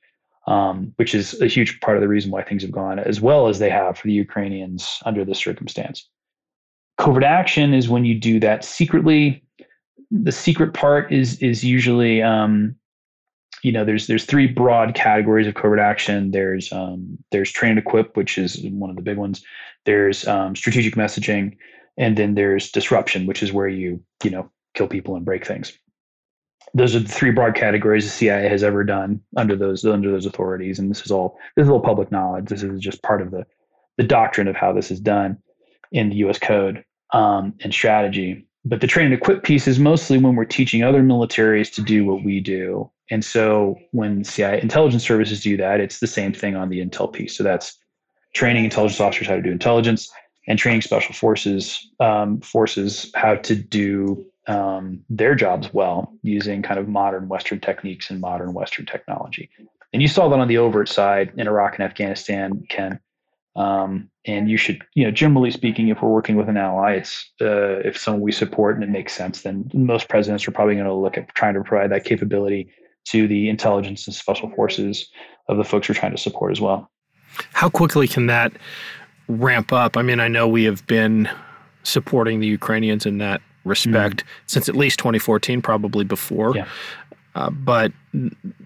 um, 0.47 0.93
which 0.97 1.15
is 1.15 1.39
a 1.41 1.47
huge 1.47 1.79
part 1.81 1.97
of 1.97 2.01
the 2.01 2.07
reason 2.07 2.31
why 2.31 2.43
things 2.43 2.61
have 2.61 2.71
gone 2.71 2.99
as 2.99 3.19
well 3.19 3.47
as 3.47 3.59
they 3.59 3.69
have 3.69 3.97
for 3.97 4.07
the 4.07 4.13
ukrainians 4.13 4.99
under 5.05 5.25
this 5.25 5.39
circumstance. 5.39 6.07
Covert 6.97 7.23
action 7.23 7.73
is 7.73 7.89
when 7.89 8.05
you 8.05 8.17
do 8.17 8.39
that 8.39 8.63
secretly. 8.63 9.43
The 10.11 10.31
secret 10.31 10.73
part 10.73 11.11
is 11.11 11.37
is 11.39 11.63
usually 11.63 12.21
um, 12.21 12.75
you 13.63 13.71
know 13.71 13.83
there's 13.83 14.07
there's 14.07 14.25
three 14.25 14.47
broad 14.47 14.93
categories 14.93 15.47
of 15.47 15.55
covert 15.55 15.79
action. 15.79 16.31
There's 16.31 16.71
um, 16.71 17.17
there's 17.31 17.51
train 17.51 17.71
and 17.71 17.79
equip 17.79 18.15
which 18.15 18.37
is 18.37 18.61
one 18.63 18.89
of 18.89 18.95
the 18.95 19.01
big 19.01 19.17
ones. 19.17 19.43
There's 19.85 20.27
um, 20.27 20.55
strategic 20.55 20.95
messaging 20.95 21.57
and 21.97 22.17
then 22.17 22.35
there's 22.35 22.71
disruption 22.71 23.25
which 23.25 23.41
is 23.41 23.53
where 23.53 23.67
you 23.67 24.01
you 24.23 24.29
know 24.29 24.49
kill 24.73 24.87
people 24.87 25.15
and 25.15 25.25
break 25.25 25.45
things. 25.45 25.77
Those 26.73 26.95
are 26.95 26.99
the 26.99 27.09
three 27.09 27.31
broad 27.31 27.55
categories 27.55 28.03
the 28.03 28.11
CIA 28.11 28.49
has 28.49 28.63
ever 28.63 28.83
done 28.83 29.21
under 29.37 29.55
those 29.55 29.85
under 29.85 30.11
those 30.11 30.25
authorities 30.25 30.77
and 30.77 30.91
this 30.91 31.01
is 31.01 31.11
all 31.11 31.37
this 31.55 31.63
is 31.63 31.69
all 31.69 31.79
public 31.79 32.11
knowledge. 32.11 32.45
This 32.47 32.63
is 32.63 32.79
just 32.79 33.01
part 33.01 33.21
of 33.21 33.31
the 33.31 33.45
the 33.97 34.03
doctrine 34.03 34.47
of 34.47 34.55
how 34.55 34.73
this 34.73 34.91
is 34.91 34.99
done 34.99 35.37
in 35.91 36.09
the 36.09 36.17
US 36.17 36.37
code 36.37 36.83
um, 37.13 37.53
and 37.61 37.73
strategy. 37.73 38.45
But 38.65 38.81
the 38.81 38.87
train 38.87 39.05
and 39.05 39.13
equip 39.13 39.43
piece 39.43 39.67
is 39.67 39.79
mostly 39.79 40.17
when 40.17 40.35
we're 40.35 40.45
teaching 40.45 40.83
other 40.83 41.01
militaries 41.01 41.71
to 41.73 41.81
do 41.81 42.03
what 42.03 42.23
we 42.23 42.39
do. 42.39 42.91
And 43.11 43.23
so 43.23 43.77
when 43.91 44.23
CIA 44.23 44.61
intelligence 44.61 45.03
services 45.03 45.41
do 45.41 45.57
that, 45.57 45.79
it's 45.79 45.99
the 45.99 46.07
same 46.07 46.33
thing 46.33 46.55
on 46.55 46.69
the 46.69 46.83
intel 46.83 47.11
piece. 47.11 47.37
So 47.37 47.43
that's 47.43 47.77
training 48.33 48.65
intelligence 48.65 48.99
officers 48.99 49.27
how 49.27 49.35
to 49.35 49.41
do 49.41 49.51
intelligence 49.51 50.11
and 50.47 50.59
training 50.59 50.81
special 50.81 51.13
forces 51.13 51.89
um, 51.99 52.41
forces 52.41 53.11
how 53.15 53.35
to 53.35 53.55
do 53.55 54.25
um, 54.47 55.01
their 55.09 55.33
jobs 55.35 55.73
well 55.73 56.13
using 56.21 56.61
kind 56.61 56.79
of 56.79 56.87
modern 56.87 57.27
Western 57.27 57.59
techniques 57.59 58.09
and 58.09 58.21
modern 58.21 58.53
Western 58.53 58.85
technology. 58.85 59.49
And 59.93 60.01
you 60.01 60.07
saw 60.07 60.27
that 60.29 60.39
on 60.39 60.47
the 60.47 60.57
overt 60.57 60.89
side 60.89 61.31
in 61.37 61.47
Iraq 61.47 61.75
and 61.75 61.83
Afghanistan, 61.83 62.65
Ken, 62.69 62.99
um, 63.55 64.09
and 64.25 64.49
you 64.49 64.57
should, 64.57 64.83
you 64.93 65.05
know, 65.05 65.11
generally 65.11 65.49
speaking, 65.49 65.87
if 65.87 66.01
we're 66.01 66.09
working 66.09 66.35
with 66.35 66.49
an 66.49 66.57
ally, 66.57 66.95
it's 66.95 67.31
uh, 67.41 67.79
if 67.79 67.97
someone 67.97 68.21
we 68.21 68.31
support 68.31 68.75
and 68.75 68.83
it 68.83 68.89
makes 68.89 69.13
sense, 69.13 69.43
then 69.43 69.71
most 69.73 70.09
presidents 70.09 70.47
are 70.47 70.51
probably 70.51 70.75
going 70.75 70.85
to 70.85 70.93
look 70.93 71.17
at 71.17 71.33
trying 71.35 71.53
to 71.53 71.63
provide 71.63 71.91
that 71.91 72.03
capability 72.03 72.69
to 73.05 73.27
the 73.27 73.49
intelligence 73.49 74.07
and 74.07 74.15
special 74.15 74.49
forces 74.51 75.09
of 75.47 75.57
the 75.57 75.63
folks 75.63 75.87
we're 75.89 75.95
trying 75.95 76.11
to 76.11 76.17
support 76.17 76.51
as 76.51 76.61
well. 76.61 76.89
How 77.53 77.69
quickly 77.69 78.07
can 78.07 78.27
that 78.27 78.53
ramp 79.27 79.73
up? 79.73 79.97
I 79.97 80.01
mean, 80.01 80.19
I 80.19 80.27
know 80.27 80.47
we 80.47 80.63
have 80.63 80.85
been 80.87 81.29
supporting 81.83 82.39
the 82.39 82.47
Ukrainians 82.47 83.05
in 83.05 83.17
that 83.19 83.41
respect 83.63 84.17
mm-hmm. 84.17 84.43
since 84.47 84.69
at 84.69 84.75
least 84.75 84.99
2014, 84.99 85.61
probably 85.61 86.03
before. 86.03 86.55
Yeah. 86.55 86.67
Uh, 87.35 87.49
but 87.49 87.91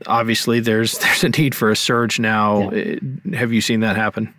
obviously, 0.06 0.60
there's 0.60 0.98
there's 1.00 1.24
a 1.24 1.30
need 1.30 1.56
for 1.56 1.72
a 1.72 1.76
surge 1.76 2.20
now. 2.20 2.72
Yeah. 2.72 3.00
Have 3.34 3.52
you 3.52 3.62
seen 3.62 3.80
that 3.80 3.96
happen? 3.96 4.34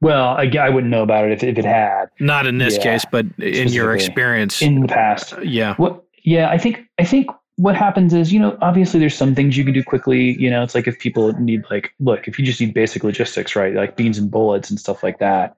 Well, 0.00 0.30
I, 0.30 0.50
I 0.60 0.68
wouldn't 0.68 0.90
know 0.90 1.04
about 1.04 1.26
it 1.26 1.30
if, 1.30 1.44
if 1.44 1.58
it 1.58 1.64
had. 1.64 2.06
Not 2.18 2.48
in 2.48 2.58
this 2.58 2.76
yeah, 2.76 2.82
case, 2.82 3.04
but 3.10 3.24
in 3.38 3.68
your 3.68 3.94
experience. 3.94 4.60
In 4.60 4.80
the 4.80 4.88
past. 4.88 5.34
Uh, 5.34 5.42
yeah. 5.42 5.76
What 5.76 6.02
Yeah, 6.24 6.50
I 6.50 6.58
think 6.58 6.80
I 6.98 7.04
think 7.04 7.30
what 7.56 7.76
happens 7.76 8.14
is, 8.14 8.32
you 8.32 8.40
know, 8.40 8.56
obviously 8.62 8.98
there's 8.98 9.14
some 9.14 9.34
things 9.34 9.56
you 9.56 9.64
can 9.64 9.74
do 9.74 9.84
quickly. 9.84 10.36
You 10.38 10.50
know, 10.50 10.62
it's 10.62 10.74
like 10.74 10.86
if 10.86 10.98
people 10.98 11.32
need 11.34 11.64
like, 11.70 11.92
look, 12.00 12.26
if 12.26 12.38
you 12.38 12.44
just 12.44 12.60
need 12.60 12.74
basic 12.74 13.04
logistics, 13.04 13.54
right, 13.54 13.74
like 13.74 13.96
beans 13.96 14.18
and 14.18 14.30
bullets 14.30 14.70
and 14.70 14.80
stuff 14.80 15.02
like 15.02 15.18
that, 15.18 15.56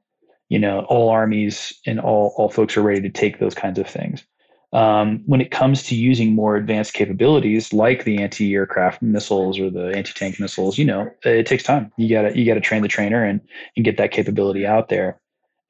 you 0.48 0.58
know, 0.58 0.80
all 0.88 1.08
armies 1.08 1.72
and 1.86 2.00
all 2.00 2.34
all 2.36 2.50
folks 2.50 2.76
are 2.76 2.82
ready 2.82 3.00
to 3.00 3.10
take 3.10 3.38
those 3.38 3.54
kinds 3.54 3.78
of 3.78 3.88
things. 3.88 4.24
Um, 4.72 5.22
when 5.26 5.40
it 5.40 5.52
comes 5.52 5.84
to 5.84 5.94
using 5.94 6.34
more 6.34 6.56
advanced 6.56 6.94
capabilities 6.94 7.72
like 7.72 8.02
the 8.02 8.20
anti-aircraft 8.20 9.00
missiles 9.02 9.60
or 9.60 9.70
the 9.70 9.92
anti-tank 9.94 10.40
missiles, 10.40 10.78
you 10.78 10.84
know, 10.84 11.08
it 11.22 11.46
takes 11.46 11.62
time. 11.62 11.92
You 11.96 12.08
gotta 12.08 12.36
you 12.36 12.44
gotta 12.44 12.60
train 12.60 12.82
the 12.82 12.88
trainer 12.88 13.24
and 13.24 13.40
and 13.76 13.84
get 13.84 13.98
that 13.98 14.10
capability 14.10 14.66
out 14.66 14.88
there. 14.88 15.20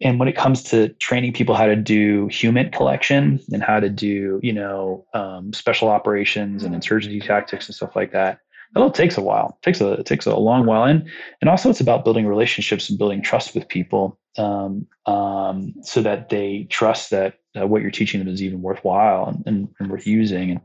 And 0.04 0.18
when 0.18 0.28
it 0.28 0.36
comes 0.36 0.62
to 0.64 0.90
training 1.00 1.32
people 1.32 1.54
how 1.54 1.66
to 1.66 1.74
do 1.74 2.28
human 2.28 2.70
collection 2.70 3.40
and 3.50 3.62
how 3.62 3.80
to 3.80 3.88
do, 3.88 4.38
you 4.42 4.52
know, 4.52 5.06
um, 5.14 5.52
special 5.54 5.88
operations 5.88 6.62
and 6.62 6.74
insurgency 6.74 7.20
tactics 7.20 7.66
and 7.66 7.74
stuff 7.74 7.96
like 7.96 8.12
that, 8.12 8.40
that 8.74 8.80
all 8.82 8.90
takes 8.90 9.16
a 9.16 9.22
while. 9.22 9.58
It 9.62 9.64
takes 9.64 9.80
a 9.80 9.92
it 9.92 10.06
takes 10.06 10.26
a 10.26 10.36
long 10.36 10.66
while, 10.66 10.84
and 10.84 11.08
and 11.40 11.48
also 11.48 11.70
it's 11.70 11.80
about 11.80 12.04
building 12.04 12.26
relationships 12.26 12.90
and 12.90 12.98
building 12.98 13.22
trust 13.22 13.54
with 13.54 13.68
people, 13.68 14.18
um, 14.36 14.86
um, 15.06 15.74
so 15.82 16.02
that 16.02 16.28
they 16.28 16.66
trust 16.70 17.10
that 17.10 17.38
uh, 17.58 17.66
what 17.66 17.82
you're 17.82 17.90
teaching 17.90 18.18
them 18.18 18.28
is 18.28 18.42
even 18.42 18.62
worthwhile 18.62 19.26
and, 19.28 19.42
and, 19.46 19.68
and 19.78 19.90
worth 19.90 20.06
using. 20.06 20.50
And 20.50 20.60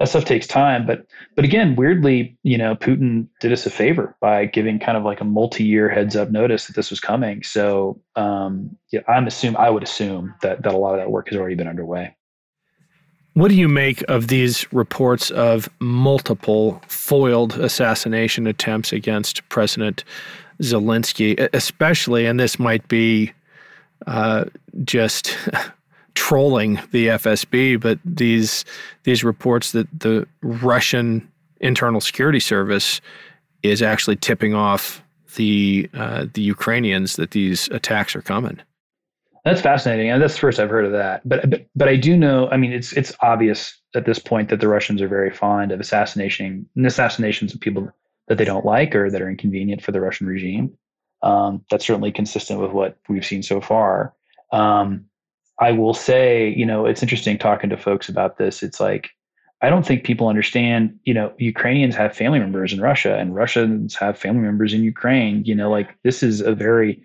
that 0.00 0.08
stuff 0.08 0.24
takes 0.24 0.46
time. 0.46 0.86
But 0.86 1.06
but 1.36 1.44
again, 1.44 1.76
weirdly, 1.76 2.36
you 2.42 2.58
know, 2.58 2.74
Putin 2.74 3.28
did 3.38 3.52
us 3.52 3.66
a 3.66 3.70
favor 3.70 4.16
by 4.20 4.46
giving 4.46 4.80
kind 4.80 4.96
of 4.96 5.04
like 5.04 5.20
a 5.20 5.24
multi-year 5.24 5.88
heads 5.90 6.16
up 6.16 6.30
notice 6.30 6.66
that 6.66 6.74
this 6.74 6.90
was 6.90 6.98
coming. 6.98 7.42
So 7.42 8.00
um, 8.16 8.76
yeah, 8.90 9.00
I'm 9.06 9.26
assume 9.26 9.56
I 9.56 9.70
would 9.70 9.82
assume 9.82 10.34
that 10.42 10.62
that 10.62 10.74
a 10.74 10.78
lot 10.78 10.94
of 10.94 11.00
that 11.00 11.10
work 11.10 11.28
has 11.28 11.38
already 11.38 11.54
been 11.54 11.68
underway. 11.68 12.16
What 13.34 13.48
do 13.48 13.54
you 13.54 13.68
make 13.68 14.02
of 14.08 14.26
these 14.26 14.70
reports 14.72 15.30
of 15.30 15.68
multiple 15.78 16.82
foiled 16.88 17.58
assassination 17.60 18.46
attempts 18.46 18.92
against 18.92 19.48
President 19.50 20.02
Zelensky, 20.60 21.48
especially, 21.52 22.26
and 22.26 22.40
this 22.40 22.58
might 22.58 22.88
be 22.88 23.32
uh, 24.06 24.46
just 24.82 25.36
trolling 26.14 26.80
the 26.90 27.08
FSB, 27.08 27.80
but 27.80 27.98
these 28.04 28.64
these 29.04 29.24
reports 29.24 29.72
that 29.72 29.86
the 29.98 30.26
Russian 30.42 31.26
internal 31.60 32.00
security 32.00 32.40
service 32.40 33.00
is 33.62 33.82
actually 33.82 34.16
tipping 34.16 34.54
off 34.54 35.02
the 35.36 35.88
uh, 35.94 36.26
the 36.34 36.42
Ukrainians 36.42 37.16
that 37.16 37.30
these 37.32 37.68
attacks 37.68 38.16
are 38.16 38.22
coming. 38.22 38.60
That's 39.44 39.60
fascinating, 39.60 40.10
and 40.10 40.22
that's 40.22 40.34
the 40.34 40.40
first 40.40 40.58
I've 40.58 40.68
heard 40.68 40.84
of 40.84 40.92
that. 40.92 41.26
But, 41.26 41.48
but 41.48 41.66
but 41.74 41.88
I 41.88 41.96
do 41.96 42.16
know. 42.16 42.48
I 42.50 42.56
mean, 42.56 42.72
it's 42.72 42.92
it's 42.92 43.12
obvious 43.22 43.78
at 43.94 44.04
this 44.04 44.18
point 44.18 44.48
that 44.50 44.60
the 44.60 44.68
Russians 44.68 45.00
are 45.00 45.08
very 45.08 45.30
fond 45.30 45.72
of 45.72 45.80
assassinating 45.80 46.66
assassinations 46.84 47.54
of 47.54 47.60
people 47.60 47.90
that 48.28 48.38
they 48.38 48.44
don't 48.44 48.64
like 48.64 48.94
or 48.94 49.10
that 49.10 49.20
are 49.20 49.30
inconvenient 49.30 49.82
for 49.82 49.92
the 49.92 50.00
Russian 50.00 50.26
regime. 50.26 50.76
Um, 51.22 51.64
that's 51.70 51.86
certainly 51.86 52.12
consistent 52.12 52.60
with 52.60 52.70
what 52.70 52.96
we've 53.08 53.24
seen 53.24 53.42
so 53.42 53.60
far. 53.60 54.14
Um, 54.52 55.06
I 55.60 55.72
will 55.72 55.94
say, 55.94 56.54
you 56.56 56.64
know, 56.64 56.86
it's 56.86 57.02
interesting 57.02 57.36
talking 57.38 57.70
to 57.70 57.76
folks 57.76 58.08
about 58.08 58.38
this. 58.38 58.62
It's 58.62 58.80
like, 58.80 59.10
I 59.62 59.68
don't 59.68 59.86
think 59.86 60.04
people 60.04 60.28
understand, 60.28 60.98
you 61.04 61.12
know, 61.12 61.34
Ukrainians 61.38 61.94
have 61.94 62.16
family 62.16 62.38
members 62.38 62.72
in 62.72 62.80
Russia 62.80 63.18
and 63.18 63.34
Russians 63.34 63.94
have 63.96 64.18
family 64.18 64.40
members 64.40 64.72
in 64.72 64.82
Ukraine. 64.82 65.44
You 65.44 65.54
know, 65.54 65.70
like 65.70 65.94
this 66.02 66.22
is 66.22 66.40
a 66.40 66.54
very, 66.54 67.02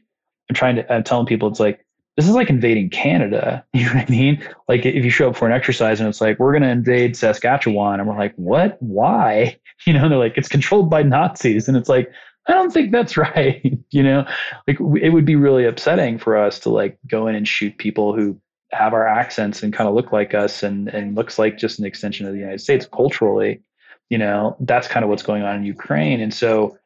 I'm 0.50 0.56
trying 0.56 0.78
to, 0.78 0.94
I'm 0.94 1.04
telling 1.04 1.26
people 1.26 1.50
it's 1.50 1.60
like, 1.60 1.86
this 2.16 2.26
is 2.30 2.34
like 2.34 2.50
invading 2.50 2.90
Canada. 2.90 3.66
You 3.74 3.86
know 3.88 3.96
what 3.96 4.08
I 4.08 4.10
mean? 4.10 4.48
Like 4.70 4.86
if 4.86 5.04
you 5.04 5.10
show 5.10 5.30
up 5.30 5.36
for 5.36 5.46
an 5.46 5.52
exercise 5.54 6.00
and 6.00 6.08
it's 6.08 6.22
like, 6.22 6.40
we're 6.40 6.54
going 6.54 6.64
to 6.64 6.70
invade 6.70 7.18
Saskatchewan. 7.18 8.00
And 8.00 8.08
we're 8.08 8.18
like, 8.18 8.34
what? 8.36 8.78
Why? 8.82 9.60
You 9.86 9.92
know, 9.92 10.08
they're 10.08 10.18
like, 10.18 10.38
it's 10.38 10.48
controlled 10.48 10.90
by 10.90 11.04
Nazis. 11.04 11.68
And 11.68 11.76
it's 11.76 11.90
like, 11.90 12.10
I 12.48 12.54
don't 12.54 12.72
think 12.72 12.94
that's 12.94 13.18
right. 13.36 13.62
you 13.92 14.02
know, 14.02 14.26
like 14.68 14.80
it 15.02 15.10
would 15.10 15.26
be 15.26 15.36
really 15.36 15.66
upsetting 15.66 16.18
for 16.18 16.38
us 16.38 16.60
to 16.60 16.70
like 16.70 16.98
go 17.06 17.28
in 17.28 17.36
and 17.36 17.46
shoot 17.46 17.78
people 17.78 18.16
who 18.16 18.40
have 18.76 18.94
our 18.94 19.08
accents 19.08 19.64
and 19.64 19.74
kind 19.74 19.88
of 19.88 19.96
look 19.96 20.12
like 20.12 20.34
us 20.34 20.64
and, 20.64 20.88
and 20.90 21.16
looks 21.16 21.40
like 21.40 21.58
just 21.58 21.80
an 21.80 21.86
extension 21.86 22.26
of 22.26 22.34
the 22.34 22.40
United 22.40 22.62
States 22.62 22.88
culturally, 22.94 23.62
you 24.10 24.18
know, 24.18 24.56
that's 24.60 24.88
kind 24.88 25.04
of 25.04 25.10
what's 25.10 25.24
going 25.24 25.44
on 25.44 25.56
in 25.56 25.64
Ukraine. 25.64 26.22
And 26.22 26.34
so 26.34 26.78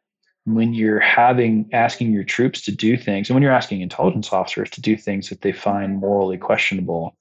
when 0.45 0.73
you're 0.73 0.99
having 0.99 1.69
asking 1.73 2.11
your 2.11 2.23
troops 2.23 2.61
to 2.61 2.71
do 2.71 2.97
things 2.97 3.29
and 3.29 3.35
when 3.35 3.43
you're 3.43 3.51
asking 3.51 3.81
intelligence 3.81 4.31
officers 4.31 4.69
to 4.71 4.81
do 4.81 4.95
things 4.95 5.29
that 5.29 5.41
they 5.41 5.51
find 5.51 5.97
morally 5.97 6.37
questionable, 6.37 7.15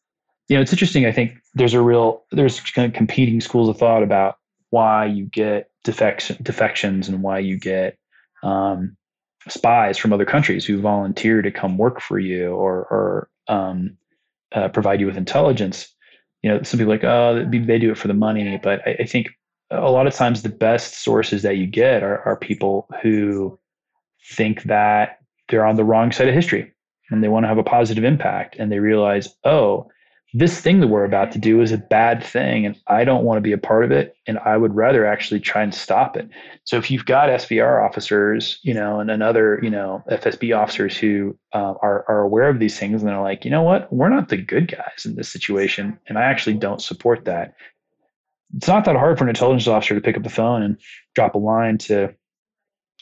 you 0.49 0.57
know, 0.57 0.63
it's 0.63 0.73
interesting. 0.73 1.05
I 1.05 1.13
think 1.13 1.37
there's 1.55 1.75
a 1.75 1.83
real 1.83 2.23
there's 2.31 2.61
kind 2.61 2.87
of 2.87 2.95
competing 2.95 3.41
schools 3.41 3.69
of 3.69 3.77
thought 3.77 4.03
about 4.03 4.37
why 4.71 5.07
you 5.07 5.25
get 5.27 5.71
defection, 5.85 6.37
defections 6.43 7.09
and 7.09 7.23
why 7.23 7.39
you 7.39 7.59
get 7.59 7.99
um, 8.43 8.97
spies 9.49 9.99
from 9.99 10.13
other 10.13 10.25
countries 10.25 10.65
who 10.65 10.81
volunteer 10.81 11.43
to 11.43 11.51
come 11.51 11.77
work 11.77 12.01
for 12.01 12.19
you 12.19 12.53
or 12.53 12.87
or 12.91 13.29
um, 13.49 13.97
uh, 14.53 14.69
provide 14.69 15.01
you 15.01 15.07
with 15.07 15.17
intelligence. 15.17 15.93
You 16.43 16.51
know, 16.51 16.63
some 16.63 16.79
people 16.79 16.93
like, 16.93 17.05
oh, 17.05 17.45
they 17.51 17.79
do 17.79 17.91
it 17.91 17.99
for 17.99 18.09
the 18.09 18.15
money, 18.15 18.59
but 18.63 18.81
I, 18.87 18.97
I 19.01 19.05
think 19.07 19.29
a 19.71 19.91
lot 19.91 20.07
of 20.07 20.15
times 20.15 20.43
the 20.43 20.49
best 20.49 21.03
sources 21.03 21.43
that 21.43 21.57
you 21.57 21.67
get 21.67 22.03
are, 22.03 22.21
are 22.21 22.37
people 22.37 22.89
who 23.03 23.59
think 24.31 24.63
that 24.65 25.19
they're 25.49 25.67
on 25.67 25.77
the 25.77 25.85
wrong 25.85 26.13
side 26.13 26.29
of 26.29 26.35
history 26.35 26.73
and 27.11 27.23
they 27.23 27.29
want 27.29 27.45
to 27.45 27.49
have 27.49 27.59
a 27.59 27.65
positive 27.65 28.05
impact 28.05 28.57
and 28.59 28.71
they 28.71 28.79
realize, 28.79 29.29
oh, 29.45 29.91
this 30.35 30.61
thing 30.61 30.81
that 30.81 30.89
we're 30.89 31.05
about 31.05 31.33
to 31.33 31.39
do 31.39 31.63
is 31.63 31.73
a 31.73 31.79
bad 31.79 32.23
thing 32.23 32.67
and 32.67 32.77
I 32.87 33.05
don't 33.05 33.25
want 33.25 33.39
to 33.39 33.43
be 33.43 33.53
a 33.53 33.59
part 33.59 33.85
of 33.85 33.91
it 33.91 34.15
and 34.27 34.39
I 34.41 34.59
would 34.59 34.77
rather 34.77 35.07
actually 35.07 35.41
try 35.41 35.63
and 35.63 35.75
stop 35.75 36.19
it. 36.19 36.29
So 36.65 36.77
if 36.77 36.91
you've 36.91 37.07
got 37.07 37.31
SVR 37.31 37.85
officers, 37.85 38.59
you 38.63 38.75
know, 38.75 39.01
and 39.01 39.11
another, 39.11 39.59
you 39.63 39.71
know, 39.71 40.05
FSB 40.11 40.55
officers 40.55 40.99
who 40.99 41.37
uh, 41.55 41.75
are 41.81 42.05
are 42.09 42.21
aware 42.21 42.51
of 42.51 42.59
these 42.59 42.79
things 42.79 43.01
and 43.01 43.09
they're 43.09 43.21
like, 43.21 43.47
you 43.47 43.51
know 43.51 43.63
what, 43.63 43.91
we're 43.91 44.11
not 44.11 44.29
the 44.29 44.37
good 44.37 44.71
guys 44.71 45.07
in 45.07 45.17
this 45.17 45.31
situation, 45.31 45.99
and 46.07 46.19
I 46.19 46.25
actually 46.25 46.57
don't 46.57 46.83
support 46.83 47.25
that. 47.25 47.55
It's 48.55 48.69
not 48.69 48.85
that 48.85 48.97
hard 48.97 49.17
for 49.17 49.25
an 49.25 49.31
intelligence 49.31 49.67
officer 49.67 49.95
to 49.95 50.01
pick 50.01 50.17
up 50.17 50.25
the 50.25 50.31
phone 50.31 50.63
and 50.63 50.79
drop 51.15 51.35
a 51.35 51.39
line 51.39 51.79
to 51.79 52.15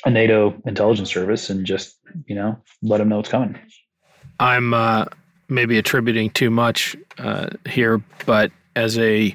a 0.05 0.11
NATO 0.11 0.61
intelligence 0.65 1.11
service 1.11 1.51
and 1.51 1.67
just, 1.67 1.97
you 2.27 2.35
know, 2.35 2.59
let 2.83 2.99
them 2.99 3.09
know 3.09 3.17
what's 3.17 3.29
coming. 3.29 3.59
I'm 4.39 4.75
uh, 4.75 5.07
maybe 5.49 5.79
attributing 5.79 6.31
too 6.31 6.51
much 6.51 6.97
uh, 7.19 7.49
here, 7.67 8.03
but 8.25 8.51
as 8.75 8.99
a 8.99 9.35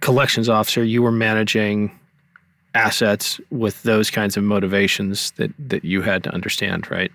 collections 0.00 0.48
officer, 0.48 0.82
you 0.84 1.02
were 1.02 1.12
managing 1.12 1.96
assets 2.74 3.40
with 3.50 3.82
those 3.84 4.10
kinds 4.10 4.36
of 4.36 4.44
motivations 4.44 5.30
that 5.32 5.52
that 5.58 5.84
you 5.84 6.02
had 6.02 6.22
to 6.24 6.30
understand, 6.30 6.90
right? 6.90 7.10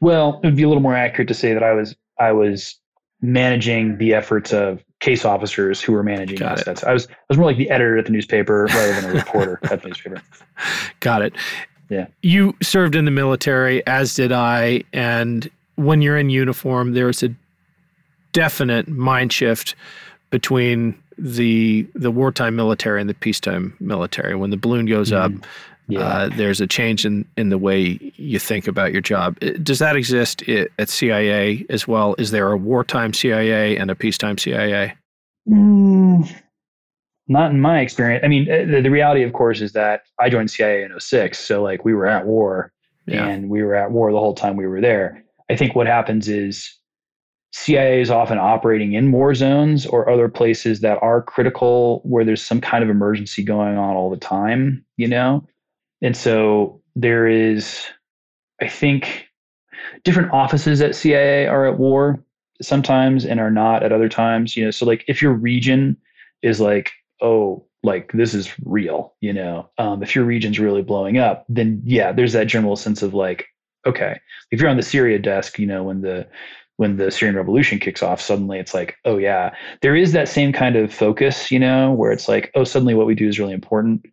Well, 0.00 0.40
it 0.42 0.48
would 0.48 0.56
be 0.56 0.62
a 0.62 0.68
little 0.68 0.82
more 0.82 0.94
accurate 0.94 1.28
to 1.28 1.34
say 1.34 1.52
that 1.52 1.62
I 1.62 1.72
was 1.72 1.96
I 2.18 2.32
was 2.32 2.78
managing 3.20 3.98
the 3.98 4.14
efforts 4.14 4.52
of 4.52 4.82
case 5.00 5.24
officers 5.24 5.80
who 5.80 5.92
were 5.92 6.02
managing 6.02 6.38
Got 6.38 6.60
assets. 6.60 6.82
It. 6.82 6.88
I 6.88 6.92
was 6.92 7.06
I 7.08 7.14
was 7.28 7.38
more 7.38 7.46
like 7.46 7.56
the 7.56 7.70
editor 7.70 7.98
at 7.98 8.06
the 8.06 8.12
newspaper 8.12 8.66
rather 8.66 9.00
than 9.00 9.10
a 9.10 9.14
reporter 9.14 9.58
at 9.64 9.82
the 9.82 9.88
newspaper. 9.88 10.22
Got 11.00 11.22
it. 11.22 11.34
Yeah. 11.88 12.06
You 12.22 12.56
served 12.62 12.94
in 12.94 13.04
the 13.04 13.10
military, 13.10 13.86
as 13.86 14.14
did 14.14 14.32
I, 14.32 14.82
and 14.92 15.50
when 15.84 16.02
you're 16.02 16.16
in 16.16 16.30
uniform, 16.30 16.92
there's 16.92 17.22
a 17.22 17.34
definite 18.32 18.88
mind 18.88 19.32
shift 19.32 19.74
between 20.30 20.98
the 21.18 21.86
the 21.94 22.10
wartime 22.10 22.56
military 22.56 23.00
and 23.00 23.08
the 23.08 23.14
peacetime 23.14 23.76
military. 23.80 24.34
When 24.34 24.50
the 24.50 24.56
balloon 24.56 24.86
goes 24.86 25.10
mm-hmm. 25.10 25.36
up, 25.36 25.46
yeah. 25.88 26.00
uh, 26.00 26.28
there's 26.36 26.60
a 26.60 26.66
change 26.66 27.04
in 27.04 27.26
in 27.36 27.50
the 27.50 27.58
way 27.58 27.98
you 28.16 28.38
think 28.38 28.66
about 28.66 28.92
your 28.92 29.02
job. 29.02 29.38
Does 29.62 29.78
that 29.78 29.96
exist 29.96 30.42
at 30.48 30.88
CIA 30.88 31.66
as 31.68 31.86
well? 31.86 32.14
Is 32.18 32.30
there 32.30 32.50
a 32.50 32.56
wartime 32.56 33.12
CIA 33.12 33.76
and 33.76 33.90
a 33.90 33.94
peacetime 33.94 34.38
CIA? 34.38 34.94
Mm, 35.48 36.32
not 37.28 37.50
in 37.50 37.60
my 37.60 37.80
experience. 37.80 38.24
I 38.24 38.28
mean, 38.28 38.50
uh, 38.50 38.64
the, 38.70 38.82
the, 38.82 38.90
reality, 38.90 39.22
of 39.22 39.32
course, 39.32 39.60
is 39.60 39.72
that 39.72 40.02
I 40.20 40.30
joined 40.30 40.50
CIA 40.50 40.84
in 40.84 40.98
06. 40.98 41.38
So, 41.38 41.62
like, 41.62 41.84
we 41.84 41.94
were 41.94 42.06
at 42.06 42.26
war 42.26 42.72
yeah. 43.06 43.26
and 43.26 43.48
we 43.48 43.62
were 43.62 43.74
at 43.74 43.90
war 43.90 44.12
the 44.12 44.18
whole 44.18 44.34
time 44.34 44.56
we 44.56 44.66
were 44.66 44.80
there. 44.80 45.24
I 45.52 45.56
think 45.56 45.74
what 45.74 45.86
happens 45.86 46.28
is 46.28 46.74
CIA 47.52 48.00
is 48.00 48.10
often 48.10 48.38
operating 48.38 48.94
in 48.94 49.12
war 49.12 49.34
zones 49.34 49.84
or 49.84 50.08
other 50.08 50.30
places 50.30 50.80
that 50.80 50.98
are 51.02 51.20
critical 51.20 52.00
where 52.04 52.24
there's 52.24 52.40
some 52.40 52.58
kind 52.58 52.82
of 52.82 52.88
emergency 52.88 53.42
going 53.42 53.76
on 53.76 53.94
all 53.94 54.08
the 54.08 54.16
time, 54.16 54.82
you 54.96 55.06
know? 55.06 55.46
And 56.00 56.16
so 56.16 56.80
there 56.96 57.26
is, 57.26 57.84
I 58.62 58.68
think, 58.68 59.26
different 60.04 60.32
offices 60.32 60.80
at 60.80 60.94
CIA 60.94 61.46
are 61.46 61.66
at 61.66 61.78
war 61.78 62.24
sometimes 62.62 63.26
and 63.26 63.38
are 63.38 63.50
not 63.50 63.82
at 63.82 63.92
other 63.92 64.08
times, 64.08 64.56
you 64.56 64.64
know? 64.64 64.70
So, 64.70 64.86
like, 64.86 65.04
if 65.06 65.20
your 65.20 65.34
region 65.34 65.98
is 66.40 66.62
like, 66.62 66.92
oh, 67.20 67.66
like 67.82 68.10
this 68.12 68.32
is 68.32 68.50
real, 68.64 69.14
you 69.20 69.34
know, 69.34 69.68
um, 69.76 70.02
if 70.02 70.14
your 70.14 70.24
region's 70.24 70.58
really 70.58 70.82
blowing 70.82 71.18
up, 71.18 71.44
then 71.50 71.82
yeah, 71.84 72.10
there's 72.10 72.32
that 72.32 72.46
general 72.46 72.76
sense 72.76 73.02
of 73.02 73.12
like, 73.12 73.48
okay, 73.86 74.20
if 74.50 74.60
you're 74.60 74.70
on 74.70 74.76
the 74.76 74.82
Syria 74.82 75.18
desk, 75.18 75.58
you 75.58 75.66
know, 75.66 75.82
when 75.82 76.02
the 76.02 76.26
when 76.76 76.96
the 76.96 77.10
Syrian 77.10 77.36
revolution 77.36 77.78
kicks 77.78 78.02
off, 78.02 78.20
suddenly 78.20 78.58
it's 78.58 78.74
like, 78.74 78.96
oh 79.04 79.18
yeah, 79.18 79.54
there 79.82 79.94
is 79.94 80.12
that 80.12 80.28
same 80.28 80.52
kind 80.52 80.76
of 80.76 80.92
focus, 80.92 81.50
you 81.50 81.58
know, 81.58 81.92
where 81.92 82.12
it's 82.12 82.28
like, 82.28 82.50
oh, 82.54 82.64
suddenly 82.64 82.94
what 82.94 83.06
we 83.06 83.14
do 83.14 83.28
is 83.28 83.38
really 83.38 83.52
important. 83.52 84.04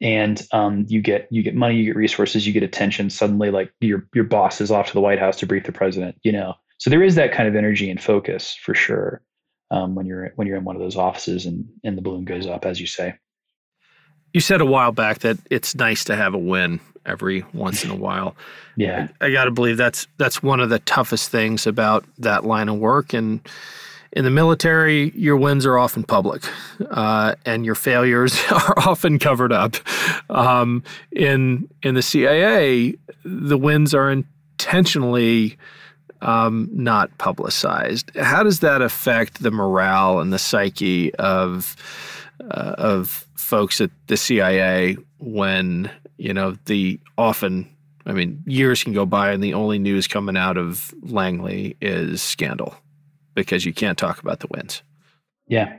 And 0.00 0.46
um, 0.52 0.84
you 0.88 1.00
get 1.00 1.28
you 1.30 1.42
get 1.42 1.54
money, 1.54 1.76
you 1.76 1.84
get 1.84 1.96
resources, 1.96 2.46
you 2.46 2.52
get 2.52 2.62
attention. 2.62 3.10
Suddenly, 3.10 3.50
like 3.50 3.72
your 3.80 4.06
your 4.14 4.24
boss 4.24 4.60
is 4.60 4.70
off 4.70 4.88
to 4.88 4.92
the 4.92 5.00
White 5.00 5.18
House 5.18 5.36
to 5.38 5.46
brief 5.46 5.64
the 5.64 5.72
president, 5.72 6.16
you 6.22 6.32
know. 6.32 6.54
So 6.78 6.90
there 6.90 7.02
is 7.02 7.14
that 7.14 7.32
kind 7.32 7.48
of 7.48 7.56
energy 7.56 7.90
and 7.90 8.02
focus 8.02 8.56
for 8.60 8.74
sure 8.74 9.22
um, 9.70 9.94
when 9.94 10.06
you're 10.06 10.32
when 10.36 10.46
you're 10.46 10.56
in 10.56 10.64
one 10.64 10.76
of 10.76 10.82
those 10.82 10.96
offices 10.96 11.46
and 11.46 11.64
and 11.84 11.96
the 11.96 12.02
balloon 12.02 12.24
goes 12.24 12.46
up, 12.46 12.64
as 12.66 12.80
you 12.80 12.86
say. 12.86 13.14
You 14.34 14.40
said 14.40 14.60
a 14.60 14.66
while 14.66 14.92
back 14.92 15.20
that 15.20 15.38
it's 15.48 15.74
nice 15.76 16.04
to 16.04 16.16
have 16.16 16.34
a 16.34 16.38
win 16.38 16.80
every 17.06 17.44
once 17.54 17.84
in 17.84 17.90
a 17.90 17.96
while. 17.96 18.36
Yeah, 18.76 19.06
I, 19.20 19.26
I 19.26 19.30
got 19.30 19.44
to 19.44 19.52
believe 19.52 19.76
that's 19.76 20.08
that's 20.18 20.42
one 20.42 20.58
of 20.58 20.68
the 20.68 20.80
toughest 20.80 21.30
things 21.30 21.64
about 21.64 22.04
that 22.18 22.44
line 22.44 22.68
of 22.68 22.76
work. 22.76 23.14
And 23.14 23.38
in 24.10 24.24
the 24.24 24.32
military, 24.32 25.12
your 25.16 25.36
wins 25.36 25.64
are 25.64 25.78
often 25.78 26.02
public, 26.02 26.42
uh, 26.90 27.36
and 27.46 27.64
your 27.64 27.76
failures 27.76 28.36
are 28.50 28.74
often 28.78 29.20
covered 29.20 29.52
up. 29.52 29.76
Um, 30.28 30.82
in 31.12 31.68
in 31.84 31.94
the 31.94 32.02
CIA, 32.02 32.96
the 33.24 33.56
wins 33.56 33.94
are 33.94 34.10
intentionally 34.10 35.56
um, 36.20 36.68
not 36.72 37.16
publicized. 37.18 38.10
How 38.16 38.42
does 38.42 38.58
that 38.58 38.82
affect 38.82 39.40
the 39.40 39.52
morale 39.52 40.18
and 40.18 40.32
the 40.32 40.38
psyche 40.40 41.14
of 41.14 41.76
uh, 42.40 42.74
of 42.76 43.23
folks 43.36 43.80
at 43.80 43.90
the 44.06 44.16
CIA 44.16 44.96
when 45.18 45.90
you 46.18 46.32
know 46.32 46.56
the 46.66 47.00
often? 47.18 47.68
I 48.06 48.12
mean, 48.12 48.42
years 48.46 48.82
can 48.82 48.92
go 48.92 49.06
by 49.06 49.32
and 49.32 49.42
the 49.42 49.54
only 49.54 49.78
news 49.78 50.06
coming 50.06 50.36
out 50.36 50.58
of 50.58 50.94
Langley 51.02 51.76
is 51.80 52.22
scandal 52.22 52.76
because 53.34 53.64
you 53.64 53.72
can't 53.72 53.96
talk 53.96 54.20
about 54.20 54.40
the 54.40 54.46
wins. 54.50 54.82
Yeah. 55.48 55.78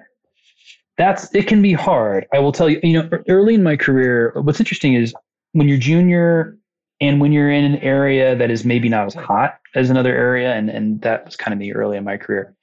That's 0.97 1.34
it 1.36 1.47
can 1.47 1.62
be 1.62 1.74
hard. 1.74 2.26
I 2.34 2.39
will 2.39 2.51
tell 2.51 2.70
you, 2.70 2.80
you 2.82 2.93
know, 2.93 3.10
early 3.28 3.53
in 3.53 3.64
my 3.64 3.76
career, 3.76 4.32
what's 4.36 4.60
interesting 4.60 4.93
is 4.93 5.14
when 5.51 5.68
you're 5.68 5.78
junior 5.78 6.58
and 7.01 7.20
when 7.20 7.32
you're 7.32 7.51
in 7.51 7.66
an 7.66 7.78
area 7.78 8.36
that 8.36 8.49
is 8.49 8.64
maybe 8.64 8.88
not 8.88 9.06
as 9.06 9.14
hot 9.14 9.60
as 9.76 9.89
another 9.89 10.16
area, 10.16 10.53
and, 10.53 10.70
and 10.70 11.01
that 11.01 11.26
was 11.26 11.36
kind 11.36 11.53
of 11.53 11.60
me 11.60 11.74
early 11.74 11.97
in 11.97 12.06
my 12.06 12.16
career, 12.16 12.56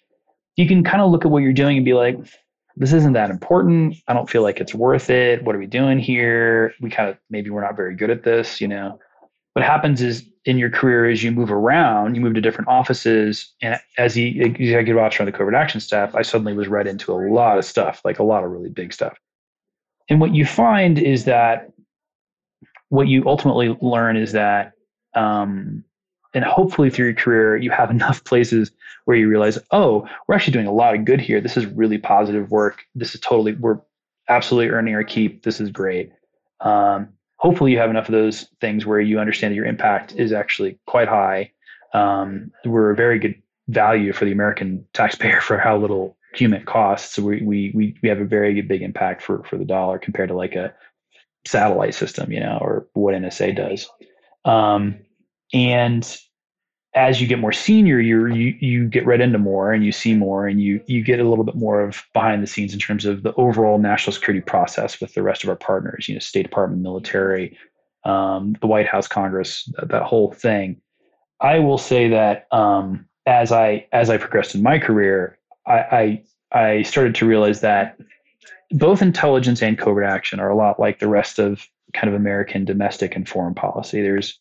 you 0.56 0.66
can 0.66 0.82
kind 0.82 1.02
of 1.02 1.10
look 1.10 1.24
at 1.24 1.30
what 1.30 1.42
you're 1.42 1.52
doing 1.52 1.76
and 1.76 1.84
be 1.84 1.92
like, 1.92 2.16
this 2.76 2.92
isn't 2.92 3.12
that 3.12 3.30
important. 3.30 3.96
I 4.08 4.14
don't 4.14 4.30
feel 4.30 4.42
like 4.42 4.60
it's 4.60 4.74
worth 4.74 5.10
it. 5.10 5.44
What 5.44 5.54
are 5.54 5.58
we 5.58 5.66
doing 5.66 5.98
here? 5.98 6.74
We 6.80 6.90
kind 6.90 7.08
of 7.08 7.18
maybe 7.30 7.50
we're 7.50 7.62
not 7.62 7.76
very 7.76 7.94
good 7.94 8.10
at 8.10 8.24
this, 8.24 8.60
you 8.60 8.68
know. 8.68 8.98
What 9.52 9.64
happens 9.64 10.00
is 10.00 10.24
in 10.44 10.56
your 10.58 10.70
career 10.70 11.08
as 11.08 11.22
you 11.22 11.30
move 11.30 11.52
around, 11.52 12.14
you 12.14 12.20
move 12.20 12.34
to 12.34 12.40
different 12.40 12.68
offices, 12.68 13.52
and 13.60 13.78
as 13.98 14.14
the 14.14 14.40
executive 14.40 14.96
officer 14.96 15.22
on 15.22 15.26
the 15.26 15.32
covert 15.32 15.54
action 15.54 15.80
staff, 15.80 16.14
I 16.14 16.22
suddenly 16.22 16.54
was 16.54 16.68
read 16.68 16.86
into 16.86 17.12
a 17.12 17.14
lot 17.14 17.58
of 17.58 17.64
stuff, 17.64 18.00
like 18.04 18.18
a 18.18 18.24
lot 18.24 18.42
of 18.44 18.50
really 18.50 18.70
big 18.70 18.92
stuff. 18.92 19.18
And 20.08 20.20
what 20.20 20.34
you 20.34 20.46
find 20.46 20.98
is 20.98 21.26
that 21.26 21.70
what 22.88 23.08
you 23.08 23.22
ultimately 23.26 23.76
learn 23.80 24.16
is 24.16 24.32
that, 24.32 24.72
um, 25.14 25.84
and 26.34 26.44
hopefully 26.44 26.90
through 26.90 27.06
your 27.06 27.14
career, 27.14 27.56
you 27.56 27.70
have 27.70 27.90
enough 27.98 28.24
places 28.24 28.70
where 29.04 29.16
you 29.16 29.28
realize, 29.28 29.58
oh, 29.70 30.08
we're 30.26 30.34
actually 30.34 30.52
doing 30.52 30.66
a 30.66 30.72
lot 30.72 30.94
of 30.94 31.04
good 31.04 31.20
here. 31.20 31.40
This 31.40 31.56
is 31.56 31.66
really 31.66 31.98
positive 31.98 32.50
work. 32.50 32.84
This 32.94 33.14
is 33.14 33.20
totally, 33.20 33.54
we're 33.54 33.80
absolutely 34.28 34.70
earning 34.70 34.94
our 34.94 35.04
keep. 35.04 35.42
This 35.42 35.60
is 35.60 35.70
great. 35.70 36.12
Um, 36.60 37.08
hopefully, 37.36 37.72
you 37.72 37.78
have 37.78 37.90
enough 37.90 38.08
of 38.08 38.12
those 38.12 38.46
things 38.60 38.86
where 38.86 39.00
you 39.00 39.18
understand 39.18 39.52
that 39.52 39.56
your 39.56 39.66
impact 39.66 40.14
is 40.14 40.32
actually 40.32 40.78
quite 40.86 41.08
high. 41.08 41.50
Um, 41.92 42.52
we're 42.64 42.90
a 42.90 42.96
very 42.96 43.18
good 43.18 43.34
value 43.68 44.12
for 44.12 44.24
the 44.24 44.32
American 44.32 44.86
taxpayer 44.92 45.40
for 45.42 45.58
how 45.58 45.76
little 45.76 46.16
human 46.34 46.64
costs. 46.64 47.14
So 47.14 47.22
we, 47.22 47.42
we, 47.42 47.72
we, 47.74 47.96
we 48.02 48.08
have 48.08 48.20
a 48.20 48.24
very 48.24 48.60
big 48.62 48.82
impact 48.82 49.22
for, 49.22 49.44
for 49.44 49.58
the 49.58 49.64
dollar 49.64 49.98
compared 49.98 50.30
to 50.30 50.34
like 50.34 50.54
a 50.54 50.74
satellite 51.44 51.94
system, 51.94 52.32
you 52.32 52.40
know, 52.40 52.58
or 52.60 52.86
what 52.94 53.14
NSA 53.14 53.56
does. 53.56 53.88
Um, 54.44 54.96
and 55.52 56.18
as 56.94 57.20
you 57.20 57.26
get 57.26 57.38
more 57.38 57.52
senior, 57.52 58.00
you 58.00 58.26
you 58.26 58.56
you 58.60 58.86
get 58.86 59.06
read 59.06 59.20
into 59.20 59.38
more 59.38 59.72
and 59.72 59.84
you 59.84 59.92
see 59.92 60.14
more 60.14 60.46
and 60.46 60.60
you 60.60 60.80
you 60.86 61.02
get 61.02 61.20
a 61.20 61.28
little 61.28 61.44
bit 61.44 61.54
more 61.54 61.80
of 61.80 62.04
behind 62.12 62.42
the 62.42 62.46
scenes 62.46 62.74
in 62.74 62.78
terms 62.78 63.06
of 63.06 63.22
the 63.22 63.34
overall 63.34 63.78
national 63.78 64.12
security 64.12 64.42
process 64.42 65.00
with 65.00 65.14
the 65.14 65.22
rest 65.22 65.42
of 65.42 65.48
our 65.48 65.56
partners, 65.56 66.06
you 66.08 66.14
know, 66.14 66.18
State 66.18 66.42
Department, 66.42 66.82
military, 66.82 67.56
um, 68.04 68.56
the 68.60 68.66
White 68.66 68.86
House, 68.86 69.08
Congress, 69.08 69.64
that, 69.76 69.88
that, 69.88 70.02
whole 70.02 70.32
thing. 70.32 70.80
I 71.40 71.60
will 71.60 71.78
say 71.78 72.08
that 72.08 72.46
um, 72.52 73.06
as 73.24 73.52
I 73.52 73.86
as 73.92 74.10
I 74.10 74.18
progressed 74.18 74.54
in 74.54 74.62
my 74.62 74.78
career, 74.78 75.38
I, 75.66 75.78
I 75.78 76.22
I 76.52 76.82
started 76.82 77.14
to 77.16 77.26
realize 77.26 77.62
that 77.62 77.96
both 78.70 79.00
intelligence 79.00 79.62
and 79.62 79.78
covert 79.78 80.04
action 80.04 80.40
are 80.40 80.50
a 80.50 80.56
lot 80.56 80.78
like 80.78 80.98
the 80.98 81.08
rest 81.08 81.38
of 81.38 81.66
kind 81.94 82.08
of 82.08 82.14
American 82.14 82.66
domestic 82.66 83.16
and 83.16 83.26
foreign 83.26 83.54
policy. 83.54 84.02
There's 84.02 84.38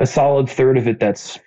a 0.00 0.06
solid 0.06 0.48
third 0.48 0.76
of 0.78 0.86
it 0.86 1.00
that's 1.00 1.38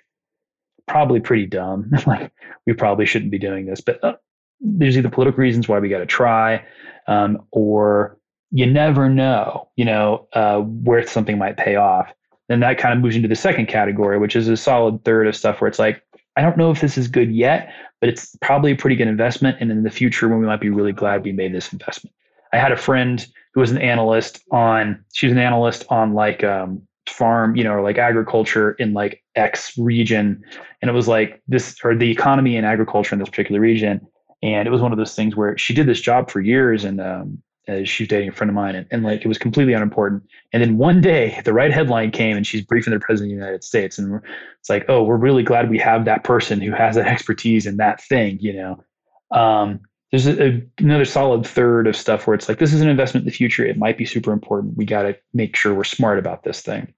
probably 0.86 1.20
pretty 1.20 1.46
dumb. 1.46 1.90
like 2.06 2.32
we 2.66 2.72
probably 2.72 3.06
shouldn't 3.06 3.30
be 3.30 3.38
doing 3.38 3.66
this, 3.66 3.80
but 3.80 4.02
uh, 4.04 4.14
there's 4.60 4.96
either 4.96 5.08
political 5.08 5.40
reasons 5.40 5.68
why 5.68 5.78
we 5.78 5.88
got 5.88 5.98
to 5.98 6.06
try, 6.06 6.64
um, 7.06 7.38
or 7.52 8.18
you 8.50 8.66
never 8.66 9.08
know, 9.08 9.68
you 9.76 9.84
know, 9.84 10.28
uh, 10.32 10.58
where 10.58 11.06
something 11.06 11.38
might 11.38 11.56
pay 11.56 11.76
off. 11.76 12.12
Then 12.48 12.60
that 12.60 12.78
kind 12.78 12.92
of 12.92 13.00
moves 13.00 13.14
into 13.14 13.28
the 13.28 13.36
second 13.36 13.66
category, 13.66 14.18
which 14.18 14.34
is 14.34 14.48
a 14.48 14.56
solid 14.56 15.04
third 15.04 15.28
of 15.28 15.36
stuff 15.36 15.60
where 15.60 15.68
it's 15.68 15.78
like, 15.78 16.02
I 16.36 16.42
don't 16.42 16.56
know 16.56 16.70
if 16.70 16.80
this 16.80 16.98
is 16.98 17.06
good 17.06 17.30
yet, 17.30 17.72
but 18.00 18.08
it's 18.08 18.34
probably 18.40 18.72
a 18.72 18.76
pretty 18.76 18.96
good 18.96 19.06
investment. 19.06 19.58
And 19.60 19.70
in 19.70 19.84
the 19.84 19.90
future, 19.90 20.28
when 20.28 20.40
we 20.40 20.46
might 20.46 20.60
be 20.60 20.70
really 20.70 20.92
glad 20.92 21.22
we 21.22 21.32
made 21.32 21.54
this 21.54 21.72
investment. 21.72 22.14
I 22.52 22.58
had 22.58 22.72
a 22.72 22.76
friend 22.76 23.24
who 23.54 23.60
was 23.60 23.70
an 23.70 23.78
analyst 23.78 24.42
on, 24.50 25.04
she 25.12 25.26
was 25.26 25.32
an 25.32 25.38
analyst 25.38 25.84
on 25.90 26.14
like 26.14 26.42
um, 26.42 26.82
farm, 27.10 27.56
you 27.56 27.64
know, 27.64 27.72
or 27.72 27.82
like 27.82 27.98
agriculture 27.98 28.72
in 28.72 28.92
like 28.92 29.22
X 29.34 29.76
region. 29.78 30.42
And 30.80 30.90
it 30.90 30.94
was 30.94 31.08
like 31.08 31.42
this, 31.48 31.76
or 31.84 31.94
the 31.94 32.10
economy 32.10 32.56
and 32.56 32.66
agriculture 32.66 33.14
in 33.14 33.18
this 33.18 33.28
particular 33.28 33.60
region. 33.60 34.06
And 34.42 34.66
it 34.66 34.70
was 34.70 34.80
one 34.80 34.92
of 34.92 34.98
those 34.98 35.14
things 35.14 35.36
where 35.36 35.56
she 35.58 35.74
did 35.74 35.86
this 35.86 36.00
job 36.00 36.30
for 36.30 36.40
years 36.40 36.84
and 36.84 37.00
um, 37.00 37.42
uh, 37.68 37.84
she 37.84 38.04
was 38.04 38.08
dating 38.08 38.28
a 38.30 38.32
friend 38.32 38.48
of 38.48 38.54
mine 38.54 38.74
and, 38.74 38.86
and, 38.90 39.02
like 39.02 39.20
it 39.20 39.28
was 39.28 39.38
completely 39.38 39.74
unimportant. 39.74 40.22
And 40.52 40.62
then 40.62 40.78
one 40.78 41.00
day 41.00 41.40
the 41.44 41.52
right 41.52 41.72
headline 41.72 42.10
came 42.10 42.36
and 42.36 42.46
she's 42.46 42.62
briefing 42.62 42.92
the 42.92 43.00
president 43.00 43.32
of 43.32 43.36
the 43.36 43.44
united 43.44 43.64
states. 43.64 43.98
And 43.98 44.20
it's 44.58 44.70
like 44.70 44.86
oh 44.88 45.02
we're 45.02 45.16
really 45.16 45.42
glad 45.42 45.68
we 45.68 45.78
have 45.78 46.04
that 46.06 46.24
person 46.24 46.60
who 46.60 46.72
has 46.72 46.96
that 46.96 47.06
expertise 47.14 47.66
in 47.66 47.76
that 47.76 48.02
thing 48.02 48.38
you 48.40 48.54
know? 48.54 48.84
Um, 49.30 49.80
there's 50.10 50.26
a, 50.26 50.42
a, 50.42 50.62
another 50.78 51.04
solid 51.04 51.46
third 51.46 51.86
of 51.86 51.94
stuff 51.94 52.26
where 52.26 52.34
it's 52.34 52.48
like 52.48 52.58
this 52.58 52.72
is 52.72 52.80
an 52.80 52.88
investment 52.88 53.22
in 53.22 53.30
the 53.30 53.36
future. 53.36 53.64
It 53.64 53.78
might 53.78 53.96
be 53.96 54.04
super 54.04 54.32
important. 54.32 54.76
We 54.76 54.84
got 54.84 55.02
to 55.02 55.16
make 55.32 55.54
sure 55.54 55.72
we're 55.72 55.84
smart 55.84 56.18
about 56.18 56.42
this 56.42 56.62
thing 56.62 56.92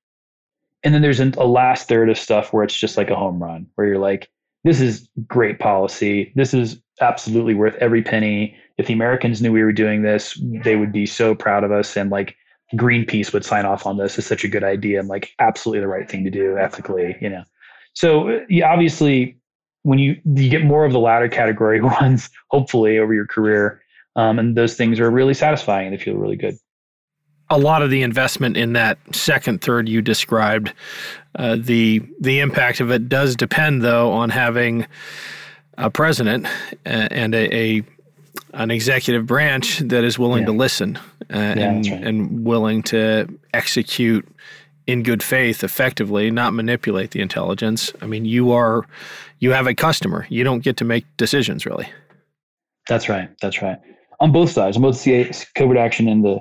and 0.84 0.94
then 0.94 1.02
there's 1.02 1.20
a 1.20 1.24
last 1.44 1.88
third 1.88 2.10
of 2.10 2.18
stuff 2.18 2.52
where 2.52 2.64
it's 2.64 2.76
just 2.76 2.96
like 2.96 3.10
a 3.10 3.16
home 3.16 3.42
run 3.42 3.66
where 3.74 3.86
you're 3.86 3.98
like 3.98 4.28
this 4.64 4.80
is 4.80 5.08
great 5.26 5.58
policy. 5.58 6.32
This 6.36 6.54
is 6.54 6.80
absolutely 7.00 7.54
worth 7.54 7.74
every 7.76 8.02
penny. 8.02 8.56
If 8.78 8.86
the 8.86 8.92
Americans 8.92 9.42
knew 9.42 9.52
we 9.52 9.62
were 9.62 9.72
doing 9.72 10.02
this, 10.02 10.40
they 10.64 10.76
would 10.76 10.92
be 10.92 11.06
so 11.06 11.34
proud 11.34 11.64
of 11.64 11.72
us. 11.72 11.96
And 11.96 12.10
like 12.10 12.36
Greenpeace 12.74 13.32
would 13.32 13.44
sign 13.44 13.66
off 13.66 13.86
on 13.86 13.96
this. 13.96 14.18
As 14.18 14.26
such 14.26 14.44
a 14.44 14.48
good 14.48 14.64
idea 14.64 15.00
and 15.00 15.08
like 15.08 15.32
absolutely 15.38 15.80
the 15.80 15.88
right 15.88 16.08
thing 16.08 16.24
to 16.24 16.30
do 16.30 16.56
ethically, 16.58 17.16
you 17.20 17.28
know. 17.28 17.42
So 17.94 18.40
yeah, 18.48 18.72
obviously 18.72 19.36
when 19.82 19.98
you 19.98 20.16
you 20.24 20.48
get 20.48 20.64
more 20.64 20.84
of 20.84 20.92
the 20.92 21.00
latter 21.00 21.28
category 21.28 21.80
ones, 22.00 22.30
hopefully 22.50 22.98
over 22.98 23.12
your 23.12 23.26
career, 23.26 23.82
um, 24.14 24.38
and 24.38 24.56
those 24.56 24.76
things 24.76 25.00
are 25.00 25.10
really 25.10 25.34
satisfying 25.34 25.88
and 25.88 25.98
they 25.98 26.02
feel 26.02 26.14
really 26.14 26.36
good. 26.36 26.56
A 27.52 27.58
lot 27.58 27.82
of 27.82 27.90
the 27.90 28.02
investment 28.02 28.56
in 28.56 28.72
that 28.72 28.98
second 29.12 29.60
third 29.60 29.86
you 29.86 30.00
described, 30.00 30.72
uh, 31.34 31.56
the 31.60 32.02
the 32.18 32.40
impact 32.40 32.80
of 32.80 32.90
it 32.90 33.10
does 33.10 33.36
depend 33.36 33.82
though 33.82 34.10
on 34.10 34.30
having 34.30 34.86
a 35.76 35.90
president 35.90 36.46
and 36.86 37.34
a, 37.34 37.54
a 37.54 37.82
an 38.54 38.70
executive 38.70 39.26
branch 39.26 39.78
that 39.80 40.02
is 40.02 40.18
willing 40.18 40.40
yeah. 40.40 40.46
to 40.46 40.52
listen 40.52 40.96
uh, 40.96 41.00
yeah, 41.30 41.70
and, 41.70 41.86
right. 41.86 42.02
and 42.02 42.44
willing 42.44 42.82
to 42.84 43.28
execute 43.52 44.26
in 44.86 45.02
good 45.02 45.22
faith 45.22 45.62
effectively, 45.62 46.30
not 46.30 46.54
manipulate 46.54 47.10
the 47.12 47.20
intelligence. 47.20 47.92
I 48.00 48.06
mean, 48.06 48.24
you 48.24 48.52
are 48.52 48.86
you 49.40 49.52
have 49.52 49.66
a 49.66 49.74
customer. 49.74 50.26
You 50.30 50.42
don't 50.42 50.60
get 50.60 50.78
to 50.78 50.84
make 50.84 51.04
decisions 51.16 51.66
really. 51.66 51.88
That's 52.88 53.08
right. 53.08 53.28
That's 53.40 53.60
right. 53.60 53.78
On 54.20 54.32
both 54.32 54.50
sides, 54.50 54.76
on 54.76 54.82
both 54.82 55.02
the 55.04 55.46
covert 55.54 55.76
action 55.76 56.08
and 56.08 56.24
the 56.24 56.40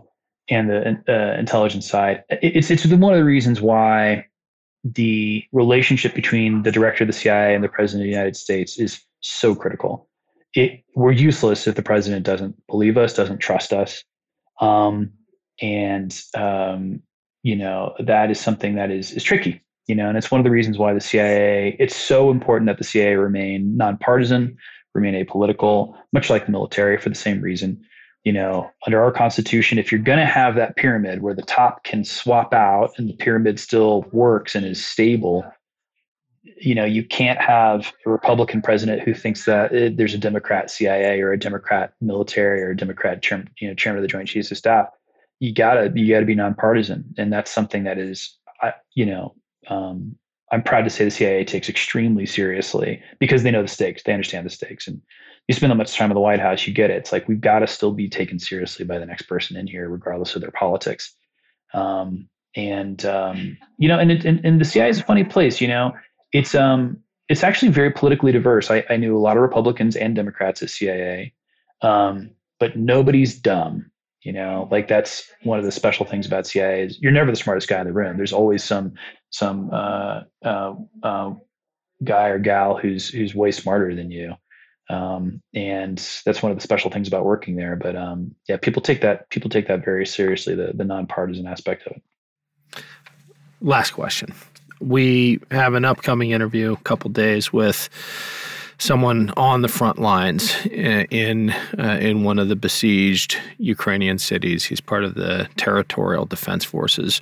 and 0.49 0.69
the 0.69 1.03
uh, 1.07 1.39
intelligence 1.39 1.87
side, 1.87 2.23
it's 2.29 2.69
it's 2.71 2.85
one 2.85 3.13
of 3.13 3.19
the 3.19 3.25
reasons 3.25 3.61
why 3.61 4.25
the 4.83 5.43
relationship 5.51 6.13
between 6.15 6.63
the 6.63 6.71
director 6.71 7.03
of 7.03 7.07
the 7.07 7.13
CIA 7.13 7.53
and 7.53 7.63
the 7.63 7.69
president 7.69 8.01
of 8.01 8.05
the 8.05 8.11
United 8.11 8.35
States 8.35 8.79
is 8.79 9.01
so 9.21 9.53
critical 9.53 10.09
it, 10.53 10.83
we're 10.95 11.11
useless 11.11 11.67
if 11.67 11.75
the 11.75 11.83
president 11.83 12.25
doesn't 12.25 12.55
believe 12.67 12.97
us, 12.97 13.13
doesn't 13.13 13.39
trust 13.39 13.73
us. 13.73 14.03
Um, 14.59 15.11
and, 15.61 16.19
um, 16.35 17.01
you 17.43 17.55
know, 17.55 17.93
that 17.99 18.29
is 18.31 18.39
something 18.39 18.75
that 18.75 18.91
is, 18.91 19.11
is 19.11 19.23
tricky, 19.23 19.61
you 19.87 19.95
know, 19.95 20.09
and 20.09 20.17
it's 20.17 20.29
one 20.29 20.39
of 20.39 20.45
the 20.45 20.51
reasons 20.51 20.77
why 20.77 20.93
the 20.93 20.99
CIA. 20.99 21.75
It's 21.79 21.95
so 21.95 22.29
important 22.29 22.67
that 22.67 22.77
the 22.77 22.83
CIA 22.83 23.15
remain 23.15 23.77
nonpartisan, 23.77 24.57
remain 24.93 25.13
apolitical, 25.25 25.95
much 26.13 26.29
like 26.29 26.45
the 26.45 26.51
military, 26.51 26.97
for 26.97 27.09
the 27.09 27.15
same 27.15 27.41
reason. 27.41 27.81
You 28.23 28.33
know, 28.33 28.69
under 28.85 29.01
our 29.01 29.11
constitution, 29.11 29.79
if 29.79 29.91
you're 29.91 30.01
going 30.01 30.19
to 30.19 30.25
have 30.25 30.55
that 30.55 30.75
pyramid 30.75 31.23
where 31.23 31.33
the 31.33 31.41
top 31.41 31.83
can 31.83 32.03
swap 32.03 32.53
out 32.53 32.91
and 32.97 33.09
the 33.09 33.15
pyramid 33.15 33.59
still 33.59 34.05
works 34.11 34.53
and 34.53 34.63
is 34.63 34.85
stable, 34.85 35.43
you 36.43 36.75
know, 36.75 36.85
you 36.85 37.03
can't 37.03 37.39
have 37.39 37.91
a 38.05 38.09
Republican 38.09 38.61
president 38.61 39.01
who 39.01 39.13
thinks 39.13 39.45
that 39.45 39.71
it, 39.73 39.97
there's 39.97 40.13
a 40.13 40.19
Democrat 40.19 40.69
CIA 40.69 41.19
or 41.21 41.31
a 41.31 41.39
Democrat 41.39 41.93
military 41.99 42.61
or 42.61 42.71
a 42.71 42.77
Democrat 42.77 43.27
you 43.59 43.67
know, 43.67 43.73
chairman 43.73 43.99
of 43.99 44.03
the 44.03 44.07
Joint 44.07 44.27
Chiefs 44.27 44.51
of 44.51 44.57
Staff. 44.57 44.87
You 45.39 45.53
gotta 45.53 45.91
you 45.95 46.13
gotta 46.13 46.25
be 46.25 46.35
nonpartisan, 46.35 47.15
and 47.17 47.33
that's 47.33 47.49
something 47.49 47.83
that 47.85 47.97
is, 47.97 48.37
I, 48.61 48.73
you 48.93 49.07
know, 49.07 49.33
um, 49.69 50.15
I'm 50.51 50.61
proud 50.61 50.83
to 50.83 50.89
say 50.89 51.05
the 51.05 51.11
CIA 51.11 51.45
takes 51.45 51.69
extremely 51.69 52.25
seriously 52.25 53.01
because 53.19 53.43
they 53.43 53.51
know 53.51 53.61
the 53.61 53.67
stakes. 53.67 54.03
They 54.03 54.13
understand 54.13 54.45
the 54.45 54.51
stakes. 54.51 54.87
And 54.87 55.01
you 55.47 55.55
spend 55.55 55.71
that 55.71 55.75
much 55.75 55.95
time 55.95 56.11
in 56.11 56.15
the 56.15 56.21
White 56.21 56.39
House, 56.39 56.65
you 56.65 56.73
get 56.73 56.91
it. 56.91 56.97
It's 56.97 57.11
like 57.11 57.27
we've 57.27 57.41
got 57.41 57.59
to 57.59 57.67
still 57.67 57.91
be 57.91 58.07
taken 58.09 58.39
seriously 58.39 58.85
by 58.85 58.99
the 58.99 59.05
next 59.05 59.23
person 59.23 59.57
in 59.57 59.67
here, 59.67 59.89
regardless 59.89 60.35
of 60.35 60.41
their 60.41 60.51
politics. 60.51 61.13
Um, 61.73 62.29
and 62.55 63.05
um, 63.05 63.57
you 63.77 63.87
know, 63.87 63.99
and, 63.99 64.11
it, 64.11 64.25
and 64.25 64.43
and 64.45 64.59
the 64.59 64.65
CIA 64.65 64.89
is 64.89 64.99
a 64.99 65.03
funny 65.03 65.23
place. 65.23 65.61
You 65.61 65.67
know, 65.67 65.93
it's 66.33 66.53
um 66.55 66.97
it's 67.29 67.43
actually 67.43 67.71
very 67.71 67.91
politically 67.91 68.31
diverse. 68.31 68.69
I, 68.69 68.83
I 68.89 68.97
knew 68.97 69.17
a 69.17 69.19
lot 69.19 69.37
of 69.37 69.41
Republicans 69.41 69.95
and 69.95 70.15
Democrats 70.15 70.61
at 70.61 70.69
CIA, 70.69 71.33
um, 71.81 72.31
but 72.59 72.75
nobody's 72.75 73.39
dumb. 73.39 73.89
You 74.23 74.33
know, 74.33 74.67
like 74.69 74.87
that's 74.87 75.31
one 75.43 75.57
of 75.57 75.65
the 75.65 75.71
special 75.71 76.05
things 76.05 76.27
about 76.27 76.45
CIA 76.45 76.83
is 76.83 76.99
you're 77.01 77.11
never 77.11 77.31
the 77.31 77.37
smartest 77.37 77.67
guy 77.67 77.79
in 77.79 77.87
the 77.87 77.93
room. 77.93 78.17
There's 78.17 78.33
always 78.33 78.63
some 78.63 78.93
some 79.31 79.71
uh, 79.71 80.21
uh, 80.43 80.75
uh, 81.01 81.33
guy 82.03 82.27
or 82.27 82.37
gal 82.37 82.77
who's 82.77 83.09
who's 83.09 83.33
way 83.33 83.51
smarter 83.51 83.95
than 83.95 84.11
you. 84.11 84.35
Um, 84.91 85.41
and 85.53 85.97
that's 86.25 86.43
one 86.43 86.51
of 86.51 86.57
the 86.57 86.63
special 86.63 86.91
things 86.91 87.07
about 87.07 87.25
working 87.25 87.55
there. 87.55 87.75
But 87.75 87.95
um, 87.95 88.35
yeah, 88.47 88.57
people 88.57 88.81
take 88.81 89.01
that 89.01 89.29
people 89.29 89.49
take 89.49 89.67
that 89.67 89.83
very 89.83 90.05
seriously 90.05 90.55
the 90.55 90.71
the 90.73 90.83
nonpartisan 90.83 91.47
aspect 91.47 91.87
of 91.87 91.93
it. 91.93 92.83
Last 93.61 93.91
question. 93.91 94.33
We 94.79 95.39
have 95.51 95.75
an 95.75 95.85
upcoming 95.85 96.31
interview, 96.31 96.73
a 96.73 96.77
couple 96.77 97.09
days 97.11 97.53
with 97.53 97.89
someone 98.79 99.31
on 99.37 99.61
the 99.61 99.67
front 99.67 99.99
lines 99.99 100.55
in 100.65 101.51
uh, 101.77 101.99
in 102.01 102.23
one 102.23 102.39
of 102.39 102.49
the 102.49 102.55
besieged 102.55 103.37
Ukrainian 103.59 104.17
cities. 104.17 104.65
He's 104.65 104.81
part 104.81 105.03
of 105.03 105.13
the 105.13 105.47
territorial 105.55 106.25
defense 106.25 106.65
forces. 106.65 107.21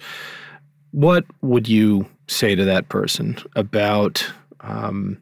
What 0.91 1.25
would 1.41 1.67
you 1.67 2.07
say 2.27 2.55
to 2.55 2.63
that 2.65 2.89
person 2.89 3.37
about 3.55 4.25
um, 4.61 5.21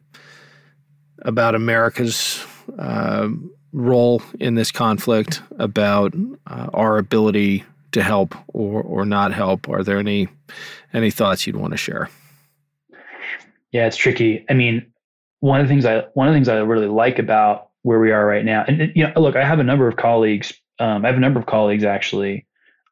about 1.22 1.54
America's 1.54 2.44
uh, 2.78 3.28
role 3.72 4.22
in 4.40 4.54
this 4.54 4.70
conflict? 4.70 5.42
About 5.58 6.14
uh, 6.46 6.68
our 6.72 6.98
ability 6.98 7.64
to 7.92 8.02
help 8.02 8.34
or 8.48 8.82
or 8.82 9.04
not 9.04 9.32
help? 9.32 9.68
Are 9.68 9.82
there 9.82 9.98
any 9.98 10.28
any 10.92 11.10
thoughts 11.10 11.46
you'd 11.46 11.56
want 11.56 11.72
to 11.72 11.76
share? 11.76 12.08
Yeah, 13.72 13.86
it's 13.86 13.96
tricky. 13.96 14.44
I 14.48 14.54
mean, 14.54 14.86
one 15.40 15.60
of 15.60 15.66
the 15.66 15.72
things 15.72 15.84
I 15.84 16.04
one 16.14 16.28
of 16.28 16.32
the 16.32 16.36
things 16.36 16.48
I 16.48 16.56
really 16.58 16.86
like 16.86 17.18
about 17.18 17.68
where 17.82 18.00
we 18.00 18.10
are 18.10 18.26
right 18.26 18.44
now, 18.44 18.64
and 18.66 18.92
you 18.94 19.06
know, 19.06 19.12
look, 19.20 19.36
I 19.36 19.44
have 19.44 19.58
a 19.58 19.64
number 19.64 19.88
of 19.88 19.96
colleagues. 19.96 20.52
Um, 20.78 21.04
I 21.04 21.08
have 21.08 21.16
a 21.16 21.20
number 21.20 21.40
of 21.40 21.46
colleagues 21.46 21.84
actually 21.84 22.46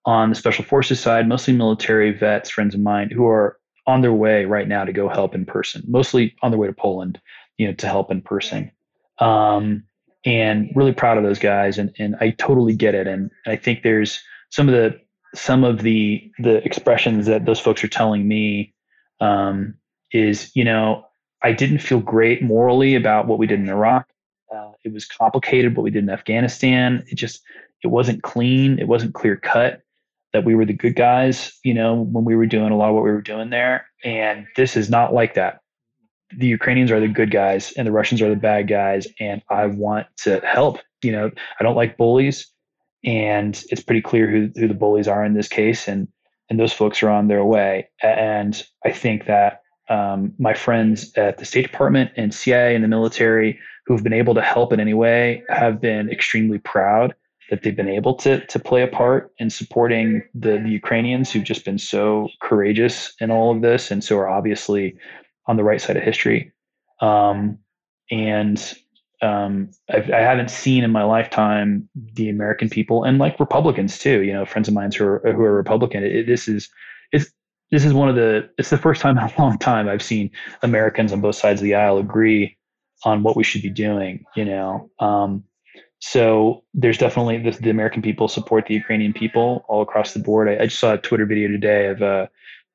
on 0.04 0.30
the 0.30 0.36
special 0.36 0.64
forces 0.64 1.00
side, 1.00 1.28
mostly 1.28 1.54
military 1.54 2.12
vets, 2.12 2.50
friends 2.50 2.74
of 2.74 2.80
mine, 2.80 3.10
who 3.10 3.26
are 3.26 3.58
on 3.86 4.02
their 4.02 4.12
way 4.12 4.44
right 4.44 4.68
now 4.68 4.84
to 4.84 4.92
go 4.92 5.08
help 5.08 5.34
in 5.34 5.44
person, 5.44 5.82
mostly 5.86 6.34
on 6.42 6.50
their 6.50 6.58
way 6.58 6.66
to 6.66 6.72
Poland, 6.72 7.20
you 7.58 7.66
know, 7.66 7.74
to 7.74 7.86
help 7.86 8.10
in 8.10 8.22
person. 8.22 8.70
Um, 9.18 9.84
and 10.24 10.70
really 10.74 10.92
proud 10.92 11.18
of 11.18 11.24
those 11.24 11.38
guys, 11.38 11.78
and 11.78 11.94
and 11.98 12.16
I 12.20 12.30
totally 12.30 12.74
get 12.74 12.94
it. 12.94 13.06
And 13.06 13.30
I 13.46 13.56
think 13.56 13.82
there's 13.82 14.20
some 14.50 14.68
of 14.68 14.74
the 14.74 15.00
some 15.34 15.64
of 15.64 15.82
the 15.82 16.30
the 16.38 16.64
expressions 16.64 17.26
that 17.26 17.44
those 17.44 17.60
folks 17.60 17.84
are 17.84 17.88
telling 17.88 18.26
me 18.26 18.74
um, 19.20 19.74
is, 20.12 20.50
you 20.54 20.64
know, 20.64 21.06
I 21.42 21.52
didn't 21.52 21.78
feel 21.78 22.00
great 22.00 22.42
morally 22.42 22.94
about 22.94 23.26
what 23.26 23.38
we 23.38 23.46
did 23.46 23.60
in 23.60 23.68
Iraq. 23.68 24.08
Uh, 24.54 24.72
it 24.84 24.92
was 24.92 25.04
complicated 25.04 25.76
what 25.76 25.84
we 25.84 25.90
did 25.90 26.04
in 26.04 26.10
Afghanistan. 26.10 27.04
It 27.08 27.16
just 27.16 27.42
it 27.84 27.88
wasn't 27.88 28.22
clean. 28.22 28.78
It 28.78 28.88
wasn't 28.88 29.14
clear 29.14 29.36
cut 29.36 29.82
that 30.32 30.44
we 30.44 30.54
were 30.54 30.64
the 30.64 30.72
good 30.72 30.96
guys. 30.96 31.56
You 31.62 31.74
know, 31.74 31.94
when 31.94 32.24
we 32.24 32.34
were 32.34 32.46
doing 32.46 32.72
a 32.72 32.76
lot 32.76 32.88
of 32.88 32.94
what 32.94 33.04
we 33.04 33.10
were 33.10 33.22
doing 33.22 33.50
there, 33.50 33.86
and 34.02 34.46
this 34.56 34.76
is 34.76 34.90
not 34.90 35.14
like 35.14 35.34
that. 35.34 35.60
The 36.36 36.46
Ukrainians 36.46 36.90
are 36.90 37.00
the 37.00 37.08
good 37.08 37.30
guys, 37.30 37.72
and 37.76 37.86
the 37.86 37.92
Russians 37.92 38.20
are 38.22 38.28
the 38.28 38.36
bad 38.36 38.68
guys. 38.68 39.06
And 39.20 39.42
I 39.50 39.66
want 39.66 40.06
to 40.18 40.40
help. 40.40 40.78
You 41.02 41.12
know, 41.12 41.30
I 41.60 41.62
don't 41.62 41.76
like 41.76 41.96
bullies, 41.96 42.46
and 43.04 43.62
it's 43.70 43.82
pretty 43.82 44.02
clear 44.02 44.28
who 44.30 44.50
who 44.56 44.68
the 44.68 44.74
bullies 44.74 45.08
are 45.08 45.24
in 45.24 45.34
this 45.34 45.48
case, 45.48 45.88
and 45.88 46.08
and 46.48 46.58
those 46.58 46.72
folks 46.72 47.02
are 47.02 47.10
on 47.10 47.28
their 47.28 47.44
way. 47.44 47.88
And 48.02 48.62
I 48.84 48.92
think 48.92 49.26
that 49.26 49.62
um, 49.88 50.32
my 50.38 50.54
friends 50.54 51.12
at 51.16 51.38
the 51.38 51.44
State 51.44 51.70
Department 51.70 52.10
and 52.16 52.34
CIA 52.34 52.74
and 52.74 52.82
the 52.82 52.88
military 52.88 53.58
who've 53.86 54.02
been 54.02 54.12
able 54.12 54.34
to 54.34 54.42
help 54.42 54.72
in 54.72 54.80
any 54.80 54.94
way 54.94 55.42
have 55.48 55.80
been 55.80 56.10
extremely 56.10 56.58
proud 56.58 57.14
that 57.50 57.62
they've 57.62 57.76
been 57.76 57.88
able 57.88 58.14
to 58.14 58.44
to 58.46 58.58
play 58.58 58.82
a 58.82 58.88
part 58.88 59.32
in 59.38 59.50
supporting 59.50 60.22
the, 60.34 60.58
the 60.58 60.70
Ukrainians 60.70 61.30
who've 61.30 61.44
just 61.44 61.64
been 61.64 61.78
so 61.78 62.28
courageous 62.42 63.14
in 63.20 63.30
all 63.30 63.54
of 63.54 63.62
this 63.62 63.90
and 63.90 64.02
so 64.02 64.18
are 64.18 64.28
obviously 64.28 64.96
on 65.46 65.56
the 65.56 65.64
right 65.64 65.80
side 65.80 65.96
of 65.96 66.02
history. 66.02 66.52
Um, 67.00 67.58
and 68.10 68.74
um, 69.22 69.70
I've, 69.90 70.10
I 70.10 70.20
have 70.20 70.38
not 70.38 70.50
seen 70.50 70.84
in 70.84 70.90
my 70.90 71.04
lifetime 71.04 71.88
the 72.14 72.28
American 72.28 72.68
people 72.68 73.04
and 73.04 73.18
like 73.18 73.40
Republicans 73.40 73.98
too. 73.98 74.22
You 74.22 74.32
know, 74.32 74.44
friends 74.44 74.68
of 74.68 74.74
mine 74.74 74.92
who 74.92 75.04
are 75.04 75.32
who 75.32 75.42
are 75.42 75.54
Republican. 75.54 76.04
It, 76.04 76.26
this 76.26 76.48
is 76.48 76.68
it's 77.12 77.32
this 77.70 77.84
is 77.84 77.92
one 77.92 78.08
of 78.08 78.14
the 78.14 78.48
it's 78.58 78.70
the 78.70 78.78
first 78.78 79.00
time 79.00 79.18
in 79.18 79.24
a 79.24 79.32
long 79.38 79.58
time 79.58 79.88
I've 79.88 80.02
seen 80.02 80.30
Americans 80.62 81.12
on 81.12 81.20
both 81.20 81.36
sides 81.36 81.60
of 81.60 81.64
the 81.64 81.74
aisle 81.74 81.98
agree 81.98 82.56
on 83.04 83.22
what 83.22 83.36
we 83.36 83.44
should 83.44 83.62
be 83.62 83.70
doing. 83.70 84.24
You 84.34 84.44
know, 84.44 84.90
um, 85.00 85.44
so 86.00 86.62
there's 86.74 86.98
definitely 86.98 87.38
the, 87.38 87.50
the, 87.58 87.70
American 87.70 88.02
people 88.02 88.28
support 88.28 88.66
the 88.66 88.74
Ukrainian 88.74 89.12
people 89.12 89.64
all 89.68 89.82
across 89.82 90.12
the 90.12 90.20
board. 90.20 90.48
I, 90.48 90.62
I 90.62 90.66
just 90.66 90.78
saw 90.78 90.94
a 90.94 90.98
Twitter 90.98 91.24
video 91.24 91.48
today 91.48 91.86
of 91.86 92.02
uh, 92.02 92.26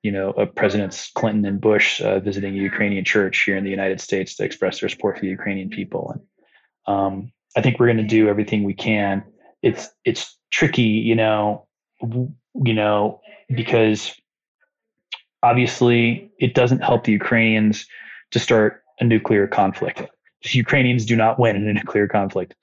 you 0.04 0.12
know, 0.12 0.32
of 0.32 0.54
Presidents 0.56 1.12
Clinton 1.14 1.46
and 1.46 1.62
Bush 1.62 2.02
uh, 2.02 2.20
visiting 2.20 2.58
a 2.58 2.62
Ukrainian 2.62 3.06
church 3.06 3.44
here 3.44 3.56
in 3.56 3.64
the 3.64 3.70
United 3.70 4.02
States 4.02 4.36
to 4.36 4.44
express 4.44 4.80
their 4.80 4.90
support 4.90 5.18
for 5.18 5.22
the 5.22 5.30
Ukrainian 5.30 5.70
people. 5.70 6.12
And 6.12 6.96
um, 6.96 7.32
I 7.56 7.62
think 7.62 7.80
we're 7.80 7.88
going 7.88 7.98
to 7.98 8.04
do 8.04 8.28
everything 8.28 8.64
we 8.64 8.74
can. 8.74 9.24
It's 9.62 9.90
it's 10.04 10.38
tricky, 10.52 10.82
you 10.82 11.16
know, 11.16 11.68
you 12.02 12.74
know, 12.74 13.22
because 13.56 14.14
obviously 15.44 16.32
it 16.40 16.56
doesn't 16.56 16.84
help 16.84 17.04
the 17.04 17.12
Ukrainians 17.12 17.86
to 18.32 18.40
start 18.40 18.84
a 19.00 19.04
nuclear 19.04 19.48
conflict. 19.48 20.02
The 20.44 20.58
Ukrainians 20.58 21.06
do 21.06 21.16
not 21.16 21.38
win 21.40 21.56
in 21.56 21.68
a 21.68 21.74
nuclear 21.74 22.08
conflict. 22.08 22.56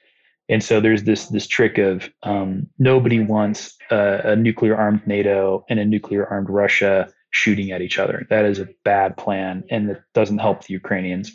And 0.49 0.64
so 0.64 0.80
there's 0.80 1.05
this 1.05 1.26
this 1.26 1.47
trick 1.47 1.78
of 1.78 2.11
um, 2.22 2.66
nobody 2.78 3.20
wants 3.20 3.76
a, 3.91 4.32
a 4.32 4.36
nuclear 4.36 4.76
armed 4.76 5.07
NATO 5.07 5.64
and 5.68 5.78
a 5.78 5.84
nuclear 5.84 6.26
armed 6.26 6.49
Russia 6.49 7.12
shooting 7.31 7.70
at 7.72 7.83
each 7.83 7.99
other. 7.99 8.26
That 8.31 8.45
is 8.45 8.59
a 8.59 8.68
bad 8.85 9.16
plan, 9.16 9.64
and 9.70 9.91
it 9.91 10.03
doesn't 10.14 10.39
help 10.39 10.64
the 10.64 10.72
Ukrainians. 10.74 11.33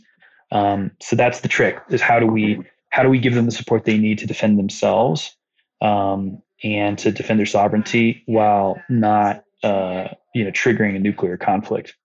Um, 0.52 0.92
so 1.02 1.16
that's 1.16 1.42
the 1.42 1.48
trick: 1.48 1.80
is 1.90 2.02
how 2.02 2.20
do 2.20 2.28
we 2.28 2.64
how 2.90 3.04
do 3.04 3.10
we 3.10 3.20
give 3.20 3.34
them 3.34 3.46
the 3.46 3.52
support 3.52 3.86
they 3.86 3.98
need 3.98 4.20
to 4.20 4.28
defend 4.28 4.60
themselves 4.60 5.36
um, 5.82 6.42
and 6.64 6.98
to 7.00 7.12
defend 7.12 7.40
their 7.40 7.46
sovereignty 7.46 8.24
while 8.28 8.82
not 8.90 9.44
uh, 9.64 10.10
you 10.34 10.44
know 10.44 10.52
triggering 10.52 10.96
a 10.96 11.00
nuclear 11.00 11.38
conflict, 11.38 11.96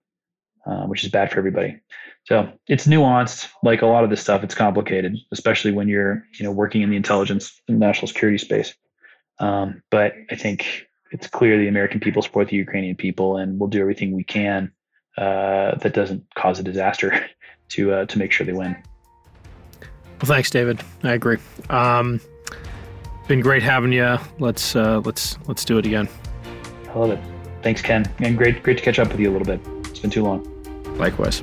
uh, 0.67 0.85
which 0.87 1.05
is 1.05 1.11
bad 1.11 1.31
for 1.31 1.39
everybody. 1.39 1.79
So 2.25 2.53
it's 2.67 2.87
nuanced, 2.87 3.49
like 3.63 3.81
a 3.81 3.87
lot 3.87 4.05
of 4.05 4.11
this 4.11 4.21
stuff. 4.21 4.45
It's 4.45 4.55
complicated, 4.55 5.17
especially 5.33 5.73
when 5.73 5.89
you're 5.89 6.25
you 6.39 6.45
know 6.45 6.53
working 6.53 6.83
in 6.83 6.91
the 6.91 6.97
intelligence 6.97 7.61
and 7.69 7.79
national 7.79 8.09
security 8.09 8.39
space. 8.39 8.75
Um, 9.41 9.83
but 9.91 10.15
I 10.31 10.37
think 10.37 10.88
it's 11.11 11.27
clear 11.27 11.59
the 11.59 11.69
American 11.69 12.01
people 12.01 12.23
support 12.23 12.49
the 12.49 12.57
Ukrainian 12.57 12.97
people, 12.97 13.37
and 13.37 13.59
we'll 13.59 13.69
do 13.69 13.81
everything 13.81 14.13
we 14.13 14.25
can 14.25 14.73
uh, 15.17 15.75
that 15.77 15.95
doesn't 15.95 16.25
cause 16.35 16.59
a 16.59 16.63
disaster 16.63 17.27
to 17.71 17.93
uh, 17.93 18.05
to 18.07 18.19
make 18.19 18.33
sure 18.33 18.47
they 18.47 18.53
win. 18.53 18.77
Well, 19.81 20.27
thanks, 20.27 20.51
David. 20.51 20.81
I 21.03 21.13
agree. 21.13 21.39
Um, 21.71 22.21
been 23.29 23.41
great 23.41 23.63
having 23.63 23.93
you. 23.93 24.19
Let's 24.39 24.75
uh, 24.75 25.01
let's 25.05 25.39
let's 25.47 25.65
do 25.65 25.79
it 25.79 25.87
again. 25.87 26.09
I 26.89 26.99
love 26.99 27.11
it. 27.11 27.21
Thanks, 27.63 27.83
Ken, 27.83 28.11
and 28.21 28.37
great 28.37 28.63
great 28.63 28.79
to 28.79 28.85
catch 28.85 28.99
up 28.99 29.09
with 29.09 29.21
you 29.21 29.31
a 29.31 29.35
little 29.37 29.47
bit. 29.47 29.61
It's 29.91 30.01
been 30.01 30.11
too 30.11 30.23
long. 30.23 30.47
Likewise. 30.99 31.43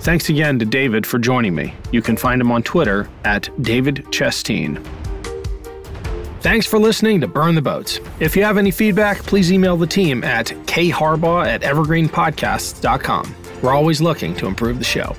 Thanks 0.00 0.28
again 0.28 0.58
to 0.60 0.64
David 0.64 1.04
for 1.04 1.18
joining 1.18 1.54
me. 1.54 1.74
You 1.90 2.02
can 2.02 2.16
find 2.16 2.40
him 2.40 2.52
on 2.52 2.62
Twitter 2.62 3.08
at 3.24 3.50
David 3.62 3.96
Chasteen. 4.06 4.82
Thanks 6.40 6.66
for 6.66 6.78
listening 6.78 7.20
to 7.20 7.26
Burn 7.26 7.56
the 7.56 7.62
Boats. 7.62 7.98
If 8.20 8.36
you 8.36 8.44
have 8.44 8.58
any 8.58 8.70
feedback, 8.70 9.18
please 9.24 9.50
email 9.50 9.76
the 9.76 9.88
team 9.88 10.22
at 10.22 10.46
kharbaugh 10.46 11.46
at 11.46 11.62
evergreenpodcasts.com. 11.62 13.34
We're 13.60 13.74
always 13.74 14.00
looking 14.00 14.36
to 14.36 14.46
improve 14.46 14.78
the 14.78 14.84
show. 14.84 15.16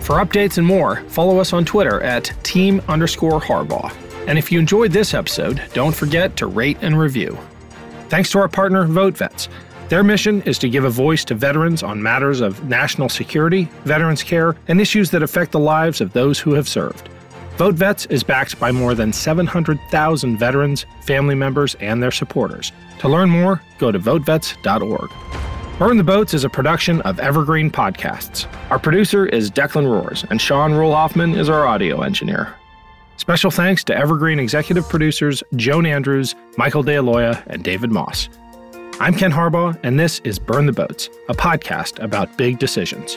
For 0.00 0.16
updates 0.16 0.58
and 0.58 0.66
more, 0.66 0.96
follow 1.08 1.38
us 1.38 1.54
on 1.54 1.64
Twitter 1.64 2.02
at 2.02 2.30
team 2.42 2.82
underscore 2.88 3.40
Harbaugh. 3.40 3.90
And 4.28 4.38
if 4.38 4.52
you 4.52 4.58
enjoyed 4.58 4.92
this 4.92 5.14
episode, 5.14 5.62
don't 5.72 5.94
forget 5.96 6.36
to 6.36 6.46
rate 6.46 6.76
and 6.82 6.98
review. 6.98 7.38
Thanks 8.10 8.30
to 8.32 8.38
our 8.38 8.48
partner, 8.48 8.86
VoteVets. 8.86 9.48
Their 9.88 10.04
mission 10.04 10.42
is 10.42 10.58
to 10.58 10.68
give 10.68 10.84
a 10.84 10.90
voice 10.90 11.24
to 11.24 11.34
veterans 11.34 11.82
on 11.82 12.02
matters 12.02 12.42
of 12.42 12.62
national 12.68 13.08
security, 13.08 13.64
veterans 13.84 14.22
care, 14.22 14.56
and 14.68 14.78
issues 14.78 15.10
that 15.10 15.22
affect 15.22 15.52
the 15.52 15.58
lives 15.58 16.02
of 16.02 16.12
those 16.12 16.38
who 16.38 16.52
have 16.52 16.68
served. 16.68 17.08
VoteVets 17.56 18.10
is 18.10 18.24
backed 18.24 18.58
by 18.58 18.72
more 18.72 18.96
than 18.96 19.12
700,000 19.12 20.36
veterans, 20.36 20.86
family 21.02 21.36
members, 21.36 21.76
and 21.76 22.02
their 22.02 22.10
supporters. 22.10 22.72
To 22.98 23.08
learn 23.08 23.30
more, 23.30 23.62
go 23.78 23.92
to 23.92 23.98
votevets.org. 23.98 25.10
Burn 25.78 25.96
the 25.96 26.04
Boats 26.04 26.34
is 26.34 26.42
a 26.42 26.48
production 26.48 27.00
of 27.02 27.20
Evergreen 27.20 27.70
Podcasts. 27.70 28.48
Our 28.70 28.78
producer 28.80 29.26
is 29.26 29.52
Declan 29.52 29.88
Roars, 29.88 30.24
and 30.30 30.40
Sean 30.40 30.72
Rule-Hoffman 30.72 31.34
is 31.34 31.48
our 31.48 31.64
audio 31.64 32.02
engineer. 32.02 32.54
Special 33.18 33.52
thanks 33.52 33.84
to 33.84 33.96
Evergreen 33.96 34.40
executive 34.40 34.88
producers 34.88 35.42
Joan 35.54 35.86
Andrews, 35.86 36.34
Michael 36.56 36.82
DeAloia, 36.82 37.40
and 37.46 37.62
David 37.62 37.92
Moss. 37.92 38.28
I'm 38.98 39.14
Ken 39.14 39.30
Harbaugh, 39.30 39.78
and 39.84 39.98
this 39.98 40.20
is 40.20 40.40
Burn 40.40 40.66
the 40.66 40.72
Boats, 40.72 41.08
a 41.28 41.34
podcast 41.34 42.02
about 42.02 42.36
big 42.36 42.58
decisions. 42.58 43.16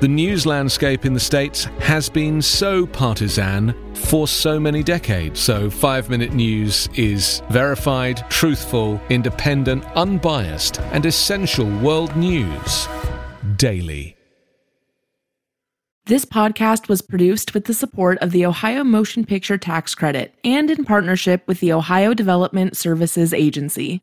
the 0.00 0.08
news 0.08 0.46
landscape 0.46 1.04
in 1.04 1.12
the 1.12 1.20
States 1.20 1.64
has 1.80 2.08
been 2.08 2.40
so 2.40 2.86
partisan 2.86 3.74
for 3.94 4.26
so 4.26 4.58
many 4.58 4.82
decades. 4.82 5.38
So, 5.40 5.68
five 5.68 6.08
minute 6.08 6.32
news 6.32 6.88
is 6.94 7.42
verified, 7.50 8.24
truthful, 8.30 8.98
independent, 9.10 9.84
unbiased, 9.96 10.80
and 10.92 11.04
essential 11.04 11.68
world 11.80 12.16
news 12.16 12.88
daily. 13.56 14.16
This 16.06 16.24
podcast 16.24 16.88
was 16.88 17.02
produced 17.02 17.52
with 17.52 17.66
the 17.66 17.74
support 17.74 18.18
of 18.18 18.30
the 18.30 18.46
Ohio 18.46 18.82
Motion 18.82 19.24
Picture 19.24 19.58
Tax 19.58 19.94
Credit 19.94 20.34
and 20.42 20.70
in 20.70 20.84
partnership 20.84 21.46
with 21.46 21.60
the 21.60 21.72
Ohio 21.72 22.14
Development 22.14 22.76
Services 22.76 23.34
Agency. 23.34 23.98